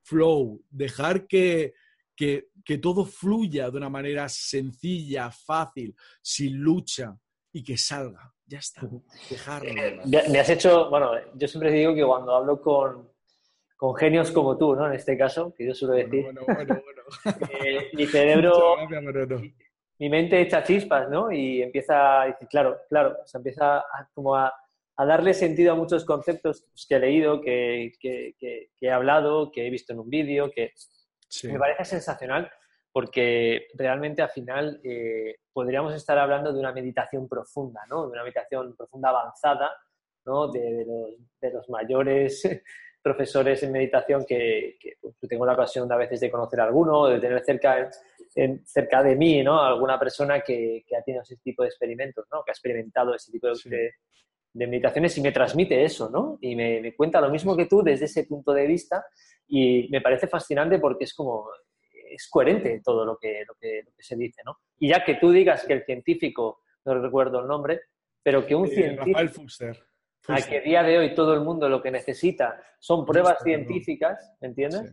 flow, 0.02 0.62
dejar 0.70 1.26
que, 1.26 1.74
que, 2.16 2.48
que 2.64 2.78
todo 2.78 3.04
fluya 3.04 3.70
de 3.70 3.76
una 3.76 3.90
manera 3.90 4.28
sencilla, 4.28 5.30
fácil, 5.30 5.94
sin 6.22 6.56
lucha 6.56 7.14
y 7.52 7.62
que 7.62 7.76
salga. 7.76 8.32
Ya 8.46 8.58
está. 8.58 8.82
Dejarlo. 9.28 9.70
Eh, 9.70 10.00
me 10.30 10.38
has 10.38 10.48
hecho, 10.48 10.88
bueno, 10.88 11.10
yo 11.34 11.48
siempre 11.48 11.72
digo 11.72 11.94
que 11.94 12.04
cuando 12.04 12.34
hablo 12.34 12.60
con, 12.60 13.10
con 13.76 13.94
genios 13.96 14.30
como 14.30 14.56
tú, 14.56 14.74
¿no? 14.74 14.86
En 14.86 14.94
este 14.94 15.18
caso, 15.18 15.52
que 15.54 15.66
yo 15.66 15.74
suelo 15.74 15.94
decir. 15.94 16.24
Bueno, 16.24 16.42
bueno, 16.46 16.82
bueno. 16.82 17.02
Eh, 17.64 17.90
mi 17.92 18.04
cerebro, 18.06 18.76
mi, 19.98 20.08
mente 20.08 20.40
echa 20.40 20.64
chispas, 20.64 21.08
¿no? 21.08 21.30
Y 21.30 21.62
empieza 21.62 22.22
a 22.22 22.26
decir, 22.26 22.48
claro, 22.48 22.78
claro, 22.88 23.16
o 23.22 23.26
sea, 23.26 23.38
empieza 23.38 23.78
a, 23.78 24.08
como 24.12 24.34
a, 24.34 24.52
a, 24.96 25.06
darle 25.06 25.32
sentido 25.32 25.72
a 25.72 25.76
muchos 25.76 26.04
conceptos 26.04 26.66
que 26.88 26.96
he 26.96 26.98
leído, 26.98 27.40
que, 27.40 27.92
que, 28.00 28.34
que, 28.38 28.70
he 28.80 28.90
hablado, 28.90 29.52
que 29.52 29.66
he 29.66 29.70
visto 29.70 29.92
en 29.92 30.00
un 30.00 30.10
vídeo, 30.10 30.50
que 30.50 30.72
me 31.44 31.58
parece 31.58 31.84
sensacional 31.84 32.50
porque 32.96 33.66
realmente 33.74 34.22
al 34.22 34.30
final 34.30 34.80
eh, 34.82 35.40
podríamos 35.52 35.92
estar 35.92 36.18
hablando 36.18 36.50
de 36.50 36.58
una 36.58 36.72
meditación 36.72 37.28
profunda, 37.28 37.82
¿no? 37.90 38.06
De 38.06 38.12
una 38.12 38.22
meditación 38.22 38.74
profunda 38.74 39.10
avanzada, 39.10 39.70
¿no? 40.24 40.48
De, 40.48 40.86
los, 41.52 41.68
mayores 41.68 42.40
profesores 43.02 43.62
en 43.62 43.72
meditación 43.72 44.24
que, 44.26 44.78
pues, 44.98 45.14
tengo 45.28 45.44
la 45.44 45.52
ocasión 45.52 45.86
de 45.86 45.94
a 45.94 45.98
veces 45.98 46.20
de 46.20 46.30
conocer 46.30 46.58
a 46.58 46.64
alguno, 46.64 47.08
de 47.08 47.20
tener 47.20 47.44
cerca, 47.44 47.90
cerca 48.64 49.02
de 49.02 49.14
mí, 49.14 49.42
¿no? 49.42 49.60
Alguna 49.60 49.98
persona 49.98 50.40
que, 50.40 50.82
ha 50.98 51.02
tenido 51.02 51.22
ese 51.22 51.36
tipo 51.36 51.64
de 51.64 51.68
experimentos, 51.68 52.24
¿no? 52.32 52.42
Que 52.44 52.52
ha 52.52 52.54
experimentado 52.54 53.14
ese 53.14 53.30
tipo 53.30 53.48
de, 53.48 53.92
meditaciones 54.54 55.18
y 55.18 55.20
me 55.20 55.32
transmite 55.32 55.84
eso, 55.84 56.08
¿no? 56.08 56.38
Y 56.40 56.56
me, 56.56 56.80
me 56.80 56.96
cuenta 56.96 57.20
lo 57.20 57.28
mismo 57.28 57.54
que 57.54 57.66
tú 57.66 57.82
desde 57.82 58.06
ese 58.06 58.24
punto 58.24 58.54
de 58.54 58.66
vista 58.66 59.04
y 59.48 59.88
me 59.90 60.00
parece 60.00 60.26
fascinante 60.26 60.78
porque 60.78 61.04
es 61.04 61.14
como 61.14 61.48
es 62.10 62.28
coherente 62.28 62.80
todo 62.84 63.04
lo 63.04 63.16
que, 63.18 63.44
lo 63.46 63.54
que, 63.54 63.84
se 63.98 64.16
dice, 64.16 64.42
¿no? 64.44 64.58
Y 64.78 64.88
ya 64.88 65.04
que 65.04 65.14
tú 65.16 65.30
digas 65.30 65.64
que 65.64 65.74
el 65.74 65.84
científico, 65.84 66.62
no 66.84 67.00
recuerdo 67.00 67.40
el 67.40 67.46
nombre, 67.46 67.80
pero 68.22 68.46
que 68.46 68.54
un 68.54 68.68
científico... 68.68 69.18
Rafael 69.18 69.76
A 70.28 70.42
que 70.42 70.60
día 70.60 70.82
de 70.82 70.98
hoy 70.98 71.14
todo 71.14 71.34
el 71.34 71.40
mundo 71.40 71.68
lo 71.68 71.80
que 71.80 71.90
necesita 71.90 72.60
son 72.80 73.04
pruebas 73.04 73.42
científicas, 73.42 74.34
¿me 74.40 74.48
entiendes? 74.48 74.92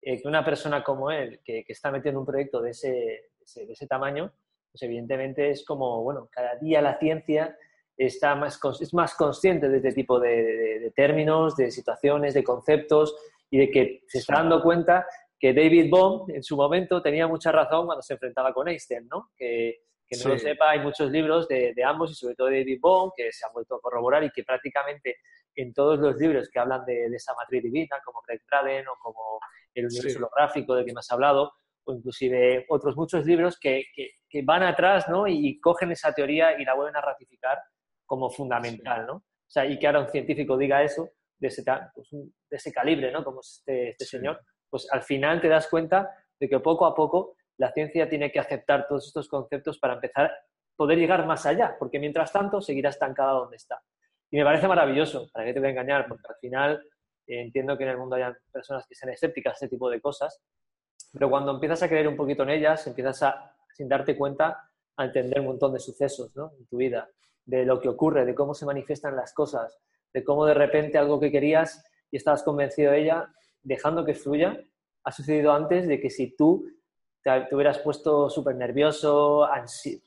Eh, 0.00 0.20
que 0.20 0.28
una 0.28 0.44
persona 0.44 0.82
como 0.82 1.10
él, 1.10 1.40
que, 1.44 1.64
está 1.68 1.90
metiendo 1.90 2.20
un 2.20 2.26
proyecto 2.26 2.62
de 2.62 2.70
ese, 2.70 2.88
de 2.88 3.72
ese, 3.72 3.86
tamaño, 3.86 4.32
pues 4.70 4.82
evidentemente 4.82 5.50
es 5.50 5.64
como, 5.64 6.02
bueno, 6.02 6.28
cada 6.30 6.56
día 6.56 6.80
la 6.80 6.98
ciencia 6.98 7.56
está 7.96 8.34
más, 8.34 8.58
es 8.80 8.94
más 8.94 9.14
consciente 9.14 9.68
de 9.68 9.76
este 9.76 9.92
tipo 9.92 10.18
de, 10.18 10.80
de, 10.80 10.90
términos, 10.90 11.56
de 11.56 11.70
situaciones, 11.70 12.34
de 12.34 12.42
conceptos 12.42 13.14
y 13.50 13.58
de 13.58 13.70
que 13.70 14.02
se 14.06 14.18
está 14.18 14.34
dando 14.34 14.62
cuenta 14.62 15.06
que 15.38 15.52
David 15.52 15.90
Bohm 15.90 16.30
en 16.30 16.42
su 16.42 16.56
momento 16.56 17.02
tenía 17.02 17.26
mucha 17.26 17.52
razón 17.52 17.86
cuando 17.86 18.02
se 18.02 18.14
enfrentaba 18.14 18.52
con 18.52 18.68
Einstein, 18.68 19.06
¿no? 19.08 19.30
Que, 19.36 19.82
que 20.06 20.16
no 20.22 20.30
lo 20.30 20.38
sepa, 20.38 20.70
hay 20.70 20.80
muchos 20.80 21.10
libros 21.10 21.48
de, 21.48 21.72
de, 21.74 21.84
ambos 21.84 22.10
y 22.10 22.14
sobre 22.14 22.34
todo 22.34 22.48
de 22.48 22.60
David 22.60 22.78
Bohm 22.80 23.10
que 23.16 23.32
se 23.32 23.46
han 23.46 23.52
vuelto 23.52 23.74
a 23.74 23.80
corroborar 23.80 24.24
y 24.24 24.30
que 24.30 24.44
prácticamente 24.44 25.16
en 25.56 25.72
todos 25.72 25.98
los 25.98 26.16
libros 26.16 26.48
que 26.50 26.58
hablan 26.58 26.84
de, 26.84 27.06
esa 27.06 27.34
matriz 27.34 27.62
divina, 27.62 28.00
como 28.04 28.22
Greg 28.26 28.42
Braden 28.50 28.88
o 28.88 28.96
como 29.00 29.38
el 29.74 29.86
universo 29.86 30.18
holográfico 30.18 30.74
del 30.74 30.84
que 30.84 30.92
me 30.92 31.00
has 31.00 31.10
hablado, 31.10 31.52
o 31.84 31.92
inclusive 31.92 32.64
otros 32.68 32.96
muchos 32.96 33.26
libros 33.26 33.58
que, 33.58 33.84
que, 33.94 34.42
van 34.42 34.64
atrás 34.64 35.08
¿no? 35.08 35.28
y 35.28 35.60
cogen 35.60 35.92
esa 35.92 36.12
teoría 36.12 36.58
y 36.58 36.64
la 36.64 36.74
vuelven 36.74 36.96
a 36.96 37.00
ratificar 37.00 37.58
como 38.04 38.30
fundamental, 38.30 39.06
¿no? 39.06 39.14
O 39.16 39.50
sea, 39.54 39.64
y 39.64 39.78
que 39.78 39.86
ahora 39.86 40.00
un 40.00 40.08
científico 40.08 40.56
diga 40.56 40.82
eso 40.82 41.08
de 41.38 41.48
ese, 41.48 41.64
pues, 41.94 42.08
de 42.10 42.56
ese 42.56 42.72
calibre, 42.72 43.10
¿no? 43.10 43.24
Como 43.24 43.40
este, 43.40 43.90
este 43.90 44.04
señor, 44.04 44.40
pues 44.70 44.88
al 44.90 45.02
final 45.02 45.40
te 45.40 45.48
das 45.48 45.68
cuenta 45.68 46.10
de 46.38 46.48
que 46.48 46.60
poco 46.60 46.86
a 46.86 46.94
poco 46.94 47.36
la 47.58 47.72
ciencia 47.72 48.08
tiene 48.08 48.32
que 48.32 48.40
aceptar 48.40 48.86
todos 48.88 49.06
estos 49.06 49.28
conceptos 49.28 49.78
para 49.78 49.94
empezar 49.94 50.26
a 50.26 50.34
poder 50.76 50.98
llegar 50.98 51.26
más 51.26 51.46
allá, 51.46 51.76
porque 51.78 51.98
mientras 51.98 52.32
tanto 52.32 52.60
seguirá 52.60 52.90
estancada 52.90 53.32
donde 53.32 53.56
está. 53.56 53.80
Y 54.30 54.36
me 54.36 54.44
parece 54.44 54.66
maravilloso, 54.66 55.28
para 55.32 55.44
qué 55.44 55.52
te 55.52 55.60
voy 55.60 55.68
a 55.68 55.72
engañar, 55.72 56.08
porque 56.08 56.24
al 56.28 56.36
final 56.36 56.82
eh, 57.26 57.40
entiendo 57.40 57.78
que 57.78 57.84
en 57.84 57.90
el 57.90 57.98
mundo 57.98 58.16
haya 58.16 58.36
personas 58.52 58.86
que 58.88 58.94
sean 58.94 59.12
escépticas 59.12 59.52
a 59.52 59.54
este 59.54 59.68
tipo 59.68 59.88
de 59.88 60.00
cosas, 60.00 60.42
pero 61.12 61.30
cuando 61.30 61.52
empiezas 61.52 61.82
a 61.82 61.88
creer 61.88 62.08
un 62.08 62.16
poquito 62.16 62.42
en 62.42 62.50
ellas, 62.50 62.86
empiezas 62.86 63.22
a, 63.22 63.54
sin 63.72 63.88
darte 63.88 64.16
cuenta, 64.16 64.70
a 64.96 65.04
entender 65.04 65.40
un 65.40 65.46
montón 65.46 65.72
de 65.72 65.78
sucesos 65.78 66.34
¿no? 66.36 66.52
en 66.58 66.66
tu 66.66 66.78
vida, 66.78 67.08
de 67.44 67.64
lo 67.64 67.80
que 67.80 67.88
ocurre, 67.88 68.24
de 68.24 68.34
cómo 68.34 68.54
se 68.54 68.66
manifiestan 68.66 69.14
las 69.14 69.32
cosas, 69.32 69.78
de 70.14 70.24
cómo 70.24 70.46
de 70.46 70.54
repente 70.54 70.96
algo 70.96 71.20
que 71.20 71.30
querías 71.30 71.84
y 72.10 72.16
estabas 72.16 72.42
convencido 72.44 72.92
de 72.92 73.02
ella, 73.02 73.34
dejando 73.62 74.04
que 74.04 74.14
fluya, 74.14 74.58
ha 75.02 75.12
sucedido 75.12 75.52
antes 75.52 75.86
de 75.86 76.00
que 76.00 76.08
si 76.08 76.36
tú 76.36 76.66
te, 77.22 77.48
hubieras 77.52 77.80
puesto 77.80 78.30
súper 78.30 78.54
nervioso, 78.54 79.46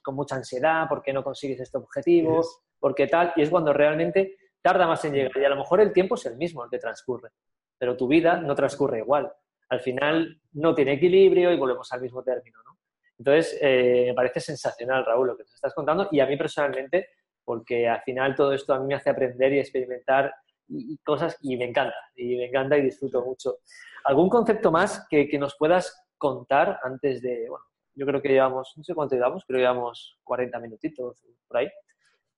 con 0.02 0.16
mucha 0.16 0.36
ansiedad, 0.36 0.86
porque 0.88 1.12
no 1.12 1.24
consigues 1.24 1.60
este 1.60 1.78
objetivo, 1.78 2.42
porque 2.80 3.08
tal, 3.08 3.34
y 3.36 3.42
es 3.42 3.50
cuando 3.50 3.74
realmente 3.74 4.38
tarda 4.62 4.88
más 4.88 5.04
en 5.06 5.14
llegar. 5.14 5.38
Y 5.38 5.46
a 5.46 5.50
lo 5.50 5.58
mejor 5.58 5.82
el 5.82 5.92
tiempo 5.92 6.16
es 6.16 6.26
el 6.26 6.38
mismo 6.38 6.64
el 6.64 6.70
que 6.70 6.80
transcurre, 6.80 7.30
pero 7.78 7.98
tu 7.98 8.08
vida 8.08 8.38
no 8.38 8.56
transcurre 8.56 9.00
igual. 9.00 9.32
Al 9.70 9.82
final 9.82 10.42
no 10.54 10.74
tiene 10.74 10.94
equilibrio 10.94 11.52
y 11.52 11.58
volvemos 11.58 11.92
al 11.92 12.02
mismo 12.02 12.24
término, 12.24 12.60
¿no? 12.64 12.78
Entonces, 13.18 13.58
eh, 13.62 14.06
me 14.08 14.14
parece 14.14 14.40
sensacional, 14.40 15.04
Raúl, 15.04 15.28
lo 15.28 15.38
que 15.38 15.44
te 15.44 15.54
estás 15.54 15.74
contando, 15.74 16.08
y 16.12 16.20
a 16.20 16.28
mí 16.28 16.38
personalmente, 16.38 17.10
porque 17.48 17.88
al 17.88 18.02
final 18.02 18.36
todo 18.36 18.52
esto 18.52 18.74
a 18.74 18.80
mí 18.80 18.88
me 18.88 18.96
hace 18.96 19.10
aprender 19.10 19.54
y 19.54 19.60
experimentar 19.60 20.36
y, 20.68 20.98
cosas 20.98 21.38
y 21.42 21.56
me 21.56 21.64
encanta, 21.64 21.96
y 22.14 22.36
me 22.36 22.48
encanta 22.48 22.78
y 22.78 22.82
disfruto 22.82 23.24
mucho. 23.24 23.60
¿Algún 24.04 24.28
concepto 24.28 24.70
más 24.70 25.08
que, 25.10 25.30
que, 25.30 25.40
nos 25.40 25.56
puedas 25.56 26.06
contar 26.18 26.78
antes 26.84 27.22
de, 27.22 27.46
bueno, 27.48 27.64
yo 27.96 28.06
creo 28.06 28.22
que 28.22 28.28
llevamos, 28.28 28.74
no 28.76 28.84
sé 28.84 28.94
cuánto 28.94 29.16
llevamos, 29.16 29.46
creo 29.48 29.60
que 29.60 29.62
llevamos 29.62 30.20
40 30.26 30.60
minutitos 30.60 31.26
por 31.48 31.58
ahí. 31.60 31.70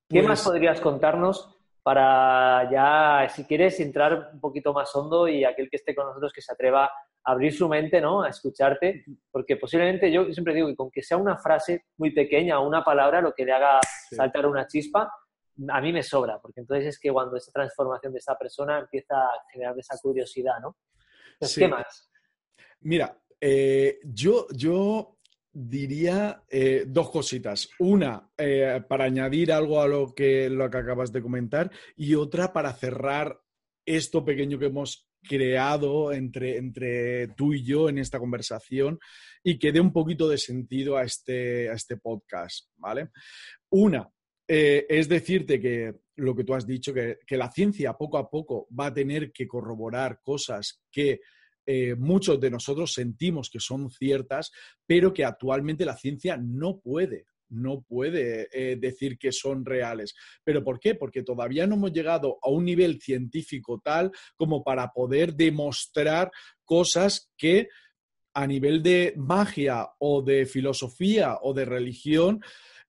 ¿Qué 0.08 0.22
más 0.22 0.44
pues 0.44 0.54
podrías 0.54 0.80
contarnos 0.80 1.59
para 1.84 2.70
ya, 2.72 3.28
si 3.30 3.46
quieres, 3.46 3.80
entrar 3.80 4.32
un 4.34 4.40
poquito 4.40 4.74
más 4.74 4.94
hondo 4.96 5.28
y 5.28 5.44
aquel 5.44 5.70
que 5.70 5.78
esté 5.78 5.96
con 5.96 6.08
nosotros 6.08 6.34
que 6.34 6.42
se 6.42 6.52
atreva 6.52 6.86
a 6.86 6.92
abrir 7.24 7.54
su 7.54 7.68
mente, 7.68 8.02
¿no? 8.02 8.24
A 8.24 8.30
escucharte, 8.30 9.06
porque 9.32 9.58
posiblemente 9.58 10.12
yo 10.12 10.32
siempre 10.32 10.54
digo 10.54 10.68
que 10.68 10.76
con 10.76 10.92
que 10.92 11.04
sea 11.04 11.18
una 11.18 11.38
frase 11.38 11.86
muy 11.98 12.12
pequeña 12.12 12.60
o 12.60 12.68
una 12.68 12.84
palabra 12.84 13.22
lo 13.22 13.34
que 13.34 13.46
le 13.46 13.54
haga 13.54 13.80
saltar 14.12 14.46
una 14.46 14.68
chispa, 14.68 15.12
a 15.68 15.82
mí 15.82 15.92
me 15.92 16.04
sobra, 16.04 16.40
porque 16.40 16.62
entonces 16.62 16.88
es 16.88 17.00
que 17.00 17.12
cuando 17.12 17.36
esa 17.36 17.52
transformación 17.52 18.14
de 18.14 18.20
esa 18.20 18.38
persona 18.38 18.80
empieza 18.80 19.22
a 19.22 19.32
generar 19.52 19.78
esa 19.78 19.98
curiosidad, 20.02 20.60
¿no? 20.62 20.78
¿Qué 21.54 21.68
más? 21.68 22.10
Mira, 22.82 23.18
eh, 23.42 24.00
yo, 24.04 24.48
yo 24.52 25.19
diría 25.60 26.44
eh, 26.50 26.86
dos 26.88 27.10
cositas. 27.10 27.70
Una, 27.80 28.30
eh, 28.38 28.82
para 28.88 29.06
añadir 29.06 29.52
algo 29.52 29.82
a 29.82 29.88
lo 29.88 30.14
que, 30.14 30.50
lo 30.50 30.70
que 30.70 30.78
acabas 30.78 31.12
de 31.12 31.22
comentar, 31.22 31.70
y 31.98 32.16
otra 32.16 32.54
para 32.54 32.74
cerrar 32.74 33.42
esto 33.86 34.24
pequeño 34.24 34.58
que 34.58 34.68
hemos 34.68 35.10
creado 35.22 36.14
entre, 36.14 36.58
entre 36.58 37.28
tú 37.30 37.54
y 37.54 37.64
yo 37.64 37.90
en 37.90 37.98
esta 37.98 38.20
conversación 38.20 39.00
y 39.44 39.60
que 39.60 39.74
dé 39.74 39.82
un 39.82 39.92
poquito 39.92 40.30
de 40.30 40.38
sentido 40.38 40.96
a 40.96 41.04
este, 41.04 41.70
a 41.70 41.74
este 41.74 41.98
podcast, 41.98 42.70
¿vale? 42.78 43.10
Una, 43.70 44.10
eh, 44.48 44.86
es 44.88 45.10
decirte 45.10 45.60
que 45.60 45.94
lo 46.16 46.36
que 46.36 46.46
tú 46.46 46.54
has 46.54 46.66
dicho, 46.66 46.94
que, 46.94 47.18
la 47.32 47.52
ciencia 47.52 47.94
poco 47.94 48.18
a 48.18 48.30
poco 48.30 48.68
va 48.78 48.88
a 48.88 48.94
tener 48.94 49.32
que 49.34 49.48
corroborar 49.48 50.22
cosas 50.24 50.82
que 50.90 51.20
eh, 51.72 51.94
muchos 51.94 52.40
de 52.40 52.50
nosotros 52.50 52.94
sentimos 52.94 53.48
que 53.48 53.60
son 53.60 53.92
ciertas, 53.92 54.52
pero 54.88 55.14
que 55.14 55.24
actualmente 55.24 55.86
la 55.86 55.96
ciencia 55.96 56.36
no 56.36 56.80
puede 56.80 57.28
no 57.52 57.82
puede 57.82 58.48
eh, 58.52 58.76
decir 58.76 59.18
que 59.18 59.32
son 59.32 59.66
reales. 59.66 60.14
¿Pero 60.44 60.64
por 60.64 60.80
qué? 60.80 60.94
Porque 60.94 61.24
todavía 61.24 61.66
no 61.66 61.76
hemos 61.76 61.92
llegado 61.92 62.38
a 62.44 62.50
un 62.50 62.66
nivel 62.66 63.00
científico 63.02 63.82
tal 63.84 64.12
como 64.36 64.64
para 64.64 64.92
poder 64.92 65.34
demostrar 65.34 66.32
cosas 66.64 67.32
que 67.38 67.70
a 68.34 68.48
nivel 68.48 68.82
de 68.84 69.14
magia 69.18 69.90
o 70.00 70.22
de 70.24 70.46
filosofía 70.48 71.38
o 71.42 71.54
de 71.54 71.66
religión 71.66 72.40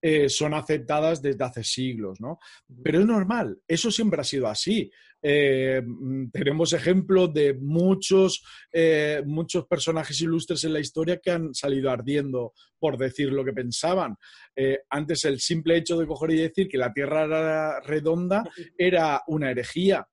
eh, 0.03 0.31
son 0.31 0.55
aceptadas 0.55 1.21
desde 1.21 1.45
hace 1.45 1.65
siglos, 1.65 2.19
¿no? 2.21 2.39
Pero 2.83 3.01
es 3.01 3.07
normal, 3.07 3.61
eso 3.69 3.91
siempre 3.91 4.21
ha 4.21 4.25
sido 4.25 4.47
así. 4.47 4.91
Eh, 5.23 5.83
mm, 5.85 6.31
tenemos 6.31 6.73
ejemplos 6.73 7.33
de 7.33 7.55
muchos, 7.55 8.43
eh, 8.73 9.23
muchos 9.27 9.67
personajes 9.67 10.21
ilustres 10.21 10.65
en 10.65 10.73
la 10.73 10.81
historia 10.81 11.19
que 11.19 11.31
han 11.31 11.55
salido 11.55 11.91
ardiendo 11.91 12.55
por 12.79 12.97
decir 12.97 13.33
lo 13.33 13.45
que 13.45 13.53
pensaban. 13.53 14.17
Eh, 14.57 14.81
antes 14.89 15.25
el 15.25 15.41
simple 15.41 15.77
hecho 15.77 15.99
de 15.99 16.07
coger 16.07 16.31
y 16.31 16.37
decir 16.37 16.69
que 16.69 16.79
la 16.79 16.93
Tierra 16.93 17.25
era 17.25 17.81
redonda 17.81 18.43
era 18.79 19.23
una 19.27 19.51
herejía. 19.51 20.07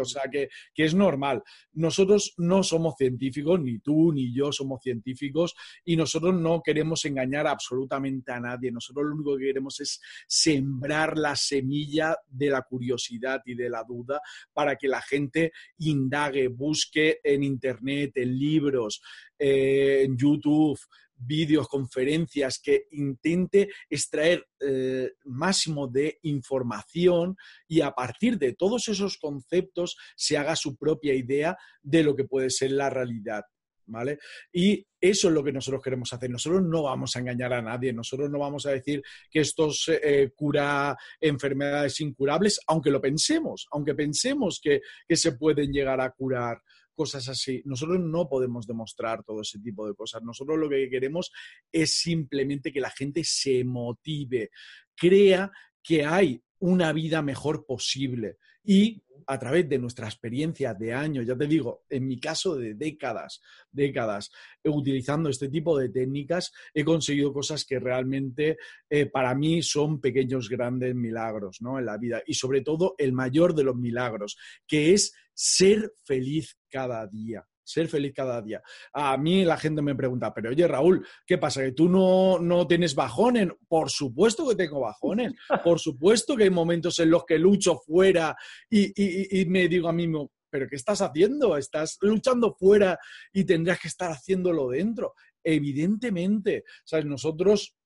O 0.00 0.04
sea, 0.04 0.22
que, 0.30 0.48
es 0.74 0.94
normal. 0.94 1.42
Nosotros 1.72 2.34
no 2.38 2.62
somos 2.62 2.94
científicos, 2.96 3.60
ni 3.60 3.78
tú 3.78 4.12
ni 4.12 4.32
yo 4.32 4.52
somos 4.52 4.80
científicos, 4.82 5.54
y 5.84 5.96
nosotros 5.96 6.34
no 6.34 6.62
queremos 6.62 7.04
engañar 7.04 7.46
absolutamente 7.46 8.32
a 8.32 8.40
nadie. 8.40 8.72
Nosotros 8.72 9.06
lo 9.06 9.14
único 9.14 9.36
que 9.36 9.46
queremos 9.46 9.80
es 9.80 10.00
sembrar 10.26 11.16
la 11.16 11.36
semilla 11.36 12.16
de 12.28 12.50
la 12.50 12.62
curiosidad 12.62 13.42
y 13.44 13.54
de 13.54 13.68
la 13.68 13.84
duda 13.84 14.20
para 14.52 14.76
que 14.76 14.88
la 14.88 15.02
gente 15.02 15.52
indague, 15.78 16.48
busque 16.48 17.20
en 17.22 17.42
Internet, 17.42 18.12
en 18.16 18.38
libros, 18.38 19.02
eh, 19.38 20.02
en 20.04 20.16
YouTube, 20.16 20.78
vídeos, 21.16 21.68
conferencias, 21.68 22.60
que 22.62 22.86
intente 22.92 23.68
extraer 23.88 24.46
eh, 24.60 25.12
máximo 25.24 25.88
de 25.88 26.18
información 26.22 27.36
y 27.68 27.80
a 27.80 27.92
partir 27.92 28.38
de 28.38 28.54
todos 28.54 28.88
esos 28.88 29.18
conceptos 29.18 29.96
se 30.14 30.36
haga 30.36 30.56
su 30.56 30.76
propia 30.76 31.14
idea 31.14 31.56
de 31.82 32.02
lo 32.02 32.14
que 32.14 32.24
puede 32.24 32.50
ser 32.50 32.72
la 32.72 32.90
realidad. 32.90 33.44
¿Vale? 33.88 34.18
Y 34.52 34.84
eso 35.00 35.28
es 35.28 35.34
lo 35.34 35.44
que 35.44 35.52
nosotros 35.52 35.80
queremos 35.80 36.12
hacer. 36.12 36.28
Nosotros 36.28 36.60
no 36.60 36.82
vamos 36.82 37.14
a 37.14 37.20
engañar 37.20 37.52
a 37.52 37.62
nadie, 37.62 37.92
nosotros 37.92 38.28
no 38.28 38.40
vamos 38.40 38.66
a 38.66 38.72
decir 38.72 39.00
que 39.30 39.38
esto 39.38 39.70
eh, 40.02 40.32
cura 40.34 40.96
enfermedades 41.20 42.00
incurables, 42.00 42.58
aunque 42.66 42.90
lo 42.90 43.00
pensemos, 43.00 43.68
aunque 43.70 43.94
pensemos 43.94 44.58
que, 44.60 44.80
que 45.06 45.14
se 45.16 45.36
pueden 45.36 45.70
llegar 45.70 46.00
a 46.00 46.10
curar 46.10 46.60
cosas 46.96 47.28
así. 47.28 47.62
Nosotros 47.64 48.00
no 48.00 48.28
podemos 48.28 48.66
demostrar 48.66 49.22
todo 49.22 49.42
ese 49.42 49.60
tipo 49.60 49.86
de 49.86 49.94
cosas. 49.94 50.22
Nosotros 50.22 50.58
lo 50.58 50.68
que 50.68 50.90
queremos 50.90 51.30
es 51.70 51.94
simplemente 51.94 52.72
que 52.72 52.80
la 52.80 52.90
gente 52.90 53.22
se 53.22 53.62
motive, 53.62 54.50
crea 54.96 55.52
que 55.82 56.04
hay 56.04 56.42
una 56.58 56.92
vida 56.92 57.22
mejor 57.22 57.64
posible 57.66 58.38
y 58.66 59.02
a 59.28 59.38
través 59.38 59.68
de 59.68 59.78
nuestra 59.78 60.06
experiencia 60.06 60.72
de 60.74 60.92
años, 60.92 61.26
ya 61.26 61.36
te 61.36 61.46
digo, 61.46 61.84
en 61.90 62.06
mi 62.06 62.18
caso 62.20 62.54
de 62.54 62.74
décadas, 62.74 63.40
décadas, 63.72 64.30
utilizando 64.64 65.28
este 65.28 65.48
tipo 65.48 65.76
de 65.76 65.88
técnicas, 65.88 66.52
he 66.72 66.84
conseguido 66.84 67.32
cosas 67.32 67.64
que 67.64 67.80
realmente 67.80 68.58
eh, 68.88 69.06
para 69.06 69.34
mí 69.34 69.62
son 69.62 70.00
pequeños, 70.00 70.48
grandes 70.48 70.94
milagros 70.94 71.60
¿no? 71.60 71.78
en 71.78 71.86
la 71.86 71.98
vida. 71.98 72.22
Y 72.26 72.34
sobre 72.34 72.60
todo 72.60 72.94
el 72.98 73.12
mayor 73.12 73.54
de 73.54 73.64
los 73.64 73.76
milagros, 73.76 74.36
que 74.66 74.92
es 74.92 75.12
ser 75.34 75.92
feliz 76.04 76.56
cada 76.70 77.06
día 77.06 77.44
ser 77.66 77.88
feliz 77.88 78.12
cada 78.14 78.40
día. 78.40 78.62
A 78.92 79.16
mí 79.16 79.44
la 79.44 79.56
gente 79.56 79.82
me 79.82 79.94
pregunta, 79.94 80.32
pero 80.32 80.50
oye 80.50 80.66
Raúl, 80.66 81.06
¿qué 81.26 81.36
pasa? 81.36 81.62
¿Que 81.62 81.72
tú 81.72 81.88
no, 81.88 82.38
no 82.38 82.66
tienes 82.66 82.94
bajones? 82.94 83.48
Por 83.68 83.90
supuesto 83.90 84.48
que 84.48 84.54
tengo 84.54 84.80
bajones, 84.80 85.34
por 85.64 85.80
supuesto 85.80 86.36
que 86.36 86.44
hay 86.44 86.50
momentos 86.50 86.98
en 87.00 87.10
los 87.10 87.24
que 87.24 87.38
lucho 87.38 87.76
fuera 87.76 88.36
y, 88.70 89.40
y 89.40 89.44
me 89.46 89.68
digo 89.68 89.88
a 89.88 89.92
mí 89.92 90.06
mismo, 90.06 90.30
pero 90.48 90.68
¿qué 90.68 90.76
estás 90.76 91.02
haciendo? 91.02 91.56
Estás 91.56 91.98
luchando 92.00 92.54
fuera 92.54 92.98
y 93.32 93.44
tendrías 93.44 93.80
que 93.80 93.88
estar 93.88 94.10
haciéndolo 94.10 94.68
dentro. 94.68 95.14
Evidentemente, 95.42 96.64
¿sabes? 96.84 97.04
Nosotros 97.04 97.76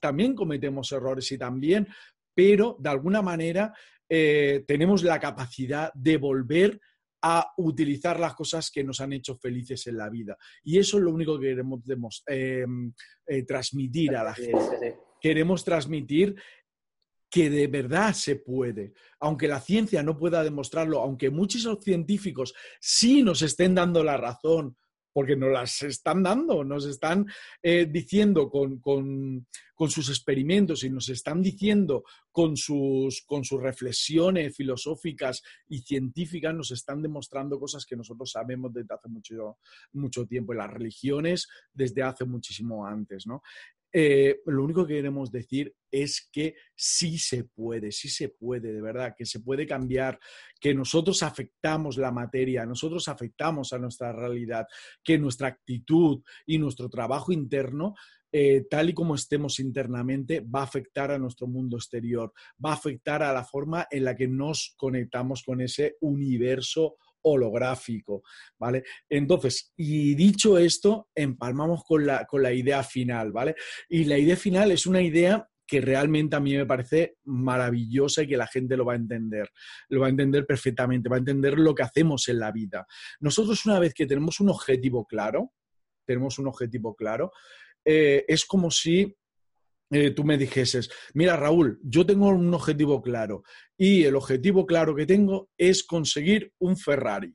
también 0.00 0.34
cometemos 0.34 0.90
errores 0.92 1.30
y 1.32 1.38
también, 1.38 1.88
pero 2.34 2.76
de 2.78 2.90
alguna 2.90 3.22
manera 3.22 3.72
eh, 4.08 4.64
tenemos 4.66 5.02
la 5.02 5.18
capacidad 5.18 5.92
de 5.94 6.16
volver 6.16 6.80
a 7.22 7.52
utilizar 7.56 8.18
las 8.20 8.34
cosas 8.34 8.70
que 8.70 8.84
nos 8.84 9.00
han 9.00 9.12
hecho 9.12 9.36
felices 9.36 9.86
en 9.86 9.96
la 9.96 10.08
vida. 10.08 10.36
Y 10.62 10.78
eso 10.78 10.98
es 10.98 11.04
lo 11.04 11.12
único 11.12 11.38
que 11.38 11.48
queremos 11.48 12.22
eh, 12.26 12.64
eh, 13.26 13.42
transmitir 13.44 14.16
a 14.16 14.24
la 14.24 14.34
gente. 14.34 14.98
Queremos 15.20 15.64
transmitir 15.64 16.36
que 17.30 17.50
de 17.50 17.66
verdad 17.66 18.14
se 18.14 18.36
puede, 18.36 18.94
aunque 19.20 19.48
la 19.48 19.60
ciencia 19.60 20.02
no 20.02 20.16
pueda 20.16 20.42
demostrarlo, 20.42 21.00
aunque 21.00 21.30
muchos 21.30 21.68
científicos 21.82 22.54
sí 22.80 23.22
nos 23.22 23.42
estén 23.42 23.74
dando 23.74 24.02
la 24.02 24.16
razón 24.16 24.76
porque 25.18 25.34
nos 25.34 25.50
las 25.50 25.82
están 25.82 26.22
dando, 26.22 26.62
nos 26.62 26.86
están 26.86 27.26
eh, 27.60 27.88
diciendo 27.90 28.48
con, 28.48 28.80
sus 29.88 30.10
experimentos 30.10 30.84
y 30.84 30.90
nos 30.90 31.08
están 31.08 31.42
diciendo 31.42 32.04
con 32.30 32.56
sus, 32.56 33.24
con 33.26 33.44
sus 33.44 33.60
reflexiones 33.60 34.54
filosóficas 34.56 35.42
y 35.66 35.80
científicas, 35.80 36.54
nos 36.54 36.70
están 36.70 37.02
demostrando 37.02 37.58
cosas 37.58 37.84
que 37.84 37.96
nosotros 37.96 38.30
sabemos 38.30 38.72
desde 38.72 38.94
hace 38.94 39.08
mucho, 39.08 39.58
mucho 39.94 40.24
tiempo, 40.24 40.52
en 40.52 40.58
las 40.58 40.70
religiones 40.70 41.48
desde 41.72 42.04
hace 42.04 42.24
muchísimo 42.24 42.86
antes. 42.86 43.26
¿no? 43.26 43.42
Eh, 43.92 44.40
lo 44.46 44.64
único 44.64 44.86
que 44.86 44.94
queremos 44.94 45.30
decir 45.30 45.74
es 45.90 46.28
que 46.30 46.54
sí 46.74 47.18
se 47.18 47.44
puede, 47.44 47.90
sí 47.90 48.08
se 48.08 48.28
puede, 48.28 48.72
de 48.72 48.82
verdad, 48.82 49.14
que 49.16 49.24
se 49.24 49.40
puede 49.40 49.66
cambiar, 49.66 50.18
que 50.60 50.74
nosotros 50.74 51.22
afectamos 51.22 51.96
la 51.96 52.12
materia, 52.12 52.66
nosotros 52.66 53.08
afectamos 53.08 53.72
a 53.72 53.78
nuestra 53.78 54.12
realidad, 54.12 54.66
que 55.02 55.18
nuestra 55.18 55.48
actitud 55.48 56.22
y 56.46 56.58
nuestro 56.58 56.90
trabajo 56.90 57.32
interno 57.32 57.94
eh, 58.30 58.66
tal 58.68 58.90
y 58.90 58.92
como 58.92 59.14
estemos 59.14 59.58
internamente, 59.58 60.40
va 60.40 60.60
a 60.60 60.64
afectar 60.64 61.10
a 61.10 61.18
nuestro 61.18 61.46
mundo 61.46 61.78
exterior, 61.78 62.32
va 62.62 62.72
a 62.72 62.74
afectar 62.74 63.22
a 63.22 63.32
la 63.32 63.42
forma 63.42 63.86
en 63.90 64.04
la 64.04 64.14
que 64.14 64.28
nos 64.28 64.74
conectamos 64.76 65.42
con 65.42 65.62
ese 65.62 65.96
universo 66.02 66.96
holográfico, 67.22 68.22
¿vale? 68.58 68.84
Entonces, 69.08 69.72
y 69.76 70.14
dicho 70.14 70.58
esto, 70.58 71.08
empalmamos 71.14 71.84
con 71.84 72.06
la, 72.06 72.24
con 72.24 72.42
la 72.42 72.52
idea 72.52 72.82
final, 72.82 73.32
¿vale? 73.32 73.54
Y 73.88 74.04
la 74.04 74.18
idea 74.18 74.36
final 74.36 74.70
es 74.70 74.86
una 74.86 75.02
idea 75.02 75.48
que 75.68 75.80
realmente 75.82 76.34
a 76.34 76.40
mí 76.40 76.56
me 76.56 76.64
parece 76.64 77.18
maravillosa 77.24 78.22
y 78.22 78.26
que 78.26 78.38
la 78.38 78.46
gente 78.46 78.76
lo 78.76 78.86
va 78.86 78.94
a 78.94 78.96
entender, 78.96 79.50
lo 79.90 80.00
va 80.00 80.06
a 80.06 80.10
entender 80.10 80.46
perfectamente, 80.46 81.10
va 81.10 81.16
a 81.16 81.18
entender 81.18 81.58
lo 81.58 81.74
que 81.74 81.82
hacemos 81.82 82.26
en 82.28 82.38
la 82.38 82.50
vida. 82.50 82.86
Nosotros 83.20 83.66
una 83.66 83.78
vez 83.78 83.92
que 83.92 84.06
tenemos 84.06 84.40
un 84.40 84.48
objetivo 84.48 85.06
claro, 85.06 85.52
tenemos 86.06 86.38
un 86.38 86.48
objetivo 86.48 86.96
claro, 86.96 87.32
eh, 87.84 88.24
es 88.26 88.46
como 88.46 88.70
si 88.70 89.14
eh, 89.90 90.10
tú 90.10 90.24
me 90.24 90.36
dijeses, 90.36 90.90
mira 91.14 91.36
Raúl, 91.36 91.80
yo 91.82 92.04
tengo 92.04 92.28
un 92.28 92.52
objetivo 92.52 93.00
claro 93.00 93.42
y 93.76 94.04
el 94.04 94.16
objetivo 94.16 94.66
claro 94.66 94.94
que 94.94 95.06
tengo 95.06 95.50
es 95.56 95.82
conseguir 95.82 96.52
un 96.58 96.76
Ferrari, 96.76 97.34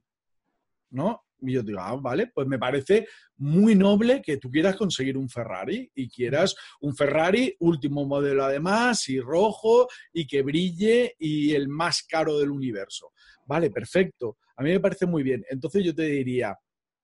¿no? 0.91 1.23
Y 1.45 1.53
yo 1.53 1.63
digo, 1.63 1.79
ah, 1.81 1.97
vale, 1.97 2.27
pues 2.33 2.47
me 2.47 2.57
parece 2.57 3.07
muy 3.37 3.75
noble 3.75 4.21
que 4.21 4.37
tú 4.37 4.49
quieras 4.49 4.77
conseguir 4.77 5.17
un 5.17 5.29
Ferrari 5.29 5.91
y 5.93 6.09
quieras 6.09 6.55
un 6.79 6.95
Ferrari 6.95 7.53
último 7.59 8.05
modelo 8.05 8.45
además 8.45 9.09
y 9.09 9.19
rojo 9.19 9.87
y 10.13 10.25
que 10.25 10.41
brille 10.41 11.15
y 11.19 11.53
el 11.53 11.67
más 11.67 12.03
caro 12.03 12.39
del 12.39 12.49
universo. 12.49 13.11
Vale, 13.45 13.71
perfecto. 13.71 14.37
A 14.55 14.63
mí 14.63 14.69
me 14.69 14.79
parece 14.79 15.05
muy 15.05 15.21
bien. 15.21 15.43
Entonces 15.49 15.83
yo 15.83 15.93
te 15.93 16.03
diría, 16.03 16.57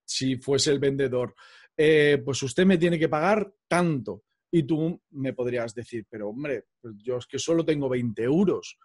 si 0.04 0.36
fuese 0.36 0.70
el 0.70 0.78
vendedor, 0.78 1.34
eh, 1.76 2.22
pues 2.24 2.42
usted 2.42 2.64
me 2.64 2.78
tiene 2.78 2.98
que 2.98 3.08
pagar 3.08 3.52
tanto. 3.68 4.22
Y 4.50 4.64
tú 4.64 5.00
me 5.10 5.32
podrías 5.32 5.74
decir, 5.74 6.06
pero 6.08 6.30
hombre, 6.30 6.66
pues 6.80 6.94
yo 6.98 7.18
es 7.18 7.26
que 7.26 7.38
solo 7.38 7.64
tengo 7.64 7.88
20 7.88 8.22
euros, 8.22 8.78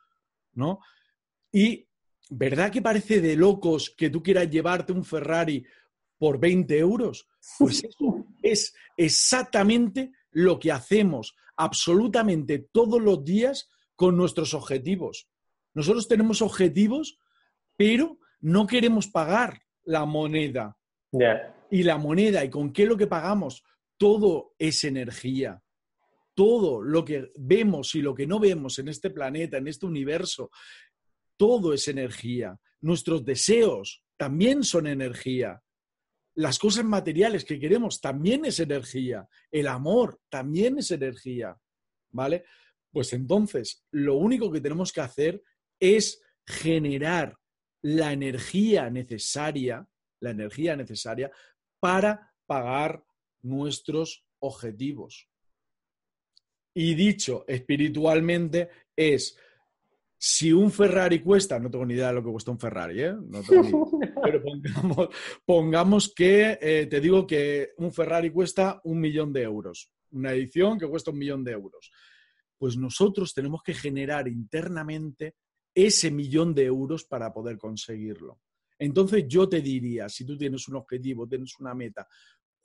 ¿no? 0.53 0.79
Y 1.51 1.87
¿verdad 2.29 2.71
que 2.71 2.81
parece 2.81 3.21
de 3.21 3.35
locos 3.35 3.93
que 3.97 4.09
tú 4.09 4.21
quieras 4.21 4.49
llevarte 4.49 4.93
un 4.93 5.03
Ferrari 5.03 5.65
por 6.17 6.39
20 6.39 6.77
euros? 6.77 7.27
Pues 7.57 7.83
eso 7.83 8.25
es 8.41 8.75
exactamente 8.97 10.11
lo 10.31 10.59
que 10.59 10.71
hacemos 10.71 11.35
absolutamente 11.57 12.59
todos 12.71 13.01
los 13.01 13.23
días 13.23 13.69
con 13.95 14.17
nuestros 14.17 14.53
objetivos. 14.53 15.29
Nosotros 15.73 16.07
tenemos 16.07 16.41
objetivos, 16.41 17.17
pero 17.77 18.19
no 18.41 18.67
queremos 18.67 19.07
pagar 19.07 19.61
la 19.83 20.05
moneda. 20.05 20.77
Y 21.69 21.83
la 21.83 21.97
moneda, 21.97 22.43
¿y 22.43 22.49
con 22.49 22.71
qué 22.71 22.83
es 22.83 22.89
lo 22.89 22.97
que 22.97 23.07
pagamos? 23.07 23.63
Todo 23.97 24.55
es 24.57 24.83
energía. 24.83 25.61
Todo 26.33 26.81
lo 26.81 27.05
que 27.05 27.31
vemos 27.35 27.95
y 27.95 28.01
lo 28.01 28.13
que 28.13 28.27
no 28.27 28.39
vemos 28.39 28.77
en 28.79 28.89
este 28.89 29.09
planeta, 29.09 29.57
en 29.57 29.67
este 29.67 29.85
universo, 29.85 30.51
todo 31.37 31.73
es 31.73 31.87
energía. 31.87 32.59
Nuestros 32.81 33.23
deseos 33.23 34.03
también 34.17 34.63
son 34.63 34.87
energía. 34.87 35.61
Las 36.35 36.59
cosas 36.59 36.83
materiales 36.83 37.45
que 37.45 37.59
queremos 37.59 38.01
también 38.01 38.45
es 38.45 38.59
energía. 38.59 39.27
El 39.49 39.67
amor 39.67 40.19
también 40.29 40.77
es 40.79 40.91
energía. 40.91 41.57
¿Vale? 42.11 42.45
Pues 42.91 43.11
entonces, 43.13 43.85
lo 43.91 44.15
único 44.15 44.51
que 44.51 44.61
tenemos 44.61 44.91
que 44.91 45.01
hacer 45.01 45.41
es 45.79 46.21
generar 46.45 47.37
la 47.81 48.13
energía 48.13 48.89
necesaria, 48.89 49.85
la 50.21 50.31
energía 50.31 50.75
necesaria 50.75 51.31
para 51.79 52.33
pagar 52.45 53.03
nuestros 53.45 54.25
objetivos. 54.39 55.29
Y 56.73 56.93
dicho 56.93 57.45
espiritualmente 57.47 58.69
es 58.95 59.37
si 60.17 60.51
un 60.51 60.71
Ferrari 60.71 61.19
cuesta, 61.19 61.59
no 61.59 61.69
tengo 61.69 61.85
ni 61.85 61.93
idea 61.93 62.07
de 62.07 62.15
lo 62.15 62.23
que 62.23 62.31
cuesta 62.31 62.51
un 62.51 62.59
Ferrari, 62.59 63.01
¿eh? 63.01 63.13
No 63.13 63.41
tengo 63.41 63.63
ni 63.63 63.69
idea. 63.69 64.15
Pero 64.23 65.09
pongamos, 65.45 66.13
que, 66.13 66.57
eh, 66.59 66.87
te 66.87 66.99
digo 66.99 67.27
que 67.27 67.73
un 67.77 67.93
Ferrari 67.93 68.31
cuesta 68.31 68.81
un 68.85 68.99
millón 68.99 69.31
de 69.31 69.43
euros, 69.43 69.91
una 70.11 70.33
edición 70.33 70.79
que 70.79 70.87
cuesta 70.87 71.11
un 71.11 71.19
millón 71.19 71.43
de 71.43 71.51
euros. 71.51 71.91
Pues 72.57 72.75
nosotros 72.77 73.33
tenemos 73.33 73.61
que 73.61 73.73
generar 73.73 74.27
internamente 74.27 75.35
ese 75.75 76.09
millón 76.09 76.55
de 76.55 76.63
euros 76.63 77.03
para 77.03 77.31
poder 77.33 77.57
conseguirlo. 77.57 78.39
Entonces 78.79 79.25
yo 79.27 79.47
te 79.47 79.61
diría, 79.61 80.09
si 80.09 80.25
tú 80.25 80.37
tienes 80.37 80.67
un 80.67 80.77
objetivo, 80.77 81.27
tienes 81.27 81.53
una 81.59 81.73
meta, 81.73 82.07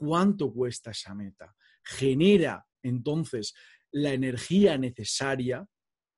¿cuánto 0.01 0.51
cuesta 0.51 0.93
esa 0.93 1.15
meta? 1.15 1.55
Genera 1.85 2.67
entonces 2.83 3.55
la 3.93 4.15
energía 4.15 4.79
necesaria 4.79 5.67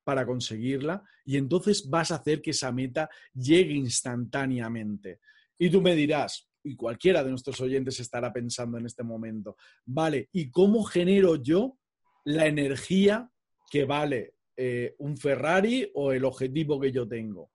para 0.05 0.25
conseguirla 0.25 1.03
y 1.25 1.35
entonces 1.35 1.89
vas 1.89 2.11
a 2.11 2.15
hacer 2.15 2.41
que 2.41 2.51
esa 2.51 2.71
meta 2.71 3.09
llegue 3.33 3.73
instantáneamente. 3.73 5.19
Y 5.57 5.69
tú 5.69 5.81
me 5.81 5.95
dirás, 5.95 6.49
y 6.63 6.77
cualquiera 6.77 7.25
de 7.25 7.29
nuestros 7.29 7.59
oyentes 7.59 7.99
estará 7.99 8.31
pensando 8.31 8.77
en 8.77 8.85
este 8.85 9.03
momento, 9.03 9.57
vale, 9.85 10.29
¿y 10.31 10.49
cómo 10.49 10.83
genero 10.83 11.35
yo 11.35 11.77
la 12.23 12.47
energía 12.47 13.29
que 13.69 13.83
vale 13.83 14.35
eh, 14.55 14.95
un 14.99 15.17
Ferrari 15.17 15.91
o 15.93 16.13
el 16.13 16.23
objetivo 16.23 16.79
que 16.79 16.93
yo 16.93 17.05
tengo? 17.05 17.51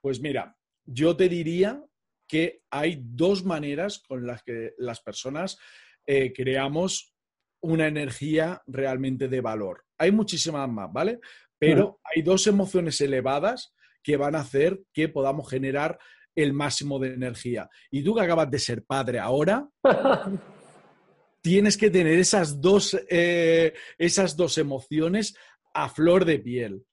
Pues 0.00 0.18
mira, 0.18 0.56
yo 0.86 1.14
te 1.14 1.28
diría 1.28 1.84
que 2.26 2.62
hay 2.70 3.00
dos 3.02 3.44
maneras 3.44 3.98
con 3.98 4.26
las 4.26 4.42
que 4.42 4.74
las 4.78 5.00
personas 5.00 5.58
eh, 6.06 6.32
creamos 6.32 7.14
una 7.60 7.86
energía 7.86 8.62
realmente 8.66 9.28
de 9.28 9.40
valor. 9.40 9.84
Hay 9.98 10.12
muchísimas 10.12 10.68
más, 10.68 10.92
¿vale? 10.92 11.20
Pero 11.58 12.00
hay 12.04 12.22
dos 12.22 12.46
emociones 12.46 13.00
elevadas 13.00 13.74
que 14.02 14.16
van 14.16 14.34
a 14.34 14.40
hacer 14.40 14.82
que 14.92 15.08
podamos 15.08 15.48
generar 15.48 15.98
el 16.34 16.52
máximo 16.52 16.98
de 16.98 17.14
energía. 17.14 17.70
Y 17.90 18.02
tú 18.02 18.14
que 18.14 18.20
acabas 18.20 18.50
de 18.50 18.58
ser 18.58 18.84
padre 18.84 19.18
ahora, 19.18 19.68
tienes 21.40 21.76
que 21.76 21.90
tener 21.90 22.18
esas 22.18 22.60
dos, 22.60 22.96
eh, 23.08 23.72
esas 23.98 24.36
dos 24.36 24.58
emociones 24.58 25.34
a 25.72 25.88
flor 25.88 26.24
de 26.24 26.38
piel. 26.38 26.86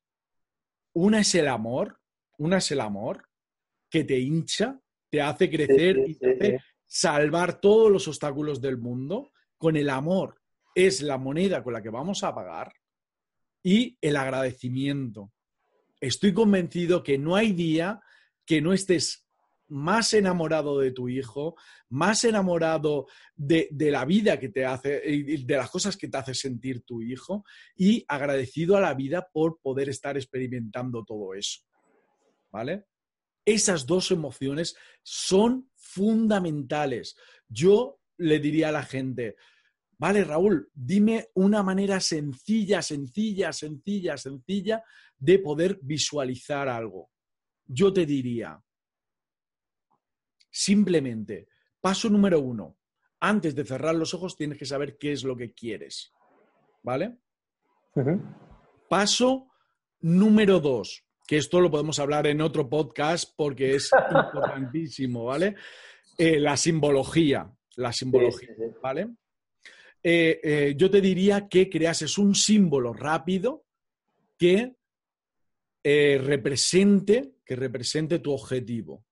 Una 0.93 1.21
es 1.21 1.35
el 1.35 1.47
amor, 1.47 1.99
una 2.37 2.57
es 2.57 2.71
el 2.71 2.81
amor 2.81 3.27
que 3.89 4.03
te 4.03 4.19
hincha, 4.19 4.80
te 5.11 5.21
hace 5.21 5.49
crecer 5.49 5.97
y 6.07 6.15
te 6.15 6.31
hace 6.31 6.59
salvar 6.87 7.59
todos 7.61 7.91
los 7.91 8.07
obstáculos 8.07 8.61
del 8.61 8.77
mundo 8.77 9.31
con 9.57 9.75
el 9.75 9.89
amor 9.89 10.41
es 10.73 11.01
la 11.01 11.17
moneda 11.17 11.63
con 11.63 11.73
la 11.73 11.81
que 11.81 11.89
vamos 11.89 12.23
a 12.23 12.33
pagar 12.33 12.73
y 13.61 13.97
el 14.01 14.15
agradecimiento. 14.15 15.31
Estoy 15.99 16.33
convencido 16.33 17.03
que 17.03 17.17
no 17.17 17.35
hay 17.35 17.51
día 17.51 18.01
que 18.45 18.61
no 18.61 18.73
estés 18.73 19.27
más 19.67 20.13
enamorado 20.13 20.79
de 20.79 20.91
tu 20.91 21.07
hijo, 21.07 21.55
más 21.89 22.23
enamorado 22.23 23.07
de, 23.35 23.69
la 23.71 24.03
vida 24.03 24.39
que 24.39 24.49
te 24.49 24.65
hace, 24.65 24.99
de 24.99 25.55
las 25.55 25.69
cosas 25.69 25.95
que 25.95 26.09
te 26.09 26.17
hace 26.17 26.33
sentir 26.33 26.83
tu 26.83 27.01
hijo 27.01 27.45
y 27.75 28.03
agradecido 28.07 28.75
a 28.75 28.81
la 28.81 28.93
vida 28.93 29.29
por 29.31 29.59
poder 29.61 29.89
estar 29.89 30.17
experimentando 30.17 31.05
todo 31.05 31.33
eso. 31.33 31.61
¿Vale? 32.51 32.85
Esas 33.45 33.85
dos 33.85 34.11
emociones 34.11 34.75
son 35.03 35.69
fundamentales. 35.75 37.15
Yo 37.47 37.99
le 38.17 38.39
diría 38.39 38.69
a 38.69 38.73
la 38.73 38.83
gente, 38.83 39.35
Vale, 40.01 40.23
Raúl, 40.23 40.67
dime 40.73 41.27
una 41.35 41.61
manera 41.61 41.99
sencilla, 41.99 42.81
sencilla, 42.81 43.53
sencilla, 43.53 44.17
sencilla 44.17 44.83
de 45.15 45.37
poder 45.37 45.77
visualizar 45.79 46.67
algo. 46.67 47.11
Yo 47.67 47.93
te 47.93 48.03
diría, 48.07 48.59
simplemente, 50.49 51.49
paso 51.79 52.09
número 52.09 52.39
uno, 52.39 52.79
antes 53.19 53.53
de 53.53 53.63
cerrar 53.63 53.93
los 53.93 54.15
ojos 54.15 54.35
tienes 54.35 54.57
que 54.57 54.65
saber 54.65 54.97
qué 54.97 55.11
es 55.11 55.23
lo 55.23 55.37
que 55.37 55.53
quieres. 55.53 56.11
¿Vale? 56.81 57.19
Paso 58.89 59.51
número 59.99 60.59
dos, 60.59 61.05
que 61.31 61.37
esto 61.37 61.61
lo 61.61 61.71
podemos 61.71 61.97
hablar 61.97 62.27
en 62.27 62.41
otro 62.41 62.67
podcast 62.67 63.33
porque 63.37 63.75
es 63.75 63.89
importantísimo, 63.93 65.23
¿vale? 65.27 65.55
Eh, 66.17 66.41
la 66.41 66.57
simbología, 66.57 67.49
la 67.77 67.93
simbología, 67.93 68.49
¿vale? 68.83 69.07
Eh, 70.03 70.41
eh, 70.43 70.73
yo 70.75 70.91
te 70.91 70.99
diría 70.99 71.47
que 71.47 71.69
creases 71.69 72.17
un 72.17 72.35
símbolo 72.35 72.91
rápido 72.91 73.63
que 74.37 74.75
represente, 75.81 77.35
que 77.45 77.55
represente 77.55 78.19
tu 78.19 78.33
objetivo. 78.33 79.05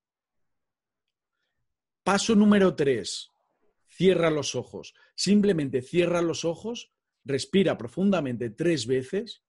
Paso 2.03 2.35
número 2.35 2.75
tres, 2.75 3.29
cierra 3.87 4.29
los 4.29 4.55
ojos. 4.55 4.93
Simplemente 5.15 5.81
cierra 5.81 6.21
los 6.21 6.43
ojos, 6.43 6.91
respira 7.23 7.77
profundamente 7.77 8.49
tres 8.49 8.87
veces, 8.87 9.41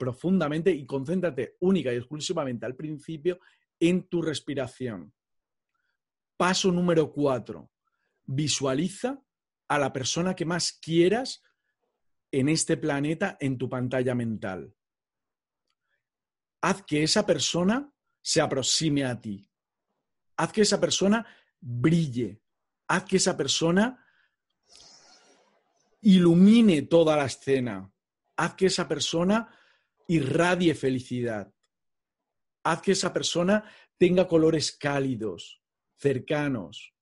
profundamente 0.00 0.70
y 0.70 0.86
concéntrate 0.86 1.58
única 1.60 1.92
y 1.92 1.96
exclusivamente 1.96 2.64
al 2.64 2.74
principio 2.74 3.38
en 3.78 4.08
tu 4.08 4.22
respiración. 4.22 5.12
Paso 6.38 6.72
número 6.72 7.12
cuatro, 7.12 7.70
visualiza 8.24 9.22
a 9.68 9.78
la 9.78 9.92
persona 9.92 10.34
que 10.34 10.46
más 10.46 10.72
quieras 10.72 11.42
en 12.32 12.48
este 12.48 12.78
planeta 12.78 13.36
en 13.40 13.58
tu 13.58 13.68
pantalla 13.68 14.14
mental. 14.14 14.74
Haz 16.62 16.82
que 16.84 17.02
esa 17.02 17.26
persona 17.26 17.92
se 18.22 18.40
aproxime 18.40 19.04
a 19.04 19.20
ti. 19.20 19.50
Haz 20.38 20.50
que 20.50 20.62
esa 20.62 20.80
persona 20.80 21.26
brille. 21.60 22.40
Haz 22.88 23.04
que 23.04 23.18
esa 23.18 23.36
persona 23.36 24.02
ilumine 26.00 26.82
toda 26.82 27.18
la 27.18 27.26
escena. 27.26 27.92
Haz 28.36 28.54
que 28.54 28.66
esa 28.66 28.88
persona 28.88 29.59
irradie 30.10 30.74
felicidad. 30.74 31.54
Haz 32.64 32.82
que 32.82 32.92
esa 32.92 33.12
persona 33.12 33.64
tenga 33.96 34.26
colores 34.26 34.76
cálidos, 34.76 35.62
cercanos. 35.96 36.92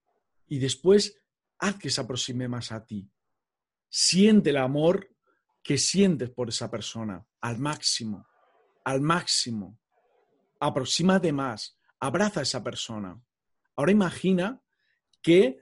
Y 0.46 0.58
después 0.58 1.18
haz 1.58 1.76
que 1.76 1.88
se 1.88 2.02
aproxime 2.02 2.48
más 2.48 2.70
a 2.70 2.84
ti. 2.84 3.10
Siente 3.88 4.50
el 4.50 4.58
amor 4.58 5.16
que 5.62 5.78
sientes 5.78 6.28
por 6.30 6.50
esa 6.50 6.70
persona 6.70 7.26
al 7.40 7.58
máximo, 7.58 8.26
al 8.84 9.00
máximo. 9.00 9.80
Aproxímate 10.60 11.32
más, 11.32 11.78
abraza 12.00 12.40
a 12.40 12.42
esa 12.42 12.62
persona. 12.62 13.18
Ahora 13.74 13.92
imagina 13.92 14.62
que 15.22 15.60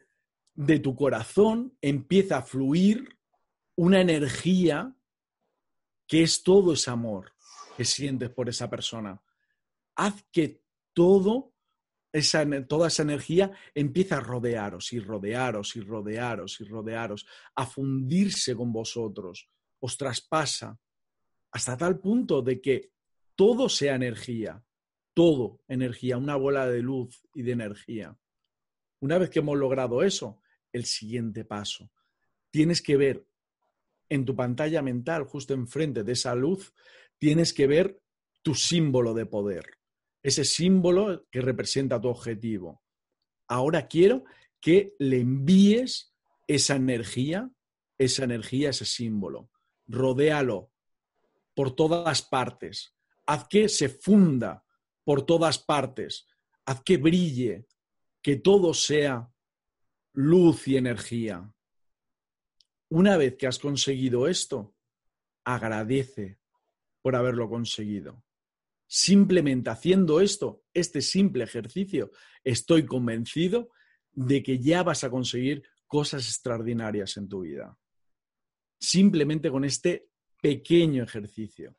de 0.53 0.81
tu 0.81 0.97
corazón 0.97 1.79
empieza 1.81 2.39
a 2.39 2.43
fluir 2.43 3.17
una 3.77 4.01
energía 4.01 4.97
que 6.09 6.23
es 6.25 6.43
todo 6.43 6.73
ese 6.73 6.91
amor 6.91 7.36
que 7.77 7.85
sientes 7.85 8.31
por 8.31 8.49
esa 8.49 8.69
persona. 8.69 9.21
Haz 9.97 10.25
que 10.33 10.63
todo 10.93 11.57
toda 12.67 12.89
esa 12.89 13.03
energía 13.03 13.53
empieza 13.75 14.17
a 14.17 14.21
rodearos 14.21 14.93
y 14.93 15.01
rodearos 15.01 15.77
y 15.77 15.83
rodearos 15.83 16.61
y 16.61 16.65
rodearos, 16.65 17.27
a 17.55 17.67
fundirse 17.67 18.55
con 18.55 18.73
vosotros, 18.73 19.51
os 19.81 19.97
traspasa 19.97 20.79
hasta 21.51 21.77
tal 21.77 21.99
punto 21.99 22.43
de 22.43 22.61
que 22.61 22.93
todo 23.35 23.69
sea 23.69 23.95
energía, 23.95 24.63
todo 25.15 25.61
energía, 25.69 26.17
una 26.17 26.37
bola 26.37 26.67
de 26.67 26.81
luz 26.81 27.23
y 27.35 27.43
de 27.43 27.53
energía. 27.53 28.17
Una 29.01 29.19
vez 29.19 29.31
que 29.31 29.41
hemos 29.41 29.59
logrado 29.59 30.03
eso, 30.03 30.41
el 30.73 30.85
siguiente 30.85 31.45
paso. 31.45 31.91
Tienes 32.51 32.81
que 32.81 32.97
ver 32.97 33.27
en 34.09 34.25
tu 34.25 34.35
pantalla 34.35 34.83
mental, 34.83 35.25
justo 35.25 35.53
enfrente 35.53 36.03
de 36.05 36.13
esa 36.13 36.35
luz, 36.35 36.73
tienes 37.19 37.53
que 37.53 37.67
ver 37.67 38.01
tu 38.43 38.55
símbolo 38.55 39.15
de 39.15 39.27
poder 39.27 39.77
ese 40.27 40.45
símbolo 40.45 41.25
que 41.31 41.41
representa 41.41 42.01
tu 42.01 42.09
objetivo. 42.09 42.83
Ahora 43.47 43.87
quiero 43.87 44.25
que 44.61 44.97
le 44.99 45.21
envíes 45.21 46.17
esa 46.49 46.75
energía, 46.75 47.49
esa 47.97 48.25
energía, 48.25 48.71
ese 48.71 48.87
símbolo. 48.87 49.51
Rodéalo 49.87 50.73
por 51.55 51.77
todas 51.77 52.23
partes. 52.23 52.93
Haz 53.25 53.47
que 53.47 53.69
se 53.69 53.89
funda 53.89 54.65
por 55.05 55.25
todas 55.25 55.61
partes. 55.61 56.27
Haz 56.65 56.83
que 56.83 56.97
brille, 56.97 57.69
que 58.21 58.35
todo 58.35 58.75
sea 58.75 59.31
luz 60.13 60.67
y 60.67 60.77
energía. 60.77 61.55
Una 62.89 63.17
vez 63.17 63.37
que 63.37 63.47
has 63.47 63.61
conseguido 63.61 64.27
esto, 64.27 64.75
agradece 65.45 66.41
por 67.07 67.15
haberlo 67.15 67.49
conseguido. 67.49 68.25
Simplemente 68.85 69.71
haciendo 69.71 70.21
esto, 70.21 70.65
este 70.75 71.01
simple 71.01 71.45
ejercicio, 71.45 72.11
estoy 72.43 72.85
convencido 72.85 73.69
de 74.11 74.43
que 74.43 74.59
ya 74.59 74.83
vas 74.83 75.05
a 75.05 75.11
conseguir 75.11 75.63
cosas 75.87 76.27
extraordinarias 76.27 77.17
en 77.17 77.29
tu 77.29 77.43
vida. 77.43 77.79
Simplemente 78.81 79.53
con 79.53 79.65
este 79.65 80.09
pequeño 80.43 81.05
ejercicio. 81.05 81.77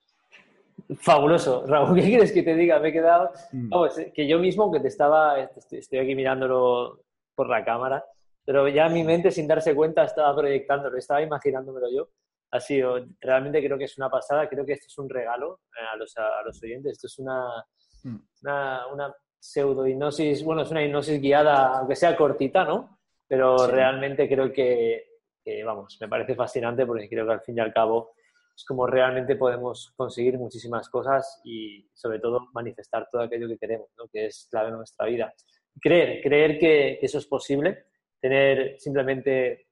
Fabuloso. 0.95 1.65
Raúl, 1.67 1.99
¿qué 1.99 2.05
quieres 2.07 2.32
que 2.32 2.43
te 2.43 2.55
diga? 2.55 2.80
Me 2.80 2.88
he 2.88 2.93
quedado... 2.93 3.30
Mm. 3.51 3.69
que 4.15 4.30
yo 4.30 4.39
mismo, 4.39 4.71
que 4.71 4.80
te 4.80 4.88
estaba... 4.88 5.41
Estoy 5.71 5.99
aquí 5.99 6.15
mirándolo 6.15 7.03
por 7.36 7.49
la 7.49 7.65
cámara, 7.65 8.01
pero 8.45 8.69
ya 8.69 8.88
mi 8.88 9.03
mente, 9.03 9.32
sin 9.32 9.45
darse 9.45 9.75
cuenta, 9.75 10.05
estaba 10.05 10.34
proyectándolo, 10.34 10.97
estaba 10.97 11.21
imaginándomelo 11.21 11.91
yo. 11.93 12.11
Ha 12.52 12.60
sido... 12.60 13.06
Realmente 13.20 13.64
creo 13.64 13.78
que 13.78 13.86
es 13.86 13.98
una 13.98 14.10
pasada. 14.10 14.48
Creo 14.48 14.66
que 14.66 14.74
esto 14.74 14.88
es 14.88 14.98
un 14.98 15.10
regalo 15.10 15.62
eh, 15.76 15.86
a 15.93 15.95
los, 15.95 16.16
a 16.18 16.41
los 16.45 16.62
oyentes. 16.64 16.93
Esto 16.93 17.08
es 17.08 17.20
una, 17.20 17.66
mm. 18.04 18.18
una, 18.43 18.88
una 18.88 19.16
pseudo-hipnosis... 19.39 20.43
Bueno, 20.43 20.62
es 20.62 20.72
una 20.72 20.84
hipnosis 20.84 21.22
guiada, 21.22 21.80
aunque 21.80 21.95
sea 21.95 22.16
cortita, 22.16 22.64
¿no? 22.64 23.00
Pero 23.28 23.68
realmente 23.68 24.28
creo 24.28 24.52
que, 24.54 25.08
que, 25.43 25.64
vamos, 25.64 25.98
me 26.00 26.08
parece 26.08 26.36
fascinante 26.36 26.86
porque 26.86 27.10
creo 27.10 27.26
que 27.26 27.34
al 27.34 27.41
fin 27.41 27.58
y 27.58 27.60
al 27.60 27.74
cabo 27.74 28.14
es 28.58 28.66
como 28.66 28.88
realmente 28.88 29.36
podemos 29.36 29.93
conseguir 29.95 30.39
muchísimas 30.39 30.89
cosas 30.89 31.39
y 31.43 31.88
sobre 31.93 32.20
todo 32.20 32.48
manifestar 32.54 33.08
todo 33.12 33.22
aquello 33.22 33.48
que 33.48 33.60
queremos, 33.60 33.89
¿no? 33.95 34.08
que 34.12 34.26
es 34.26 34.48
clave 34.50 34.70
en 34.70 34.78
nuestra 34.78 35.06
vida. 35.06 35.32
Creer, 35.80 36.24
creer 36.24 36.58
que, 36.58 36.98
eso 37.00 37.20
es 37.20 37.28
posible, 37.28 37.86
tener 38.20 38.80
simplemente, 38.80 39.66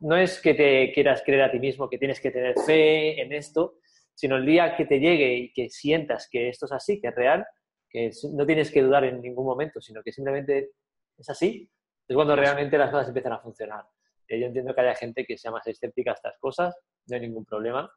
no 0.00 0.16
es 0.16 0.40
que 0.40 0.54
te 0.54 0.92
quieras 0.92 1.22
creer 1.24 1.42
a 1.42 1.50
ti 1.50 1.58
mismo, 1.58 1.88
que 1.88 1.98
tienes 1.98 2.20
que 2.20 2.30
tener 2.30 2.54
fe 2.66 3.20
en 3.20 3.32
esto, 3.32 3.78
sino 4.14 4.36
el 4.36 4.46
día 4.46 4.76
que 4.76 4.84
te 4.84 5.00
llegue 5.00 5.34
y 5.34 5.52
que 5.52 5.68
sientas 5.70 6.28
que 6.30 6.48
esto 6.48 6.66
es 6.66 6.72
así, 6.72 7.00
que 7.00 7.08
es 7.08 7.14
real, 7.14 7.44
que 7.88 8.10
no 8.32 8.46
tienes 8.46 8.70
que 8.70 8.82
dudar 8.82 9.04
en 9.04 9.20
ningún 9.20 9.46
momento, 9.46 9.80
sino 9.80 10.02
que 10.02 10.12
simplemente 10.12 10.70
es 11.16 11.30
así, 11.30 11.68
es 12.06 12.14
cuando 12.14 12.36
realmente 12.36 12.76
las 12.76 12.90
cosas 12.90 13.08
empiezan 13.08 13.32
a 13.32 13.40
funcionar. 13.40 13.84
Eh, 14.28 14.40
yo 14.40 14.46
entiendo 14.46 14.74
que 14.74 14.80
haya 14.80 14.94
gente 14.94 15.24
que 15.24 15.36
sea 15.36 15.50
más 15.50 15.66
escéptica 15.66 16.12
a 16.12 16.14
estas 16.14 16.38
cosas, 16.38 16.76
no 17.06 17.16
hay 17.16 17.22
ningún 17.22 17.44
problema, 17.44 17.90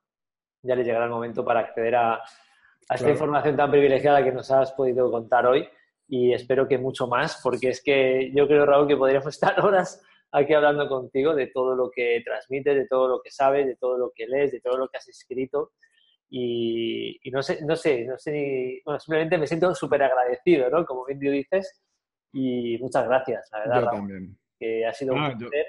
ya 0.62 0.76
le 0.76 0.84
llegará 0.84 1.06
el 1.06 1.12
momento 1.12 1.44
para 1.46 1.62
acceder 1.62 1.96
a, 1.96 2.22
esta 2.90 3.10
información 3.10 3.58
tan 3.58 3.70
privilegiada 3.70 4.24
que 4.24 4.32
nos 4.32 4.50
has 4.50 4.72
podido 4.72 5.12
contar 5.12 5.46
hoy 5.46 5.68
y 6.08 6.32
espero 6.32 6.68
que 6.70 6.78
mucho 6.78 7.06
más, 7.06 7.42
porque 7.44 7.70
es 7.70 7.84
que 7.84 8.32
yo 8.34 8.48
creo, 8.48 8.66
Raúl, 8.66 8.88
que 8.88 8.96
podríamos 8.96 9.28
estar 9.36 9.60
horas 9.60 10.02
aquí 10.32 10.54
hablando 10.54 10.88
contigo 10.88 11.36
de 11.36 11.48
todo 11.48 11.76
lo 11.76 11.90
que 11.90 12.22
transmites, 12.24 12.76
de 12.76 12.88
todo 12.88 13.08
lo 13.08 13.22
que 13.22 13.32
sabes, 13.32 13.66
de 13.66 13.76
todo 13.76 13.98
lo 13.98 14.12
que 14.16 14.28
lees, 14.28 14.52
de 14.52 14.62
todo 14.62 14.78
lo 14.78 14.88
que 14.88 14.98
has 14.98 15.08
escrito. 15.08 15.72
Y, 16.30 17.20
no 17.32 17.42
sé, 17.42 17.64
no 17.66 17.76
sé, 17.76 18.06
no 18.06 18.18
sé 18.18 18.32
ni, 18.32 18.82
bueno, 18.84 19.00
simplemente 19.00 19.38
me 19.38 19.48
siento 19.48 19.74
súper 19.74 20.04
agradecido, 20.04 20.70
¿no? 20.70 20.86
Como 20.86 21.06
bien 21.06 21.20
dices, 21.20 21.82
y 22.34 22.78
muchas 22.80 23.08
gracias, 23.08 23.50
la 23.52 23.60
verdad, 23.60 23.86
Raúl, 23.86 24.38
que 24.60 24.86
ha 24.86 24.94
sido 24.94 25.14
un 25.14 25.24
ah, 25.24 25.36
placer 25.38 25.66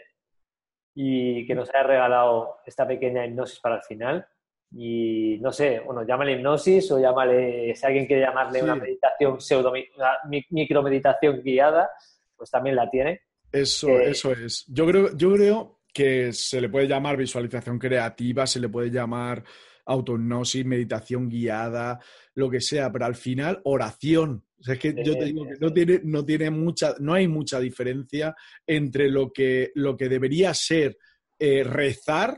y 0.95 1.47
que 1.47 1.55
nos 1.55 1.69
haya 1.71 1.85
regalado 1.85 2.57
esta 2.67 2.87
pequeña 2.87 3.25
hipnosis 3.25 3.61
para 3.61 3.77
el 3.77 3.83
final. 3.83 4.27
Y 4.73 5.39
no 5.41 5.53
sé, 5.53 5.81
bueno, 5.81 6.05
llámale 6.05 6.33
hipnosis 6.33 6.91
o 6.91 6.99
llámale, 6.99 7.75
si 7.77 7.87
alguien 7.87 8.07
quiere 8.07 8.23
llamarle 8.23 8.63
una 8.63 8.75
meditación 8.75 9.41
pseudo, 9.41 9.73
una 9.97 10.19
micromeditación 10.51 11.41
guiada, 11.43 11.89
pues 12.37 12.51
también 12.51 12.75
la 12.75 12.91
tiene. 12.91 13.23
Eso, 13.53 13.89
eh, 14.01 14.11
eso 14.11 14.33
es. 14.33 14.65
Yo 14.69 14.87
creo, 14.87 15.17
yo 15.17 15.33
creo 15.35 15.81
que 15.93 16.33
se 16.33 16.61
le 16.61 16.69
puede 16.69 16.87
llamar 16.87 17.17
visualización 17.17 17.79
creativa, 17.79 18.47
se 18.47 18.61
le 18.61 18.69
puede 18.69 18.91
llamar 18.91 19.43
autohipnosis, 19.87 20.65
meditación 20.65 21.29
guiada, 21.29 21.99
lo 22.35 22.51
que 22.51 22.61
sea, 22.61 22.93
pero 22.93 23.07
al 23.07 23.15
final 23.15 23.61
oración. 23.65 24.45
es 24.61 24.79
que 24.79 24.95
yo 25.03 25.17
te 25.17 25.25
digo 25.25 25.47
que 25.47 25.57
no 25.59 25.73
tiene, 25.73 26.01
no 26.05 26.25
tiene 26.25 26.51
mucha, 26.51 26.95
no 27.01 27.15
hay 27.15 27.27
mucha 27.27 27.59
diferencia 27.59 28.35
entre 28.67 29.09
lo 29.09 29.33
que, 29.33 29.73
lo 29.75 29.97
que 29.97 30.09
debería 30.09 30.53
ser 30.53 30.99
eh, 31.39 31.65
rezar 31.65 32.37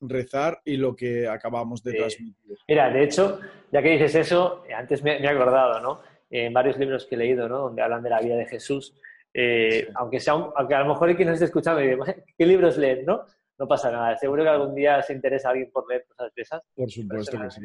rezar 0.00 0.60
y 0.64 0.76
lo 0.76 0.94
que 0.94 1.26
acabamos 1.26 1.82
de 1.82 1.94
transmitir. 1.94 2.56
Mira, 2.68 2.90
de 2.90 3.04
hecho, 3.04 3.40
ya 3.72 3.82
que 3.82 3.90
dices 3.90 4.14
eso, 4.14 4.62
antes 4.74 5.02
me, 5.02 5.18
he 5.18 5.28
acordado, 5.28 5.80
¿no? 5.80 6.00
En 6.30 6.52
varios 6.52 6.76
libros 6.78 7.06
que 7.06 7.14
he 7.14 7.18
leído, 7.18 7.48
¿no? 7.48 7.58
Donde 7.58 7.82
hablan 7.82 8.02
de 8.02 8.10
la 8.10 8.20
vida 8.20 8.36
de 8.36 8.46
Jesús, 8.46 8.94
eh, 9.38 9.88
aunque, 9.96 10.18
sea 10.18 10.32
aunque 10.32 10.74
a 10.74 10.80
lo 10.80 10.86
mejor 10.86 11.14
quien 11.14 11.28
nos 11.28 11.34
esté 11.34 11.44
escuchando 11.44 11.82
y 11.82 11.94
dice, 11.94 12.24
¿qué 12.38 12.46
libros 12.46 12.78
leen, 12.78 13.04
no? 13.04 13.22
No 13.58 13.68
pasa 13.68 13.90
nada. 13.90 14.16
Seguro 14.16 14.42
que 14.42 14.48
algún 14.48 14.74
día 14.74 15.02
se 15.02 15.12
interesa 15.12 15.48
a 15.48 15.50
alguien 15.50 15.70
por 15.70 15.86
leer 15.86 16.06
cosas 16.06 16.32
de 16.34 16.42
esas. 16.42 16.62
Por 16.74 16.90
supuesto 16.90 17.38
que 17.38 17.50
sí. 17.50 17.60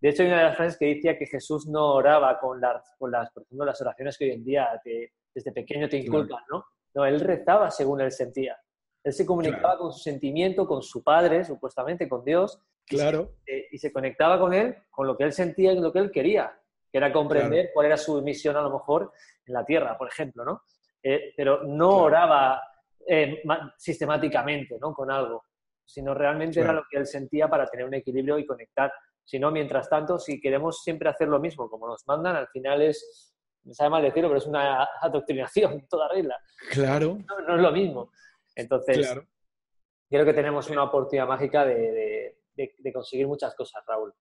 De 0.00 0.08
hecho, 0.10 0.22
hay 0.22 0.28
una 0.28 0.38
de 0.38 0.44
las 0.44 0.56
frases 0.56 0.78
que 0.78 0.86
decía 0.86 1.16
que 1.16 1.24
Jesús 1.24 1.66
no 1.66 1.94
oraba 1.94 2.38
con 2.38 2.60
las, 2.60 2.94
con 2.98 3.10
las, 3.10 3.30
por 3.30 3.44
ejemplo, 3.44 3.64
las 3.64 3.80
oraciones 3.80 4.18
que 4.18 4.26
hoy 4.26 4.32
en 4.32 4.44
día 4.44 4.68
desde 5.34 5.52
pequeño 5.52 5.88
te 5.88 5.96
inculcan, 5.96 6.40
¿no? 6.50 6.66
No, 6.94 7.06
él 7.06 7.20
rezaba 7.20 7.70
según 7.70 8.02
él 8.02 8.12
sentía. 8.12 8.58
Él 9.02 9.14
se 9.14 9.24
comunicaba 9.24 9.78
con 9.78 9.92
su 9.92 10.00
sentimiento, 10.00 10.66
con 10.66 10.82
su 10.82 11.02
padre, 11.02 11.42
supuestamente, 11.42 12.06
con 12.06 12.22
Dios. 12.22 12.60
Claro. 12.86 13.32
Eh, 13.46 13.68
y 13.72 13.78
se, 13.78 13.92
conectaba 13.92 14.38
con 14.38 14.52
él, 14.52 14.76
con 14.90 15.06
lo 15.06 15.16
que 15.16 15.24
él 15.24 15.32
sentía 15.32 15.72
y 15.72 15.80
lo 15.80 15.90
que 15.90 16.00
él 16.00 16.10
quería, 16.10 16.54
que 16.92 16.98
era 16.98 17.10
comprender 17.10 17.70
cuál 17.72 17.86
era 17.86 17.96
su 17.96 18.20
misión 18.20 18.56
a 18.56 18.62
lo 18.62 18.70
mejor 18.70 19.10
en 19.46 19.54
la 19.54 19.64
tierra, 19.64 19.96
por 19.96 20.08
ejemplo, 20.08 20.44
¿no? 20.44 20.62
Eh, 21.06 21.34
pero 21.36 21.62
no 21.64 21.90
oraba 21.90 22.62
eh, 23.06 23.42
sistemáticamente, 23.76 24.78
¿no? 24.80 24.94
Con 24.94 25.10
algo, 25.10 25.44
sino 25.84 26.14
realmente 26.14 26.60
era 26.60 26.72
lo 26.72 26.84
que 26.90 26.96
él 26.96 27.06
sentía 27.06 27.46
para 27.46 27.66
tener 27.66 27.84
un 27.86 27.92
equilibrio 27.92 28.38
y 28.38 28.46
conectar. 28.46 28.90
Si 29.22 29.38
no, 29.38 29.50
mientras 29.50 29.90
tanto, 29.90 30.18
si 30.18 30.40
queremos 30.40 30.82
siempre 30.82 31.10
hacer 31.10 31.28
lo 31.28 31.38
mismo, 31.38 31.68
como 31.68 31.86
nos 31.86 32.06
mandan, 32.06 32.36
al 32.36 32.48
final 32.48 32.80
es, 32.80 33.34
me 33.64 33.74
sabe 33.74 33.90
mal 33.90 34.02
decirlo, 34.02 34.30
pero 34.30 34.38
es 34.38 34.46
una 34.46 34.88
adoctrinación 35.02 35.86
toda 35.88 36.08
regla. 36.08 36.38
Claro. 36.70 37.18
no 37.46 37.56
es 37.56 37.62
lo 37.62 37.72
mismo. 37.72 38.10
Entonces, 38.56 39.14
creo 40.08 40.24
que 40.24 40.32
tenemos 40.32 40.70
una 40.70 40.84
oportunidad 40.84 41.26
mágica 41.26 41.66
de, 41.66 42.38
conseguir 42.94 43.26
muchas 43.26 43.54
cosas, 43.54 43.84
Raúl. 43.86 44.14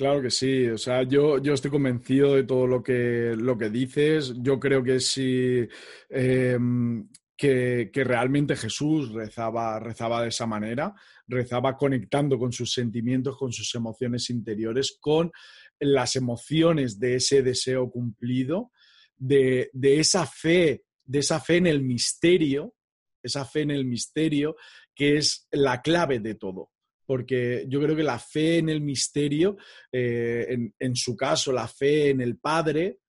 Claro 0.00 0.22
que 0.22 0.30
sí, 0.30 0.66
o 0.66 0.78
sea, 0.78 1.02
yo, 1.02 1.36
yo 1.42 1.52
estoy 1.52 1.70
convencido 1.70 2.34
de 2.34 2.44
todo 2.44 2.66
lo 2.66 2.82
que, 2.82 3.34
lo 3.36 3.58
que 3.58 3.68
dices. 3.68 4.32
Yo 4.38 4.58
creo 4.58 4.82
que 4.82 4.98
sí, 4.98 5.68
em, 6.08 7.06
que, 7.36 7.90
que, 7.92 8.02
realmente 8.02 8.56
Jesús 8.56 9.12
rezaba, 9.12 9.78
rezaba 9.78 10.22
de 10.22 10.28
esa 10.28 10.46
manera, 10.46 10.94
rezaba 11.26 11.76
conectando 11.76 12.38
con 12.38 12.50
sus 12.50 12.72
sentimientos, 12.72 13.36
con 13.36 13.52
sus 13.52 13.74
emociones 13.74 14.30
interiores, 14.30 14.96
con 14.98 15.32
las 15.78 16.16
emociones 16.16 16.98
de 16.98 17.16
ese 17.16 17.42
deseo 17.42 17.90
cumplido, 17.90 18.70
de, 19.18 19.68
de 19.74 20.00
esa 20.00 20.24
fe, 20.24 20.82
de 21.04 21.18
esa 21.18 21.40
fe 21.40 21.58
en 21.58 21.66
el 21.66 21.82
misterio, 21.82 22.74
esa 23.22 23.44
fe 23.44 23.60
en 23.60 23.72
el 23.72 23.84
misterio, 23.84 24.56
que 24.94 25.18
es 25.18 25.46
la 25.50 25.82
clave 25.82 26.20
de 26.20 26.36
todo. 26.36 26.70
Porque 27.10 27.64
yo 27.66 27.80
creo 27.80 27.96
que 27.96 28.04
la 28.04 28.20
fe 28.20 28.58
en 28.58 28.68
el 28.68 28.80
misterio, 28.82 29.56
eh, 29.90 30.70
en, 30.78 30.94
su 30.94 31.16
caso, 31.16 31.50
la 31.50 31.66
fe 31.66 32.10
en 32.10 32.20
el 32.20 32.38
Padre, 32.38 33.00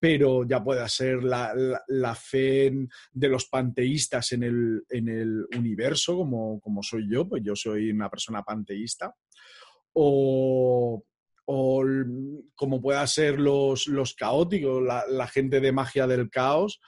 pero 0.00 0.48
ya 0.48 0.64
puede 0.64 0.88
ser 0.88 1.22
la, 1.22 2.14
fe 2.14 2.72
de 3.12 3.28
los 3.28 3.44
panteístas 3.44 4.32
en 4.32 4.42
el, 4.42 5.46
universo, 5.54 6.16
como, 6.16 6.82
soy 6.82 7.10
yo, 7.12 7.28
pues 7.28 7.42
yo 7.44 7.54
soy 7.54 7.90
una 7.90 8.08
persona 8.08 8.42
panteísta, 8.42 9.14
o, 9.92 11.04
como 11.44 12.80
pueda 12.80 13.06
ser 13.06 13.38
los 13.38 14.14
caóticos, 14.18 14.82
la, 14.82 15.26
gente 15.26 15.60
de 15.60 15.72
magia 15.72 16.06
del 16.06 16.30
caos, 16.30 16.80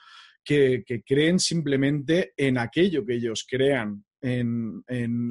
que, 0.43 0.83
creen 1.05 1.37
simplemente 1.37 2.33
en 2.35 2.57
aquello 2.57 3.05
que 3.05 3.17
ellos 3.17 3.45
crean, 3.47 4.03
en, 4.21 4.83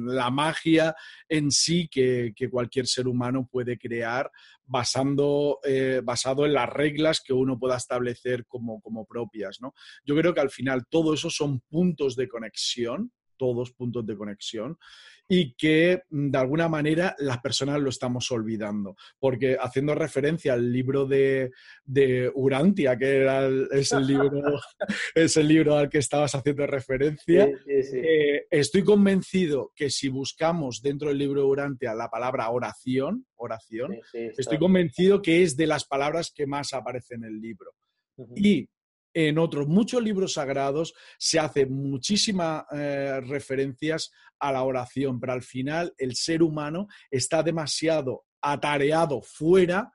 la 0.05 0.29
magia 0.29 0.95
en 1.27 1.51
sí 1.51 1.87
que, 1.87 2.33
cualquier 2.51 2.87
ser 2.87 3.07
humano 3.07 3.47
puede 3.51 3.77
crear 3.77 4.29
basando, 4.65 5.59
eh, 5.63 6.01
basado 6.03 6.45
en 6.45 6.53
las 6.53 6.69
reglas 6.69 7.21
que 7.21 7.33
uno 7.33 7.57
pueda 7.57 7.77
establecer 7.77 8.45
como, 8.45 8.81
como 8.81 9.05
propias. 9.05 9.59
¿no? 9.61 9.73
Yo 10.05 10.15
creo 10.15 10.33
que 10.33 10.41
al 10.41 10.51
final 10.51 10.85
todo 10.89 11.13
eso 11.13 11.29
son 11.29 11.59
puntos 11.61 12.15
de 12.15 12.27
conexión, 12.27 13.11
todos 13.39 13.71
puntos 13.71 14.05
de 14.05 14.17
conexión, 14.17 14.77
y 15.31 15.53
que 15.53 16.01
mm, 16.09 16.31
de 16.31 16.37
alguna 16.37 16.67
manera 16.67 17.15
las 17.19 17.39
personas 17.39 17.79
lo 17.79 17.89
estamos 17.89 18.29
olvidando. 18.31 18.97
Porque 19.19 19.55
haciendo 19.59 19.95
referencia 19.95 20.53
al 20.53 20.73
libro 20.73 21.05
de, 21.05 21.51
Urantia, 22.33 22.97
que 22.97 23.17
era 23.17 23.47
es, 23.71 23.91
el 23.91 24.07
libro, 24.07 24.29
es 25.15 25.37
el 25.37 25.47
libro 25.47 25.77
al 25.77 25.89
que 25.89 25.99
estabas 25.99 26.33
haciendo 26.33 26.65
referencia, 26.65 27.49
eh, 27.67 28.47
estoy 28.49 28.83
convencido 28.83 29.71
que 29.75 29.89
si 29.89 30.09
buscamos 30.09 30.81
dentro 30.81 31.09
del 31.09 31.19
libro 31.19 31.41
de 31.41 31.47
Urantia 31.47 31.93
la 31.93 32.09
palabra 32.09 32.49
oración, 32.49 33.25
oración, 33.35 33.97
estoy 34.13 34.57
convencido 34.57 35.21
que 35.21 35.43
es 35.43 35.55
de 35.55 35.67
las 35.67 35.85
palabras 35.85 36.31
que 36.35 36.47
más 36.47 36.73
aparecen 36.73 37.23
en 37.23 37.29
el 37.29 37.39
libro. 37.39 37.71
Y 38.35 38.67
en 39.27 39.37
otros 39.37 39.67
muchos 39.67 40.01
libros 40.01 40.33
sagrados 40.33 40.93
se 41.17 41.39
hace 41.39 41.65
muchísimas 41.65 42.63
eh, 42.71 43.19
referencias 43.21 44.11
a 44.39 44.53
la 44.53 44.63
oración, 44.63 45.19
pero 45.19 45.33
al 45.33 45.41
final 45.41 45.93
el 45.97 46.15
ser 46.15 46.41
humano 46.41 46.87
está 47.11 47.43
demasiado 47.43 48.25
atareado 48.41 49.21
fuera 49.21 49.91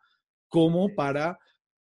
como 0.49 0.95
para 0.95 1.39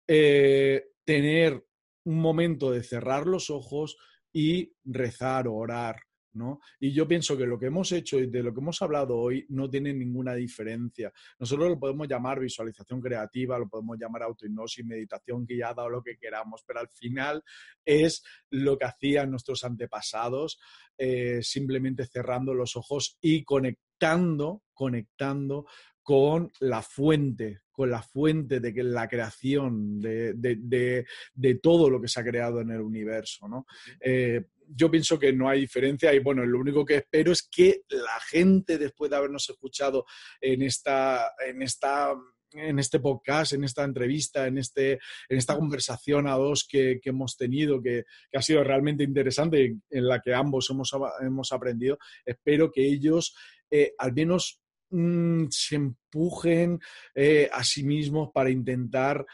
eh, 0.07 0.84
tener 1.05 1.64
un 2.05 2.20
momento 2.20 2.70
de 2.70 2.82
cerrar 2.82 3.26
los 3.26 3.49
ojos 3.49 3.97
y 4.32 4.74
rezar 4.84 5.49
o 5.49 5.55
orar 5.55 6.09
¿no? 6.34 6.60
Y 6.78 6.92
yo 6.92 7.06
pienso 7.06 7.36
que 7.36 7.46
lo 7.46 7.58
que 7.58 7.66
hemos 7.66 7.90
hecho 7.92 8.18
y 8.18 8.26
de 8.26 8.42
lo 8.42 8.52
que 8.52 8.60
hemos 8.60 8.80
hablado 8.82 9.16
hoy 9.16 9.46
no 9.48 9.68
tiene 9.68 9.92
ninguna 9.92 10.34
diferencia. 10.34 11.12
Nosotros 11.38 11.68
lo 11.68 11.78
podemos 11.78 12.08
llamar 12.08 12.40
visualización 12.40 13.00
creativa, 13.00 13.58
lo 13.58 13.68
podemos 13.68 13.98
llamar 13.98 14.22
autohipnosis, 14.22 14.84
meditación 14.84 15.46
guiada 15.46 15.84
o 15.84 15.90
lo 15.90 16.02
que 16.02 16.16
queramos, 16.16 16.62
pero 16.66 16.80
al 16.80 16.88
final 16.88 17.42
es 17.84 18.22
lo 18.50 18.78
que 18.78 18.84
hacían 18.84 19.30
nuestros 19.30 19.64
antepasados, 19.64 20.58
eh, 20.96 21.40
simplemente 21.42 22.06
cerrando 22.06 22.54
los 22.54 22.76
ojos 22.76 23.18
y 23.20 23.44
conectando, 23.44 24.62
conectando 24.72 25.66
con 26.02 26.50
la 26.60 26.82
fuente, 26.82 27.60
con 27.70 27.90
la 27.90 28.02
fuente 28.02 28.60
de 28.60 28.72
que 28.72 28.82
la 28.82 29.08
creación 29.08 30.00
de, 30.00 30.34
de, 30.34 31.54
todo 31.62 31.88
lo 31.88 32.00
que 32.00 32.08
se 32.08 32.20
ha 32.20 32.24
creado 32.24 32.60
en 32.60 32.70
el 32.70 32.80
universo. 32.80 33.48
¿no? 33.48 33.66
Eh, 34.00 34.46
yo 34.74 34.90
pienso 34.90 35.18
que 35.18 35.32
no 35.32 35.48
hay 35.48 35.60
diferencia 35.60 36.12
y 36.14 36.18
bueno, 36.20 36.44
lo 36.44 36.58
único 36.58 36.84
que 36.84 36.96
espero 36.96 37.32
es 37.32 37.48
que 37.50 37.82
la 37.90 38.20
gente, 38.28 38.78
después 38.78 39.10
de 39.10 39.16
habernos 39.16 39.48
escuchado 39.48 40.06
en 40.40 40.62
esta, 40.62 41.32
en 41.46 41.62
esta 41.62 42.14
en 42.52 42.78
este 42.78 42.98
podcast, 42.98 43.52
en 43.52 43.64
esta 43.64 43.84
entrevista, 43.84 44.46
en, 44.46 44.58
este, 44.58 44.94
en 45.28 45.38
esta 45.38 45.56
conversación 45.56 46.26
a 46.26 46.34
dos 46.34 46.66
que, 46.68 47.00
hemos 47.04 47.36
tenido, 47.36 47.80
que, 47.80 48.04
ha 48.34 48.42
sido 48.42 48.64
realmente 48.64 49.04
interesante, 49.04 49.76
en 49.88 50.08
la 50.08 50.20
que 50.20 50.34
ambos 50.34 50.68
hemos, 50.70 50.90
hemos 51.20 51.52
aprendido. 51.52 51.98
Espero 52.24 52.70
que 52.72 52.84
ellos 52.84 53.34
eh, 53.70 53.94
al 53.98 54.12
menos 54.12 54.60
mm, 54.90 55.44
se 55.50 55.76
empujen 55.76 56.80
eh, 57.14 57.48
a 57.52 57.62
sí 57.62 57.84
mismos 57.84 58.30
para 58.34 58.50
intentar 58.50 59.24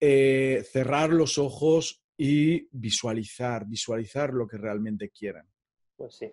eh, 0.00 0.64
cerrar 0.70 1.10
los 1.10 1.38
ojos 1.38 2.02
y 2.18 2.68
visualizar, 2.72 3.64
visualizar 3.64 4.34
lo 4.34 4.46
que 4.46 4.58
realmente 4.58 5.08
quieran. 5.08 5.46
Pues 5.96 6.16
sí. 6.16 6.30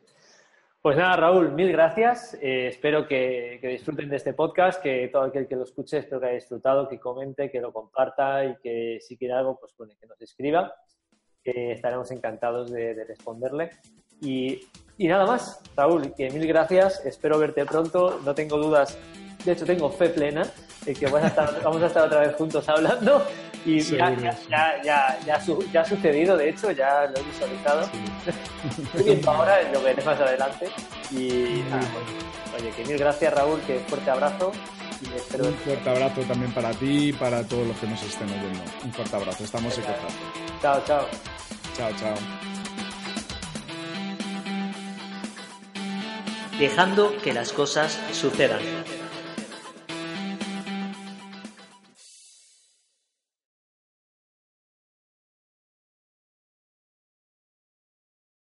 Pues 0.81 0.97
nada, 0.97 1.15
Raúl, 1.15 1.51
mil 1.51 1.71
gracias. 1.71 2.35
Eh, 2.41 2.67
espero 2.67 3.07
que, 3.07 3.59
disfruten 3.61 4.09
de 4.09 4.17
este 4.17 4.33
podcast, 4.33 4.81
que 4.81 5.07
todo 5.11 5.23
aquel 5.23 5.47
que 5.47 5.55
lo 5.55 5.63
escuche, 5.63 5.99
espero 5.99 6.19
que 6.19 6.27
haya 6.27 6.35
disfrutado, 6.35 6.89
que 6.89 6.99
comente, 6.99 7.49
que 7.49 7.61
lo 7.61 7.71
comparta 7.71 8.45
y 8.45 8.55
que 8.57 8.99
si 8.99 9.17
quiere 9.17 9.35
algo, 9.35 9.57
pues 9.59 9.73
bueno, 9.77 9.93
que 9.99 10.07
nos 10.07 10.21
escriba. 10.21 10.73
estaremos 11.43 12.09
encantados 12.11 12.71
de, 12.71 13.03
responderle. 13.05 13.69
Y, 14.21 14.61
nada 14.99 15.25
más, 15.25 15.61
Raúl, 15.75 16.13
que 16.15 16.29
mil 16.31 16.47
gracias. 16.47 17.05
Espero 17.05 17.37
verte 17.37 17.65
pronto. 17.65 18.19
No 18.23 18.33
tengo 18.33 18.57
dudas, 18.57 18.97
de 19.43 19.51
hecho 19.51 19.65
tengo 19.65 19.89
fe 19.89 20.09
plena 20.09 20.43
de 20.83 20.93
que 20.93 21.07
vamos 21.07 21.81
a 21.81 21.87
estar 21.87 22.05
otra 22.05 22.21
vez 22.21 22.35
juntos 22.35 22.67
hablando 22.69 23.23
y 23.65 23.79
ya, 23.81 24.15
ya, 24.15 24.81
ya, 24.83 25.19
ya, 25.25 25.81
ha 25.81 25.85
sucedido, 25.85 26.37
de 26.37 26.49
hecho, 26.49 26.71
ya 26.71 27.05
lo 27.07 27.19
he 27.19 27.23
visualizado. 27.23 27.89
Viendo 29.03 29.31
ahora, 29.31 29.61
lo 29.73 29.81
veré 29.81 30.03
más 30.03 30.19
adelante. 30.19 30.69
Y 31.11 31.63
pues, 31.63 32.61
oye, 32.61 32.69
que 32.71 32.85
mil 32.85 32.97
gracias 32.97 33.33
Raúl, 33.33 33.59
que 33.61 33.79
fuerte 33.79 34.11
abrazo. 34.11 34.51
Y 35.01 35.15
espero... 35.15 35.47
Un 35.47 35.55
fuerte 35.55 35.89
abrazo 35.89 36.21
también 36.21 36.53
para 36.53 36.71
ti 36.71 37.09
y 37.09 37.13
para 37.13 37.43
todos 37.43 37.67
los 37.67 37.77
que 37.77 37.87
nos 37.87 38.01
estén 38.03 38.29
oyendo. 38.29 38.63
Un 38.83 38.93
fuerte 38.93 39.15
abrazo, 39.15 39.43
estamos 39.43 39.77
en 39.77 39.83
contacto. 39.83 40.13
Chao, 40.61 40.83
chao. 40.85 41.07
Chao, 41.75 41.91
chao. 41.99 42.15
Dejando 46.59 47.17
que 47.17 47.33
las 47.33 47.51
cosas 47.51 47.99
sucedan. 48.13 48.61